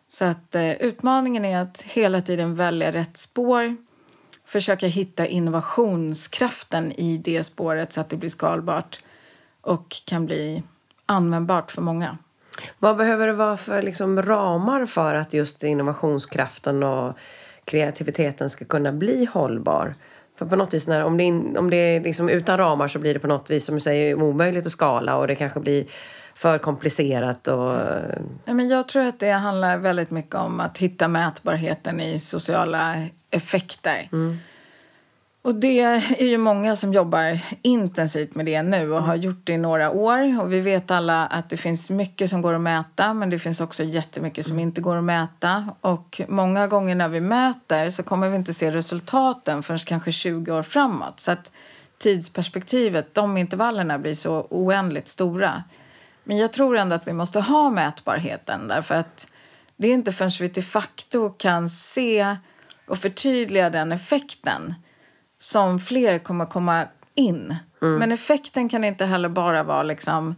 Så 0.09 0.25
att 0.25 0.55
eh, 0.55 0.71
utmaningen 0.71 1.45
är 1.45 1.59
att 1.59 1.81
hela 1.81 2.21
tiden 2.21 2.55
välja 2.55 2.91
rätt 2.91 3.17
spår 3.17 3.77
försöka 4.45 4.87
hitta 4.87 5.25
innovationskraften 5.27 6.91
i 6.91 7.17
det 7.17 7.43
spåret 7.43 7.93
så 7.93 8.01
att 8.01 8.09
det 8.09 8.17
blir 8.17 8.29
skalbart 8.29 8.99
och 9.61 10.01
kan 10.05 10.25
bli 10.25 10.63
användbart 11.05 11.71
för 11.71 11.81
många. 11.81 12.17
Vad 12.79 12.97
behöver 12.97 13.27
det 13.27 13.33
vara 13.33 13.57
för 13.57 13.81
liksom 13.81 14.21
ramar 14.21 14.85
för 14.85 15.15
att 15.15 15.33
just 15.33 15.63
innovationskraften 15.63 16.83
och 16.83 17.17
kreativiteten 17.65 18.49
ska 18.49 18.65
kunna 18.65 18.91
bli 18.91 19.25
hållbar? 19.33 19.95
För 20.35 20.45
på 20.45 20.55
något 20.55 20.73
vis, 20.73 20.87
när, 20.87 21.03
om 21.03 21.17
det, 21.17 21.23
in, 21.23 21.57
om 21.57 21.69
det 21.69 21.75
är 21.77 22.01
liksom 22.01 22.29
utan 22.29 22.57
ramar 22.57 22.87
så 22.87 22.99
blir 22.99 23.13
det 23.13 23.19
på 23.19 23.27
något 23.27 23.49
vis 23.49 23.65
som 23.65 23.75
du 23.75 23.81
säger 23.81 24.15
omöjligt 24.15 24.65
att 24.65 24.71
skala 24.71 25.17
och 25.17 25.27
det 25.27 25.35
kanske 25.35 25.59
blir 25.59 25.85
för 26.35 26.57
komplicerat. 26.57 27.47
Och... 27.47 27.77
Men 28.45 28.69
jag 28.69 28.87
tror 28.87 29.03
att 29.03 29.19
det 29.19 29.31
handlar 29.31 29.77
väldigt 29.77 30.11
mycket 30.11 30.35
om 30.35 30.59
att 30.59 30.77
hitta 30.77 31.07
mätbarheten 31.07 31.99
i 31.99 32.19
sociala 32.19 32.95
effekter. 33.29 34.09
Mm. 34.11 34.37
Och 35.43 35.55
det 35.55 35.79
är 35.79 36.25
ju 36.25 36.37
många 36.37 36.75
som 36.75 36.93
jobbar 36.93 37.39
intensivt 37.61 38.35
med 38.35 38.45
det 38.45 38.61
nu 38.61 38.91
och 38.91 39.03
har 39.03 39.15
gjort 39.15 39.41
det 39.43 39.53
i 39.53 39.57
några 39.57 39.91
år. 39.91 40.41
Och 40.41 40.53
vi 40.53 40.61
vet 40.61 40.91
alla 40.91 41.27
att 41.27 41.49
det 41.49 41.57
finns 41.57 41.89
mycket 41.89 42.29
som 42.29 42.41
går 42.41 42.53
att 42.53 42.61
mäta 42.61 43.13
men 43.13 43.29
det 43.29 43.39
finns 43.39 43.61
också 43.61 43.83
jättemycket 43.83 44.45
som 44.45 44.59
inte 44.59 44.81
går 44.81 44.97
att 44.97 45.03
mäta. 45.03 45.75
Och 45.81 46.21
många 46.27 46.67
gånger 46.67 46.95
när 46.95 47.09
vi 47.09 47.21
mäter 47.21 47.89
så 47.89 48.03
kommer 48.03 48.29
vi 48.29 48.35
inte 48.35 48.53
se 48.53 48.71
resultaten 48.71 49.63
förrän 49.63 49.79
kanske 49.79 50.11
20 50.11 50.51
år 50.51 50.63
framåt. 50.63 51.19
Så 51.19 51.31
att 51.31 51.51
tidsperspektivet, 51.97 53.13
de 53.13 53.37
intervallerna 53.37 53.99
blir 53.99 54.15
så 54.15 54.47
oändligt 54.49 55.07
stora. 55.07 55.63
Men 56.23 56.37
jag 56.37 56.53
tror 56.53 56.77
ändå 56.77 56.95
att 56.95 57.07
vi 57.07 57.13
måste 57.13 57.39
ha 57.39 57.69
mätbarheten 57.69 58.67
därför 58.67 58.95
att 58.95 59.27
det 59.77 59.87
är 59.87 59.93
inte 59.93 60.11
förrän 60.11 60.31
vi 60.39 60.49
till 60.49 60.63
facto 60.63 61.29
kan 61.29 61.69
se 61.69 62.35
och 62.87 62.97
förtydliga 62.97 63.69
den 63.69 63.91
effekten 63.91 64.75
som 65.41 65.79
fler 65.79 66.19
kommer 66.19 66.45
komma 66.45 66.85
in. 67.15 67.55
Mm. 67.81 67.99
Men 67.99 68.11
effekten 68.11 68.69
kan 68.69 68.83
inte 68.83 69.05
heller 69.05 69.29
bara 69.29 69.63
vara 69.63 69.83
liksom 69.83 70.35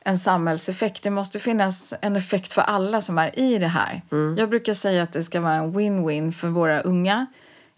en 0.00 0.18
samhällseffekt. 0.18 1.02
Det 1.02 1.10
måste 1.10 1.38
finnas 1.38 1.94
en 2.00 2.16
effekt 2.16 2.52
för 2.52 2.62
alla 2.62 3.00
som 3.00 3.18
är 3.18 3.38
i 3.38 3.58
det 3.58 3.66
här. 3.66 4.02
Mm. 4.12 4.36
Jag 4.38 4.48
brukar 4.48 4.74
säga 4.74 5.02
att 5.02 5.12
det 5.12 5.24
ska 5.24 5.40
vara 5.40 5.54
en 5.54 5.74
win-win 5.78 6.32
för 6.32 6.48
våra 6.48 6.80
unga, 6.80 7.26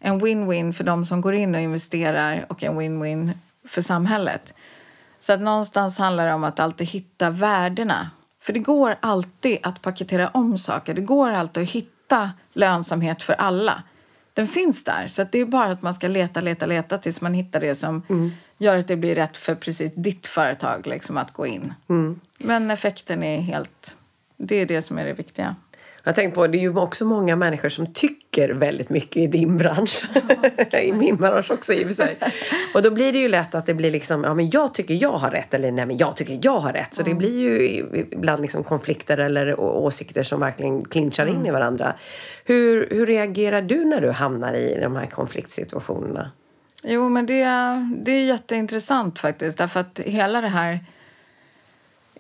en 0.00 0.20
win-win 0.20 0.72
för 0.72 0.85
de 0.85 1.04
som 1.04 1.20
går 1.20 1.35
in 1.35 1.54
och 1.54 1.61
investerar 1.61 2.46
och 2.48 2.62
en 2.62 2.80
win-win 2.80 3.33
för 3.68 3.83
samhället. 3.83 4.54
Så 5.20 5.33
att 5.33 5.40
någonstans 5.40 5.98
handlar 5.98 6.26
det 6.26 6.35
om 6.35 6.44
att 6.44 6.61
alltid 6.61 6.87
hitta 6.87 7.30
värdena. 7.30 8.11
För 8.42 8.52
det 8.52 8.61
går 8.61 8.96
alltid 9.00 9.59
att 9.62 9.83
paketera 9.83 10.28
om 10.28 10.59
saker. 10.59 10.94
Det 10.94 11.00
går 11.00 11.30
alltid 11.30 11.62
att 11.62 11.70
hitta 11.70 12.30
lönsamhet 12.52 13.22
för 13.22 13.33
alla 13.33 13.83
den 14.40 14.46
finns 14.46 14.85
där. 14.85 15.07
Så 15.07 15.26
det 15.31 15.38
är 15.38 15.44
bara 15.44 15.72
att 15.72 15.83
man 15.83 15.94
ska 15.94 16.09
leta, 16.09 16.40
leta, 16.40 16.66
leta 16.66 16.98
tills 16.98 17.20
man 17.20 17.35
hittar 17.35 17.61
det 17.61 17.74
som 17.74 18.03
mm. 18.09 18.33
gör 18.59 18.76
att 18.76 18.88
det 18.88 18.96
blir 18.96 19.14
rätt 19.14 19.37
för 19.37 19.55
precis 19.55 19.92
ditt 19.94 20.26
företag 20.26 20.87
liksom, 20.87 21.16
att 21.16 21.33
gå 21.33 21.46
in. 21.46 21.74
Mm. 21.88 22.20
Men 22.38 22.70
effekten 22.70 23.22
är 23.22 23.40
helt... 23.40 23.96
Det 24.37 24.57
är 24.57 24.66
det 24.66 24.83
som 24.83 24.98
är 24.98 25.05
det 25.05 25.12
viktiga. 25.12 25.57
Jag 26.04 26.14
tänker 26.14 26.34
på, 26.34 26.46
det 26.46 26.58
är 26.58 26.60
ju 26.60 26.76
också 26.76 27.04
många 27.04 27.36
människor 27.36 27.68
som 27.68 27.86
tycker 27.86 28.48
väldigt 28.48 28.90
mycket 28.90 29.16
i 29.16 29.26
din 29.26 29.58
bransch. 29.58 30.04
I 30.82 30.92
min 30.92 31.16
bransch 31.16 31.50
också 31.50 31.72
i 31.72 31.82
och 31.82 31.86
för 31.86 31.94
sig. 31.94 32.16
Och 32.74 32.82
då 32.82 32.90
blir 32.90 33.12
det 33.12 33.18
ju 33.18 33.28
lätt 33.28 33.54
att 33.54 33.66
det 33.66 33.74
blir 33.74 33.90
liksom, 33.90 34.24
ja 34.24 34.34
men 34.34 34.50
jag 34.50 34.74
tycker 34.74 34.94
jag 34.94 35.12
har 35.12 35.30
rätt 35.30 35.54
eller 35.54 35.72
nej 35.72 35.86
men 35.86 35.98
jag 35.98 36.16
tycker 36.16 36.38
jag 36.42 36.58
har 36.58 36.72
rätt. 36.72 36.94
Så 36.94 37.02
mm. 37.02 37.12
det 37.12 37.18
blir 37.18 37.40
ju 37.40 37.78
ibland 38.12 38.42
liksom 38.42 38.64
konflikter 38.64 39.18
eller 39.18 39.60
åsikter 39.60 40.22
som 40.22 40.40
verkligen 40.40 40.84
clinchar 40.84 41.26
mm. 41.26 41.40
in 41.40 41.46
i 41.46 41.50
varandra. 41.50 41.94
Hur, 42.44 42.88
hur 42.90 43.06
reagerar 43.06 43.62
du 43.62 43.84
när 43.84 44.00
du 44.00 44.10
hamnar 44.10 44.54
i 44.54 44.78
de 44.80 44.96
här 44.96 45.06
konfliktsituationerna? 45.06 46.30
Jo 46.84 47.08
men 47.08 47.26
det, 47.26 47.44
det 48.04 48.12
är 48.12 48.24
jätteintressant 48.24 49.18
faktiskt 49.18 49.58
därför 49.58 49.80
att 49.80 50.00
hela 50.04 50.40
det 50.40 50.48
här 50.48 50.78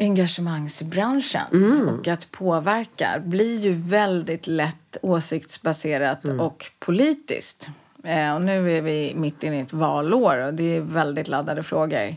engagemangsbranschen 0.00 1.46
mm. 1.52 1.88
och 1.88 2.08
att 2.08 2.30
påverka 2.32 3.22
blir 3.24 3.60
ju 3.60 3.72
väldigt 3.72 4.46
lätt 4.46 4.96
åsiktsbaserat 5.02 6.24
mm. 6.24 6.40
och 6.40 6.70
politiskt. 6.78 7.68
Eh, 8.04 8.34
och 8.34 8.42
nu 8.42 8.72
är 8.72 8.82
vi 8.82 9.12
mitt 9.16 9.42
inne 9.42 9.56
i 9.56 9.60
ett 9.60 9.72
valår 9.72 10.38
och 10.38 10.54
det 10.54 10.76
är 10.76 10.80
väldigt 10.80 11.28
laddade 11.28 11.62
frågor. 11.62 12.16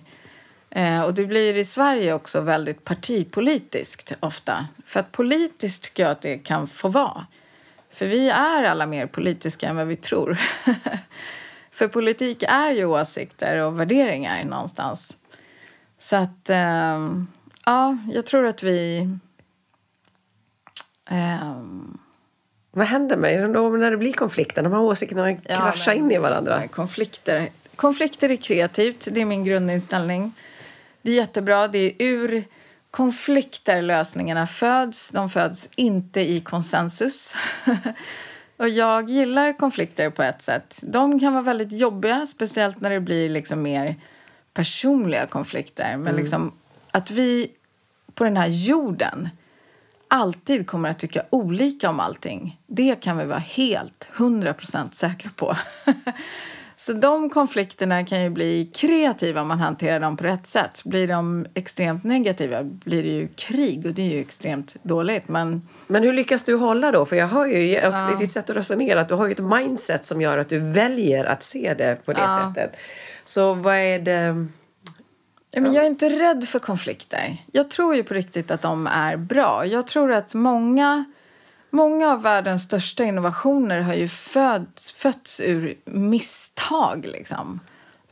Eh, 0.69 1.01
och 1.01 1.13
det 1.13 1.25
blir 1.25 1.57
i 1.57 1.65
Sverige 1.65 2.13
också 2.13 2.41
väldigt 2.41 2.83
partipolitiskt 2.83 4.13
ofta. 4.19 4.67
För 4.85 4.99
att 4.99 5.11
politiskt 5.11 5.83
tycker 5.83 6.03
jag 6.03 6.11
att 6.11 6.21
det 6.21 6.37
kan 6.37 6.67
få 6.67 6.89
vara. 6.89 7.27
För 7.91 8.07
vi 8.07 8.29
är 8.29 8.63
alla 8.63 8.85
mer 8.85 9.07
politiska 9.07 9.69
än 9.69 9.75
vad 9.75 9.87
vi 9.87 9.95
tror. 9.95 10.37
För 11.71 11.87
politik 11.87 12.43
är 12.47 12.71
ju 12.71 12.85
åsikter 12.85 13.57
och 13.57 13.79
värderingar 13.79 14.45
någonstans. 14.45 15.17
Så 15.99 16.15
att... 16.15 16.49
Eh, 16.49 16.99
Ja, 17.65 17.97
jag 18.09 18.25
tror 18.25 18.45
att 18.45 18.63
vi... 18.63 19.09
Um... 21.11 21.99
Vad 22.75 22.87
händer 22.87 23.17
med 23.17 23.49
dem 23.49 23.79
när 23.79 23.91
det 23.91 23.97
blir 23.97 24.13
konflikter? 24.13 24.63
De 24.63 24.73
här 24.73 24.79
åsikterna 24.79 25.31
ja, 25.31 25.37
kraschar 25.45 25.93
in 25.93 26.11
i 26.11 26.17
varandra. 26.17 26.67
Konflikter. 26.67 27.49
konflikter 27.75 28.29
är 28.29 28.35
kreativt, 28.35 29.07
det 29.11 29.21
är 29.21 29.25
min 29.25 29.43
grundinställning. 29.43 30.33
Det 31.01 31.11
är 31.11 31.15
jättebra. 31.15 31.67
Det 31.67 31.79
är 31.79 31.93
ur 31.99 32.43
konflikter 32.91 33.81
lösningarna 33.81 34.47
föds. 34.47 35.09
De 35.09 35.29
föds 35.29 35.69
inte 35.75 36.21
i 36.21 36.39
konsensus. 36.39 37.35
Och 38.57 38.69
jag 38.69 39.09
gillar 39.09 39.57
konflikter 39.57 40.09
på 40.09 40.23
ett 40.23 40.41
sätt. 40.41 40.79
De 40.83 41.19
kan 41.19 41.33
vara 41.33 41.43
väldigt 41.43 41.71
jobbiga, 41.71 42.25
speciellt 42.25 42.81
när 42.81 42.89
det 42.89 42.99
blir 42.99 43.29
liksom 43.29 43.61
mer 43.61 43.95
personliga 44.53 45.25
konflikter. 45.25 45.89
Men 45.89 46.07
mm. 46.07 46.15
liksom 46.15 46.51
att 46.93 47.11
vi 47.11 47.51
på 48.13 48.23
den 48.23 48.37
här 48.37 48.47
jorden 48.47 49.29
alltid 50.07 50.67
kommer 50.67 50.89
att 50.89 50.99
tycka 50.99 51.23
olika 51.29 51.89
om 51.89 51.99
allting. 51.99 52.59
Det 52.67 52.95
kan 52.95 53.17
vi 53.17 53.25
vara 53.25 53.39
helt, 53.39 54.09
hundra 54.13 54.53
procent 54.53 54.95
säkra 54.95 55.31
på. 55.35 55.55
Så 56.75 56.93
de 56.93 57.29
konflikterna 57.29 58.05
kan 58.05 58.23
ju 58.23 58.29
bli 58.29 58.71
kreativa 58.73 59.41
om 59.41 59.47
man 59.47 59.59
hanterar 59.59 59.99
dem 59.99 60.17
på 60.17 60.23
rätt 60.23 60.47
sätt. 60.47 60.81
Blir 60.83 61.07
de 61.07 61.45
extremt 61.53 62.03
negativa 62.03 62.63
blir 62.63 63.03
det 63.03 63.09
ju 63.09 63.27
krig 63.27 63.85
och 63.85 63.93
det 63.93 64.01
är 64.01 64.09
ju 64.09 64.19
extremt 64.19 64.75
dåligt. 64.83 65.27
Men, 65.27 65.67
Men 65.87 66.03
hur 66.03 66.13
lyckas 66.13 66.43
du 66.43 66.55
hålla 66.55 66.91
då? 66.91 67.05
För 67.05 67.15
jag 67.15 67.27
hör 67.27 67.45
ju 67.45 67.73
ja. 67.73 68.13
i 68.13 68.15
ditt 68.15 68.31
sätt 68.31 68.49
att 68.49 68.55
resonera 68.55 69.01
att 69.01 69.09
du 69.09 69.15
har 69.15 69.25
ju 69.25 69.31
ett 69.31 69.59
mindset 69.59 70.05
som 70.05 70.21
gör 70.21 70.37
att 70.37 70.49
du 70.49 70.59
väljer 70.59 71.25
att 71.25 71.43
se 71.43 71.73
det 71.73 72.05
på 72.05 72.13
det 72.13 72.21
ja. 72.21 72.53
sättet. 72.55 72.77
Så 73.25 73.53
vad 73.53 73.75
är 73.75 73.99
det 73.99 74.47
men 75.61 75.73
jag 75.73 75.83
är 75.83 75.87
inte 75.87 76.09
rädd 76.09 76.47
för 76.47 76.59
konflikter. 76.59 77.37
Jag 77.51 77.69
tror 77.69 77.95
ju 77.95 78.03
på 78.03 78.13
riktigt 78.13 78.51
att 78.51 78.61
de 78.61 78.87
är 78.87 79.17
bra. 79.17 79.65
Jag 79.65 79.87
tror 79.87 80.11
att 80.11 80.33
många, 80.33 81.05
många 81.69 82.11
av 82.11 82.21
världens 82.21 82.63
största 82.63 83.03
innovationer 83.03 83.81
har 83.81 83.93
ju 83.93 84.07
föds, 84.07 84.93
fötts 84.93 85.39
ur 85.39 85.75
misstag. 85.85 87.05
Liksom. 87.05 87.59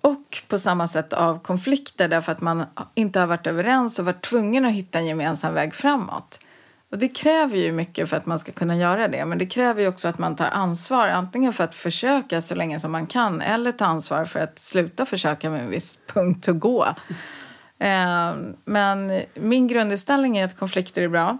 Och 0.01 0.43
på 0.47 0.59
samma 0.59 0.87
sätt 0.87 1.13
av 1.13 1.39
konflikter 1.39 2.07
därför 2.07 2.31
att 2.31 2.41
man 2.41 2.65
inte 2.95 3.19
har 3.19 3.27
varit 3.27 3.47
överens 3.47 3.99
och 3.99 4.05
varit 4.05 4.21
tvungen 4.21 4.65
att 4.65 4.71
hitta 4.71 4.99
en 4.99 5.05
gemensam 5.05 5.53
väg 5.53 5.73
framåt. 5.73 6.39
Och 6.91 6.97
det 6.97 7.07
kräver 7.07 7.57
ju 7.57 7.71
mycket 7.71 8.09
för 8.09 8.17
att 8.17 8.25
man 8.25 8.39
ska 8.39 8.51
kunna 8.51 8.77
göra 8.77 9.07
det. 9.07 9.25
Men 9.25 9.37
det 9.37 9.45
kräver 9.45 9.81
ju 9.81 9.87
också 9.87 10.07
att 10.07 10.17
man 10.17 10.35
tar 10.35 10.45
ansvar 10.45 11.07
antingen 11.07 11.53
för 11.53 11.63
att 11.63 11.75
försöka 11.75 12.41
så 12.41 12.55
länge 12.55 12.79
som 12.79 12.91
man 12.91 13.07
kan 13.07 13.41
eller 13.41 13.71
ta 13.71 13.85
ansvar 13.85 14.25
för 14.25 14.39
att 14.39 14.59
sluta 14.59 15.05
försöka 15.05 15.49
med 15.49 15.61
en 15.61 15.69
viss 15.69 15.99
punkt 16.13 16.47
och 16.47 16.59
gå. 16.59 16.85
Eh, 17.79 18.33
men 18.65 19.21
min 19.33 19.67
grundinställning 19.67 20.37
är 20.37 20.45
att 20.45 20.57
konflikter 20.57 21.01
är 21.01 21.07
bra. 21.07 21.37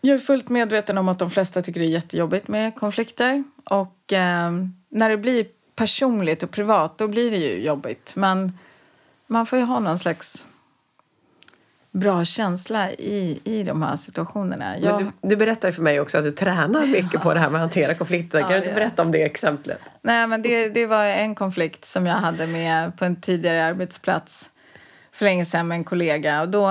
Jag 0.00 0.14
är 0.14 0.18
fullt 0.18 0.48
medveten 0.48 0.98
om 0.98 1.08
att 1.08 1.18
de 1.18 1.30
flesta 1.30 1.62
tycker 1.62 1.80
det 1.80 1.86
är 1.86 1.90
jättejobbigt 1.90 2.48
med 2.48 2.74
konflikter. 2.74 3.44
Och 3.64 4.12
eh, 4.12 4.52
när 4.88 5.08
det 5.08 5.16
blir 5.16 5.46
personligt 5.76 6.42
och 6.42 6.50
privat, 6.50 6.98
då 6.98 7.08
blir 7.08 7.30
det 7.30 7.36
ju 7.36 7.64
jobbigt. 7.64 8.12
Men 8.16 8.58
man 9.26 9.46
får 9.46 9.58
ju 9.58 9.64
ha 9.64 9.80
någon 9.80 9.98
slags 9.98 10.46
bra 11.92 12.24
känsla 12.24 12.90
i, 12.90 13.40
i 13.44 13.62
de 13.62 13.82
här 13.82 13.96
situationerna. 13.96 14.78
Jag... 14.78 14.96
Men 14.96 15.12
du, 15.22 15.28
du 15.28 15.36
berättade 15.36 15.72
för 15.72 15.82
mig 15.82 16.00
också 16.00 16.18
att 16.18 16.24
du 16.24 16.30
tränar 16.30 16.86
mycket 16.86 17.20
på 17.20 17.34
det 17.34 17.40
här 17.40 17.50
med 17.50 17.58
att 17.58 17.62
hantera 17.62 17.94
konflikter. 17.94 18.40
Kan 18.40 18.50
ja, 18.50 18.56
du 18.56 18.62
inte 18.62 18.74
berätta 18.74 19.02
om 19.02 19.12
det 19.12 19.22
exemplet? 19.22 19.78
Nej, 20.02 20.26
men 20.26 20.42
det, 20.42 20.68
det 20.68 20.86
var 20.86 21.04
en 21.04 21.34
konflikt 21.34 21.84
som 21.84 22.06
jag 22.06 22.14
hade 22.14 22.46
med 22.46 22.96
på 22.98 23.04
en 23.04 23.16
tidigare 23.16 23.64
arbetsplats 23.64 24.50
för 25.12 25.24
länge 25.24 25.44
sedan 25.44 25.68
med 25.68 25.76
en 25.76 25.84
kollega. 25.84 26.42
Och 26.42 26.48
då, 26.48 26.68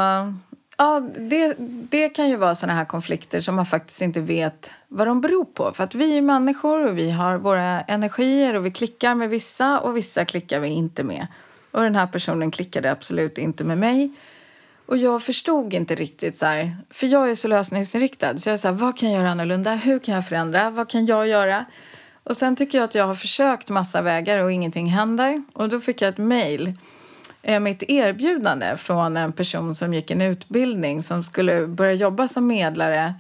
ja, 0.78 1.00
det, 1.18 1.56
det 1.90 2.10
kan 2.10 2.30
ju 2.30 2.36
vara 2.36 2.56
såna 2.56 2.74
här 2.74 2.86
konflikter 2.86 3.40
som 3.40 3.56
man 3.56 3.66
faktiskt 3.66 4.02
inte 4.02 4.22
vet 4.22 4.72
vad 4.88 5.08
de 5.08 5.22
beror 5.22 5.46
på. 5.46 5.72
För 5.74 5.84
att 5.84 5.96
vi 5.96 6.18
är 6.18 6.22
människor 6.22 6.88
och 6.88 6.98
vi 6.98 7.12
har 7.12 7.38
våra 7.38 7.82
energier 7.82 8.54
och 8.54 8.66
vi 8.66 8.72
klickar 8.72 9.16
med 9.16 9.30
vissa 9.30 9.80
och 9.80 9.98
vissa 9.98 10.26
klickar 10.26 10.60
vi 10.60 10.68
inte 10.68 11.04
med. 11.04 11.28
Och 11.72 11.84
den 11.84 11.96
här 11.96 12.08
personen 12.08 12.52
klickade 12.52 12.92
absolut 12.92 13.38
inte 13.38 13.64
med 13.64 13.78
mig. 13.78 14.12
Och 14.92 14.98
jag 14.98 15.24
förstod 15.24 15.74
inte 15.74 15.96
riktigt 15.96 16.38
så 16.38 16.46
här, 16.46 16.76
för 16.90 17.08
jag 17.08 17.30
är 17.30 17.36
så 17.36 17.48
lösningsinriktad. 17.48 18.38
Så 18.38 18.50
jag 18.50 18.54
är 18.54 18.58
så 18.58 18.68
här, 18.68 18.76
vad 18.76 18.98
kan 18.98 19.12
jag 19.12 19.20
göra 19.20 19.32
annorlunda? 19.32 19.76
Hur 19.76 20.00
kan 20.00 20.16
jag 20.16 20.28
förändra? 20.28 20.70
Vad 20.70 20.90
kan 20.90 21.06
jag 21.06 21.28
göra? 21.28 21.66
Och 22.24 22.38
sen 22.38 22.56
tycker 22.56 22.78
jag 22.78 22.86
att 22.86 22.96
jag 22.96 23.08
har 23.08 23.16
försökt 23.16 23.70
massa 23.70 24.02
vägar 24.02 24.44
och 24.44 24.52
ingenting 24.52 24.88
händer. 24.88 25.44
Och 25.54 25.70
då 25.70 25.80
fick 25.80 26.02
jag 26.02 26.10
ett 26.10 26.18
mejl 26.18 26.74
eh, 27.42 27.60
mitt 27.60 27.62
med 27.62 27.72
ett 27.72 27.90
erbjudande 27.90 28.78
från 28.78 29.18
en 29.18 29.32
person 29.32 29.76
som 29.76 29.94
gick 29.94 30.12
en 30.12 30.22
utbildning 30.22 31.04
som 31.04 31.24
skulle 31.24 31.68
börja 31.68 31.94
jobba 31.94 32.28
som 32.28 32.48
medlare 32.48 33.14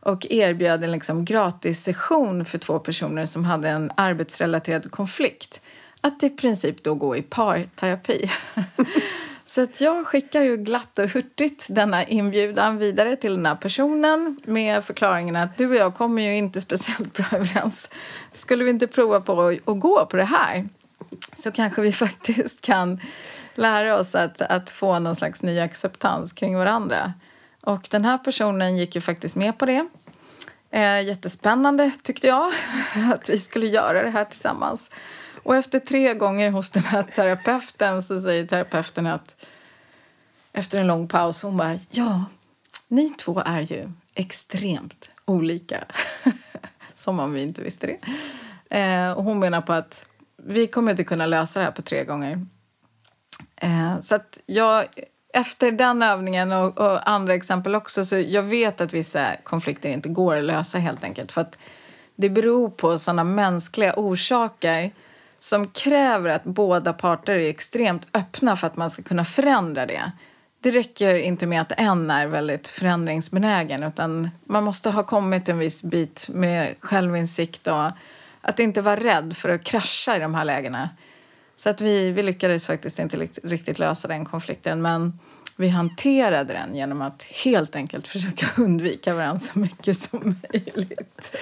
och 0.00 0.26
erbjöd 0.30 0.84
en 0.84 0.92
liksom 0.92 1.24
gratis 1.24 1.82
session 1.82 2.44
för 2.44 2.58
två 2.58 2.78
personer 2.78 3.26
som 3.26 3.44
hade 3.44 3.68
en 3.68 3.90
arbetsrelaterad 3.94 4.90
konflikt. 4.90 5.60
Att 6.00 6.22
i 6.22 6.30
princip 6.30 6.84
då 6.84 6.94
gå 6.94 7.16
i 7.16 7.22
parterapi. 7.22 8.30
Så 9.50 9.62
att 9.62 9.80
jag 9.80 10.06
skickar 10.06 10.42
ju 10.42 10.56
glatt 10.56 10.98
och 10.98 11.08
hurtigt 11.08 11.66
denna 11.68 12.04
inbjudan 12.04 12.78
vidare 12.78 13.16
till 13.16 13.34
den 13.34 13.46
här 13.46 13.54
personen 13.54 14.40
med 14.44 14.84
förklaringen 14.84 15.36
att 15.36 15.56
du 15.56 15.68
och 15.68 15.74
jag 15.74 15.94
kommer 15.94 16.22
ju 16.22 16.36
inte 16.36 16.60
speciellt 16.60 17.12
bra 17.12 17.26
överens. 17.32 17.90
Skulle 18.32 18.64
vi 18.64 18.70
inte 18.70 18.86
prova 18.86 19.20
på 19.20 19.42
att, 19.42 19.68
att 19.68 19.80
gå 19.80 20.06
på 20.06 20.16
det 20.16 20.24
här 20.24 20.68
så 21.36 21.50
kanske 21.50 21.82
vi 21.82 21.92
faktiskt 22.04 22.60
kan 22.60 23.00
lära 23.54 23.98
oss 23.98 24.14
att, 24.14 24.40
att 24.40 24.70
få 24.70 24.98
någon 24.98 25.16
slags 25.16 25.42
ny 25.42 25.60
acceptans 25.60 26.32
kring 26.32 26.56
varandra. 26.56 27.12
Och 27.62 27.88
den 27.90 28.04
här 28.04 28.18
personen 28.18 28.76
gick 28.76 28.94
ju 28.94 29.00
faktiskt 29.00 29.36
med 29.36 29.58
på 29.58 29.66
det. 29.66 29.88
Eh, 30.70 31.02
jättespännande 31.02 31.90
tyckte 32.02 32.26
jag, 32.26 32.52
att 33.14 33.28
vi 33.28 33.38
skulle 33.38 33.66
göra 33.66 34.02
det 34.02 34.10
här 34.10 34.24
tillsammans. 34.24 34.90
Och 35.48 35.56
efter 35.56 35.80
tre 35.80 36.14
gånger 36.14 36.50
hos 36.50 36.70
den 36.70 36.82
här 36.82 37.02
terapeuten 37.02 38.02
så 38.02 38.20
säger 38.20 38.46
terapeuten 38.46 39.06
att 39.06 39.36
efter 40.52 40.80
en 40.80 40.86
lång 40.86 41.08
paus 41.08 41.42
hon 41.42 41.56
bara 41.56 41.78
ja, 41.90 42.24
ni 42.88 43.10
två 43.10 43.42
är 43.46 43.60
ju 43.60 43.90
extremt 44.14 45.10
olika. 45.24 45.84
Som 46.94 47.20
om 47.20 47.32
vi 47.32 47.42
inte 47.42 47.62
visste 47.62 47.86
det. 47.86 47.98
Eh, 48.78 49.12
och 49.12 49.24
hon 49.24 49.38
menar 49.38 49.60
på 49.60 49.72
att 49.72 50.06
vi 50.36 50.66
kommer 50.66 50.90
inte 50.90 51.04
kunna 51.04 51.26
lösa 51.26 51.58
det 51.58 51.64
här 51.64 51.72
på 51.72 51.82
tre 51.82 52.04
gånger. 52.04 52.46
Eh, 53.56 54.00
så 54.00 54.14
att 54.14 54.38
jag, 54.46 54.84
efter 55.32 55.72
den 55.72 56.02
övningen 56.02 56.52
och, 56.52 56.78
och, 56.78 57.10
andra 57.10 57.34
exempel 57.34 57.74
också 57.74 58.06
så 58.06 58.16
jag 58.16 58.42
vet 58.42 58.80
att 58.80 58.92
vissa 58.92 59.36
konflikter 59.44 59.88
inte 59.88 60.08
går 60.08 60.36
att 60.36 60.44
lösa 60.44 60.78
helt 60.78 61.04
enkelt. 61.04 61.32
För 61.32 61.40
att 61.40 61.58
det 62.16 62.30
beror 62.30 62.70
på 62.70 62.98
sådana 62.98 63.24
mänskliga 63.24 63.94
orsaker 63.96 64.92
som 65.38 65.66
kräver 65.66 66.30
att 66.30 66.44
båda 66.44 66.92
parter 66.92 67.38
är 67.38 67.48
extremt 67.50 68.06
öppna 68.14 68.56
för 68.56 68.66
att 68.66 68.76
man 68.76 68.90
ska 68.90 69.02
kunna 69.02 69.24
förändra 69.24 69.86
det. 69.86 70.12
Det 70.60 70.70
räcker 70.70 71.14
inte 71.14 71.46
med 71.46 71.60
att 71.60 71.72
en 71.76 72.10
är 72.10 72.26
väldigt 72.26 72.68
förändringsbenägen 72.68 73.82
utan 73.82 74.30
man 74.44 74.64
måste 74.64 74.90
ha 74.90 75.02
kommit 75.02 75.48
en 75.48 75.58
viss 75.58 75.82
bit 75.82 76.28
med 76.32 76.74
självinsikt 76.80 77.66
och 77.66 77.90
att 78.40 78.58
inte 78.58 78.80
vara 78.80 79.00
rädd 79.00 79.36
för 79.36 79.48
att 79.48 79.64
krascha 79.64 80.16
i 80.16 80.18
de 80.18 80.34
här 80.34 80.44
lägena. 80.44 80.88
Så 81.56 81.70
att 81.70 81.80
vi, 81.80 82.10
vi 82.12 82.22
lyckades 82.22 82.66
faktiskt 82.66 82.98
inte 82.98 83.16
riktigt 83.42 83.78
lösa 83.78 84.08
den 84.08 84.24
konflikten 84.24 84.82
men 84.82 85.18
vi 85.60 85.68
hanterade 85.68 86.52
den 86.52 86.74
genom 86.74 87.02
att 87.02 87.22
helt 87.22 87.76
enkelt 87.76 88.08
försöka 88.08 88.46
undvika 88.62 89.14
varandra 89.14 89.38
så 89.38 89.58
mycket 89.58 89.98
som 89.98 90.36
möjligt. 90.52 91.36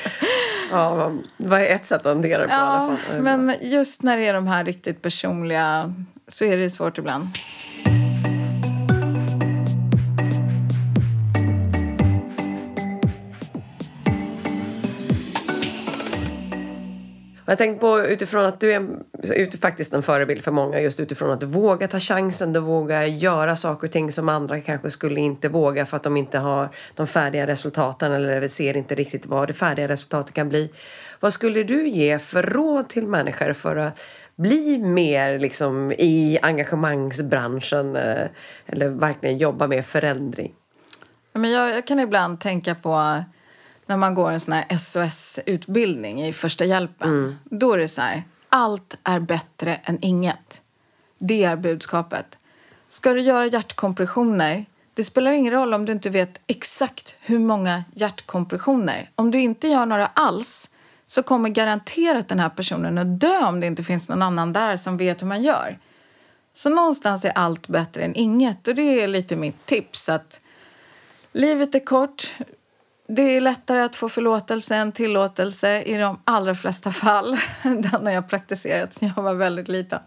Ja, 0.70 1.12
det 1.36 1.48
var 1.48 1.60
ett 1.60 1.86
sätt 1.86 2.06
att 2.06 2.14
hantera 2.14 2.42
det 2.42 2.48
på 2.48 2.54
ja, 2.54 2.56
alla 2.56 2.96
fall. 2.96 3.20
Men 3.20 3.54
just 3.60 4.02
när 4.02 4.16
det 4.16 4.26
är 4.26 4.34
de 4.34 4.46
här 4.46 4.64
riktigt 4.64 5.02
personliga 5.02 5.94
så 6.28 6.44
är 6.44 6.56
det 6.56 6.70
svårt 6.70 6.98
ibland. 6.98 7.28
Jag 17.46 17.58
tänkte 17.58 17.80
på 17.80 18.00
utifrån 18.00 18.44
att 18.44 18.60
du 18.60 18.72
är 18.72 18.88
ut, 19.22 19.60
faktiskt 19.60 19.92
en 19.92 20.02
förebild 20.02 20.44
för 20.44 20.52
många 20.52 20.80
just 20.80 21.00
utifrån 21.00 21.30
att 21.30 21.40
du 21.40 21.46
vågar 21.46 21.86
ta 21.86 22.00
chansen, 22.00 22.52
du 22.52 22.60
vågar 22.60 23.02
göra 23.02 23.56
saker 23.56 23.86
och 23.86 23.92
ting 23.92 24.12
som 24.12 24.28
andra 24.28 24.60
kanske 24.60 24.90
skulle 24.90 25.20
inte 25.20 25.48
våga 25.48 25.86
för 25.86 25.96
att 25.96 26.02
de 26.02 26.16
inte 26.16 26.38
har 26.38 26.68
de 26.94 27.06
färdiga 27.06 27.46
resultaten 27.46 28.12
eller 28.12 28.48
ser 28.48 28.76
inte 28.76 28.94
riktigt 28.94 29.26
vad 29.26 29.48
det 29.48 29.52
färdiga 29.52 29.88
resultatet 29.88 30.34
kan 30.34 30.48
bli. 30.48 30.70
Vad 31.20 31.32
skulle 31.32 31.62
du 31.62 31.88
ge 31.88 32.18
för 32.18 32.42
råd 32.42 32.88
till 32.88 33.06
människor 33.06 33.52
för 33.52 33.76
att 33.76 34.00
bli 34.36 34.78
mer 34.78 35.38
liksom 35.38 35.92
i 35.92 36.38
engagemangsbranschen 36.42 37.96
eh, 37.96 38.26
eller 38.66 38.88
verkligen 38.88 39.38
jobba 39.38 39.66
med 39.66 39.86
förändring? 39.86 40.54
Men 41.32 41.50
jag, 41.50 41.70
jag 41.70 41.86
kan 41.86 42.00
ibland 42.00 42.40
tänka 42.40 42.74
på 42.74 43.24
när 43.86 43.96
man 43.96 44.14
går 44.14 44.30
en 44.30 44.40
sån 44.40 44.54
här 44.54 44.78
SOS-utbildning 44.78 46.22
i 46.22 46.32
första 46.32 46.64
hjälpen. 46.64 47.08
Mm. 47.08 47.36
Då 47.44 47.72
är 47.72 47.78
det 47.78 47.88
så 47.88 48.00
här, 48.00 48.22
allt 48.48 48.98
är 49.04 49.20
bättre 49.20 49.74
än 49.84 49.98
inget. 50.00 50.62
Det 51.18 51.44
är 51.44 51.56
budskapet. 51.56 52.38
Ska 52.88 53.12
du 53.12 53.20
göra 53.20 53.46
hjärtkompressioner, 53.46 54.64
det 54.94 55.04
spelar 55.04 55.32
ingen 55.32 55.52
roll 55.52 55.74
om 55.74 55.84
du 55.84 55.92
inte 55.92 56.10
vet 56.10 56.40
exakt 56.46 57.16
hur 57.20 57.38
många 57.38 57.84
hjärtkompressioner. 57.94 59.10
Om 59.14 59.30
du 59.30 59.40
inte 59.40 59.68
gör 59.68 59.86
några 59.86 60.06
alls 60.06 60.70
så 61.06 61.22
kommer 61.22 61.48
garanterat 61.48 62.28
den 62.28 62.40
här 62.40 62.48
personen 62.48 62.98
att 62.98 63.20
dö 63.20 63.46
om 63.46 63.60
det 63.60 63.66
inte 63.66 63.82
finns 63.82 64.08
någon 64.08 64.22
annan 64.22 64.52
där 64.52 64.76
som 64.76 64.96
vet 64.96 65.22
hur 65.22 65.26
man 65.26 65.42
gör. 65.42 65.78
Så 66.52 66.70
någonstans 66.70 67.24
är 67.24 67.30
allt 67.30 67.68
bättre 67.68 68.04
än 68.04 68.14
inget 68.14 68.68
och 68.68 68.74
det 68.74 69.02
är 69.02 69.08
lite 69.08 69.36
mitt 69.36 69.66
tips 69.66 70.08
att 70.08 70.40
livet 71.32 71.74
är 71.74 71.84
kort, 71.84 72.34
det 73.08 73.22
är 73.22 73.40
lättare 73.40 73.80
att 73.80 73.96
få 73.96 74.08
förlåtelse 74.08 74.76
än 74.76 74.92
tillåtelse 74.92 75.82
i 75.82 75.98
de 75.98 76.20
allra 76.24 76.54
flesta 76.54 76.92
fall. 76.92 77.36
Den 77.62 78.06
har 78.06 78.10
jag 78.10 78.28
praktiserat 78.28 78.94
sedan 78.94 79.12
jag 79.16 79.22
var 79.22 79.34
väldigt 79.34 79.68
liten. 79.68 79.98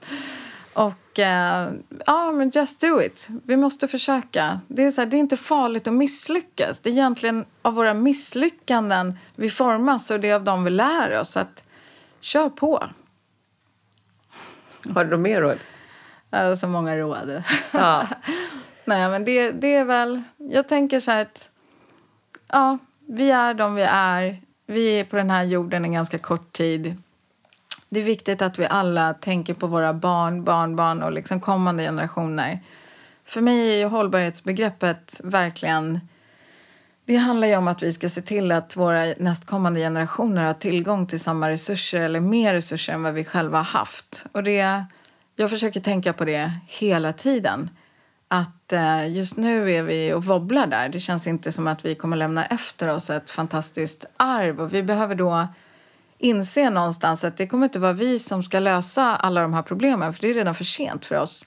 Och 0.74 1.20
eh, 1.20 1.70
ja, 2.06 2.32
men 2.32 2.50
just 2.50 2.80
do 2.80 3.02
it. 3.02 3.28
Vi 3.44 3.58
måste 3.58 3.88
försöka. 3.88 4.60
Det 4.68 4.86
är, 4.86 4.92
så 4.92 5.02
här, 5.02 5.06
det 5.06 5.18
är 5.18 5.20
inte 5.20 5.38
farligt 5.38 5.88
att 5.88 5.94
misslyckas. 5.94 6.80
Det 6.80 6.90
är 6.90 6.92
egentligen 6.92 7.46
av 7.62 7.74
våra 7.74 7.94
misslyckanden 7.94 9.18
vi 9.36 9.50
formas 9.50 10.12
och 10.12 10.20
det 10.20 10.30
är 10.30 10.36
av 10.36 10.44
dem 10.44 10.64
vi 10.64 10.70
lär 10.70 11.20
oss. 11.20 11.38
att 11.38 11.64
kör 12.22 12.50
på. 12.50 12.84
Har 14.96 15.04
du 15.04 15.10
något 15.10 15.20
mer 15.20 15.42
råd? 15.42 15.58
Ja, 16.30 16.56
så 16.56 16.68
många 16.68 16.98
råd. 16.98 17.44
Ja. 17.72 18.08
Nej, 18.86 19.10
men 19.10 19.26
det, 19.26 19.52
det 19.52 19.76
är 19.76 19.86
väl... 19.86 20.22
Jag 20.38 20.68
tänker 20.68 21.00
så 21.00 21.12
här 21.12 21.22
att... 21.22 21.50
Ja, 22.48 22.78
vi 23.10 23.32
är 23.32 23.54
de 23.54 23.76
vi 23.76 23.82
är. 23.82 24.42
Vi 24.68 25.00
är 25.00 25.04
på 25.04 25.16
den 25.16 25.30
här 25.30 25.44
jorden 25.44 25.86
en 25.86 25.94
ganska 25.94 26.18
kort 26.18 26.54
tid. 26.54 26.98
Det 27.90 28.00
är 28.00 28.04
viktigt 28.04 28.42
att 28.42 28.60
vi 28.60 28.66
alla 28.66 29.14
tänker 29.14 29.54
på 29.54 29.68
våra 29.68 29.94
barn, 29.94 30.44
barnbarn 30.44 31.04
och 31.04 31.12
liksom 31.12 31.40
kommande 31.40 31.84
generationer. 31.84 32.60
För 33.26 33.42
mig 33.42 33.74
är 33.74 33.78
ju 33.78 33.86
hållbarhetsbegreppet 33.86 35.22
verkligen... 35.24 36.00
Det 37.06 37.16
handlar 37.16 37.48
ju 37.48 37.56
om 37.56 37.68
att 37.68 37.84
vi 37.84 37.94
ska 37.94 38.10
se 38.10 38.22
till 38.22 38.52
att 38.52 38.76
våra 38.76 39.06
nästkommande 39.18 39.80
generationer 39.80 40.44
har 40.44 40.54
tillgång 40.54 41.08
till 41.08 41.20
samma 41.20 41.50
resurser 41.50 42.02
eller 42.02 42.20
mer 42.20 42.54
resurser 42.54 42.94
än 42.94 43.04
vad 43.04 43.14
vi 43.14 43.26
själva 43.26 43.58
har 43.58 43.80
haft. 43.80 44.26
Och 44.32 44.44
det, 44.44 44.86
jag 45.36 45.50
försöker 45.50 45.80
tänka 45.80 46.14
på 46.14 46.26
det 46.26 46.52
hela 46.68 47.14
tiden 47.14 47.70
att 48.32 48.74
eh, 48.74 49.16
just 49.16 49.38
nu 49.38 49.72
är 49.72 49.84
vi 49.84 50.14
och 50.14 50.24
wobblar 50.24 50.68
där. 50.68 50.90
Det 50.90 51.00
känns 51.00 51.28
inte 51.28 51.52
som 51.52 51.68
att 51.68 51.86
vi 51.86 51.96
kommer 51.96 52.18
lämna 52.18 52.46
efter 52.46 52.96
oss 52.96 53.10
ett 53.10 53.32
fantastiskt 53.32 54.06
arv. 54.18 54.62
Och 54.62 54.74
vi 54.74 54.84
behöver 54.84 55.16
då 55.16 55.48
inse 56.18 56.70
någonstans 56.70 57.24
att 57.24 57.38
det 57.38 57.48
kommer 57.48 57.66
inte 57.66 57.80
vara 57.80 57.94
vi 57.94 58.20
som 58.20 58.44
ska 58.44 58.60
lösa 58.60 59.16
alla 59.16 59.42
de 59.42 59.54
här 59.54 59.62
problemen 59.62 60.14
för 60.14 60.22
det 60.22 60.30
är 60.30 60.34
redan 60.34 60.56
för 60.56 60.64
sent 60.64 61.06
för 61.06 61.16
oss. 61.16 61.46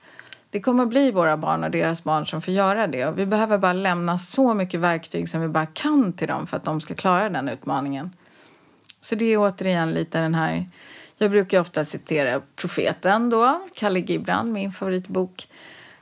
Det 0.50 0.60
kommer 0.60 0.86
bli 0.86 1.10
våra 1.10 1.36
barn 1.36 1.64
och 1.64 1.70
deras 1.70 2.04
barn 2.04 2.26
som 2.26 2.42
får 2.42 2.54
göra 2.54 2.86
det. 2.86 3.06
Och 3.06 3.18
vi 3.18 3.26
behöver 3.26 3.58
bara 3.58 3.72
lämna 3.72 4.18
så 4.18 4.54
mycket 4.54 4.80
verktyg 4.80 5.28
som 5.28 5.40
vi 5.40 5.48
bara 5.48 5.66
kan 5.66 6.12
till 6.12 6.28
dem 6.28 6.46
för 6.46 6.56
att 6.56 6.64
de 6.64 6.80
ska 6.80 6.94
klara 6.94 7.28
den 7.28 7.48
utmaningen. 7.48 8.10
Så 9.00 9.14
det 9.14 9.24
är 9.24 9.38
återigen 9.38 9.90
lite 9.92 10.20
den 10.20 10.34
här... 10.34 10.70
Jag 11.18 11.30
brukar 11.30 11.60
ofta 11.60 11.84
citera 11.84 12.42
profeten 12.56 13.30
då, 13.30 13.60
Kalle 13.74 14.00
Gibran, 14.00 14.52
min 14.52 14.72
favoritbok. 14.72 15.48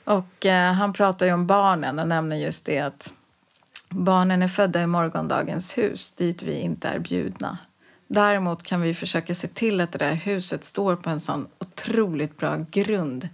Och 0.04 0.46
eh, 0.46 0.72
han 0.72 0.92
pratar 0.92 1.26
ju 1.26 1.32
om 1.32 1.46
barnen 1.46 1.98
och 1.98 2.08
nämner 2.08 2.36
just 2.36 2.64
det 2.64 2.78
att 2.78 3.12
barnen 3.88 4.42
är 4.42 4.48
födda 4.48 4.82
i 4.82 4.86
morgondagens 4.86 5.78
hus 5.78 6.10
dit 6.10 6.42
vi 6.42 6.60
inte 6.60 6.88
är 6.88 6.98
bjudna. 6.98 7.58
Däremot 8.06 8.62
kan 8.62 8.80
vi 8.80 8.94
försöka 8.94 9.34
se 9.34 9.48
till 9.48 9.80
att 9.80 9.92
det 9.92 9.98
där 9.98 10.14
huset 10.14 10.64
står 10.64 10.96
på 10.96 11.10
en 11.10 11.20
sån 11.20 11.46
otroligt 11.58 12.36
bra 12.36 12.64
grund 12.70 13.28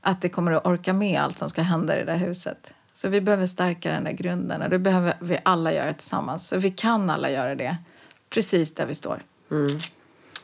att 0.00 0.22
det 0.22 0.28
kommer 0.28 0.52
att 0.52 0.66
orka 0.66 0.92
med 0.92 1.20
allt 1.20 1.38
som 1.38 1.50
ska 1.50 1.62
hända 1.62 1.96
i 1.96 1.98
det 1.98 2.12
där 2.12 2.18
huset. 2.18 2.72
Så 2.92 3.08
vi 3.08 3.20
behöver 3.20 3.46
stärka 3.46 3.90
den 3.90 4.04
där 4.04 4.12
grunden 4.12 4.62
och 4.62 4.70
det 4.70 4.78
behöver 4.78 5.14
vi 5.20 5.38
alla 5.42 5.72
göra 5.72 5.92
tillsammans. 5.92 6.48
Så 6.48 6.58
vi 6.58 6.70
kan 6.70 7.10
alla 7.10 7.30
göra 7.30 7.54
det 7.54 7.76
precis 8.30 8.74
där 8.74 8.86
vi 8.86 8.94
står. 8.94 9.22
Mm. 9.50 9.78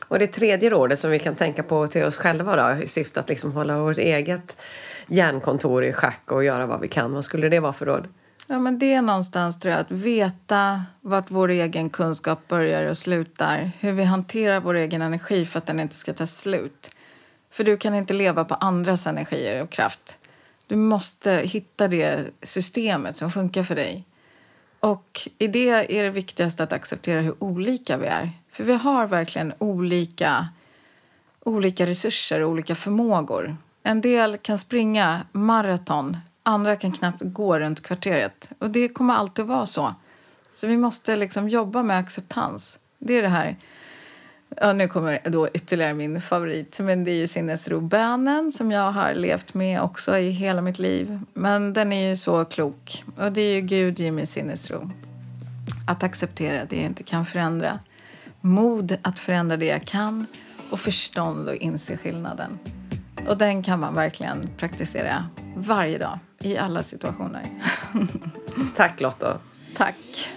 Och 0.07 0.19
det 0.19 0.27
tredje 0.27 0.69
rådet 0.69 0.99
som 0.99 1.11
vi 1.11 1.19
kan 1.19 1.35
tänka 1.35 1.63
på 1.63 1.87
till 1.87 2.03
oss 2.03 2.17
själva 2.17 2.55
då, 2.55 2.83
i 2.83 2.87
syfte 2.87 3.19
att 3.19 3.29
liksom 3.29 3.51
hålla 3.51 3.79
vårt 3.79 3.97
eget 3.97 4.57
hjärnkontor 5.07 5.83
i 5.83 5.93
schack 5.93 6.31
och 6.31 6.43
göra 6.43 6.65
vad 6.65 6.81
vi 6.81 6.87
kan. 6.87 7.13
Vad 7.13 7.23
skulle 7.23 7.49
det 7.49 7.59
vara 7.59 7.73
för 7.73 7.85
råd? 7.85 8.07
Ja, 8.47 8.59
men 8.59 8.79
det 8.79 8.93
är 8.93 9.01
någonstans 9.01 9.59
tror 9.59 9.71
jag, 9.71 9.81
att 9.81 9.91
veta 9.91 10.81
vart 11.01 11.31
vår 11.31 11.49
egen 11.49 11.89
kunskap 11.89 12.47
börjar 12.47 12.85
och 12.85 12.97
slutar. 12.97 13.71
Hur 13.79 13.91
vi 13.91 14.03
hanterar 14.03 14.59
vår 14.59 14.73
egen 14.73 15.01
energi 15.01 15.45
för 15.45 15.57
att 15.57 15.65
den 15.65 15.79
inte 15.79 15.95
ska 15.95 16.13
ta 16.13 16.27
slut. 16.27 16.95
För 17.51 17.63
du 17.63 17.77
kan 17.77 17.95
inte 17.95 18.13
leva 18.13 18.45
på 18.45 18.55
andras 18.55 19.07
energier 19.07 19.63
och 19.63 19.69
kraft. 19.69 20.19
Du 20.67 20.75
måste 20.75 21.31
hitta 21.31 21.87
det 21.87 22.19
systemet 22.41 23.15
som 23.15 23.31
funkar 23.31 23.63
för 23.63 23.75
dig. 23.75 24.05
Och 24.79 25.27
i 25.37 25.47
det 25.47 25.69
är 25.69 26.03
det 26.03 26.09
viktigaste 26.09 26.63
att 26.63 26.73
acceptera 26.73 27.21
hur 27.21 27.43
olika 27.43 27.97
vi 27.97 28.07
är. 28.07 28.31
För 28.51 28.63
vi 28.63 28.73
har 28.73 29.07
verkligen 29.07 29.53
olika, 29.57 30.47
olika 31.39 31.85
resurser 31.85 32.41
och 32.41 32.49
olika 32.49 32.75
förmågor. 32.75 33.55
En 33.83 34.01
del 34.01 34.37
kan 34.37 34.57
springa 34.57 35.21
maraton, 35.31 36.17
andra 36.43 36.75
kan 36.75 36.91
knappt 36.91 37.21
gå 37.21 37.59
runt 37.59 37.83
kvarteret. 37.83 38.51
Och 38.59 38.69
det 38.69 38.89
kommer 38.89 39.13
alltid 39.13 39.45
vara 39.45 39.65
så. 39.65 39.95
Så 40.51 40.67
vi 40.67 40.77
måste 40.77 41.15
liksom 41.15 41.49
jobba 41.49 41.83
med 41.83 41.99
acceptans. 41.99 42.79
Det 42.99 43.13
är 43.13 43.21
det 43.21 43.27
här 43.27 43.55
Ja, 44.49 44.73
nu 44.73 44.87
kommer 44.87 45.19
då 45.29 45.47
ytterligare 45.53 45.93
min 45.93 46.21
favorit, 46.21 46.79
men 46.79 47.03
det 47.03 47.11
är 47.11 47.15
ju 47.15 47.27
sinnesrobönen 47.27 48.51
som 48.51 48.71
jag 48.71 48.91
har 48.91 49.13
levt 49.13 49.53
med 49.53 49.81
också 49.81 50.17
i 50.17 50.29
hela 50.29 50.61
mitt 50.61 50.79
liv. 50.79 51.19
Men 51.33 51.73
den 51.73 51.93
är 51.93 52.09
ju 52.09 52.15
så 52.15 52.45
klok. 52.45 53.03
Och 53.17 53.31
det 53.31 53.41
är 53.41 53.55
ju 53.55 53.61
Gud 53.61 53.99
ger 53.99 54.11
mig 54.11 54.25
sinnesro. 54.25 54.91
Att 55.87 56.03
acceptera 56.03 56.65
det 56.65 56.75
jag 56.75 56.85
inte 56.85 57.03
kan 57.03 57.25
förändra. 57.25 57.79
Mod 58.41 58.97
att 59.01 59.19
förändra 59.19 59.57
det 59.57 59.65
jag 59.65 59.85
kan 59.85 60.25
och 60.69 60.79
förstånd 60.79 61.49
att 61.49 61.55
inse 61.55 61.97
skillnaden. 61.97 62.59
Och 63.27 63.37
den 63.37 63.63
kan 63.63 63.79
man 63.79 63.93
verkligen 63.93 64.49
praktisera 64.57 65.29
varje 65.55 65.97
dag 65.97 66.19
i 66.39 66.57
alla 66.57 66.83
situationer. 66.83 67.43
Tack 68.75 69.01
Lotta. 69.01 69.37
Tack. 69.75 70.29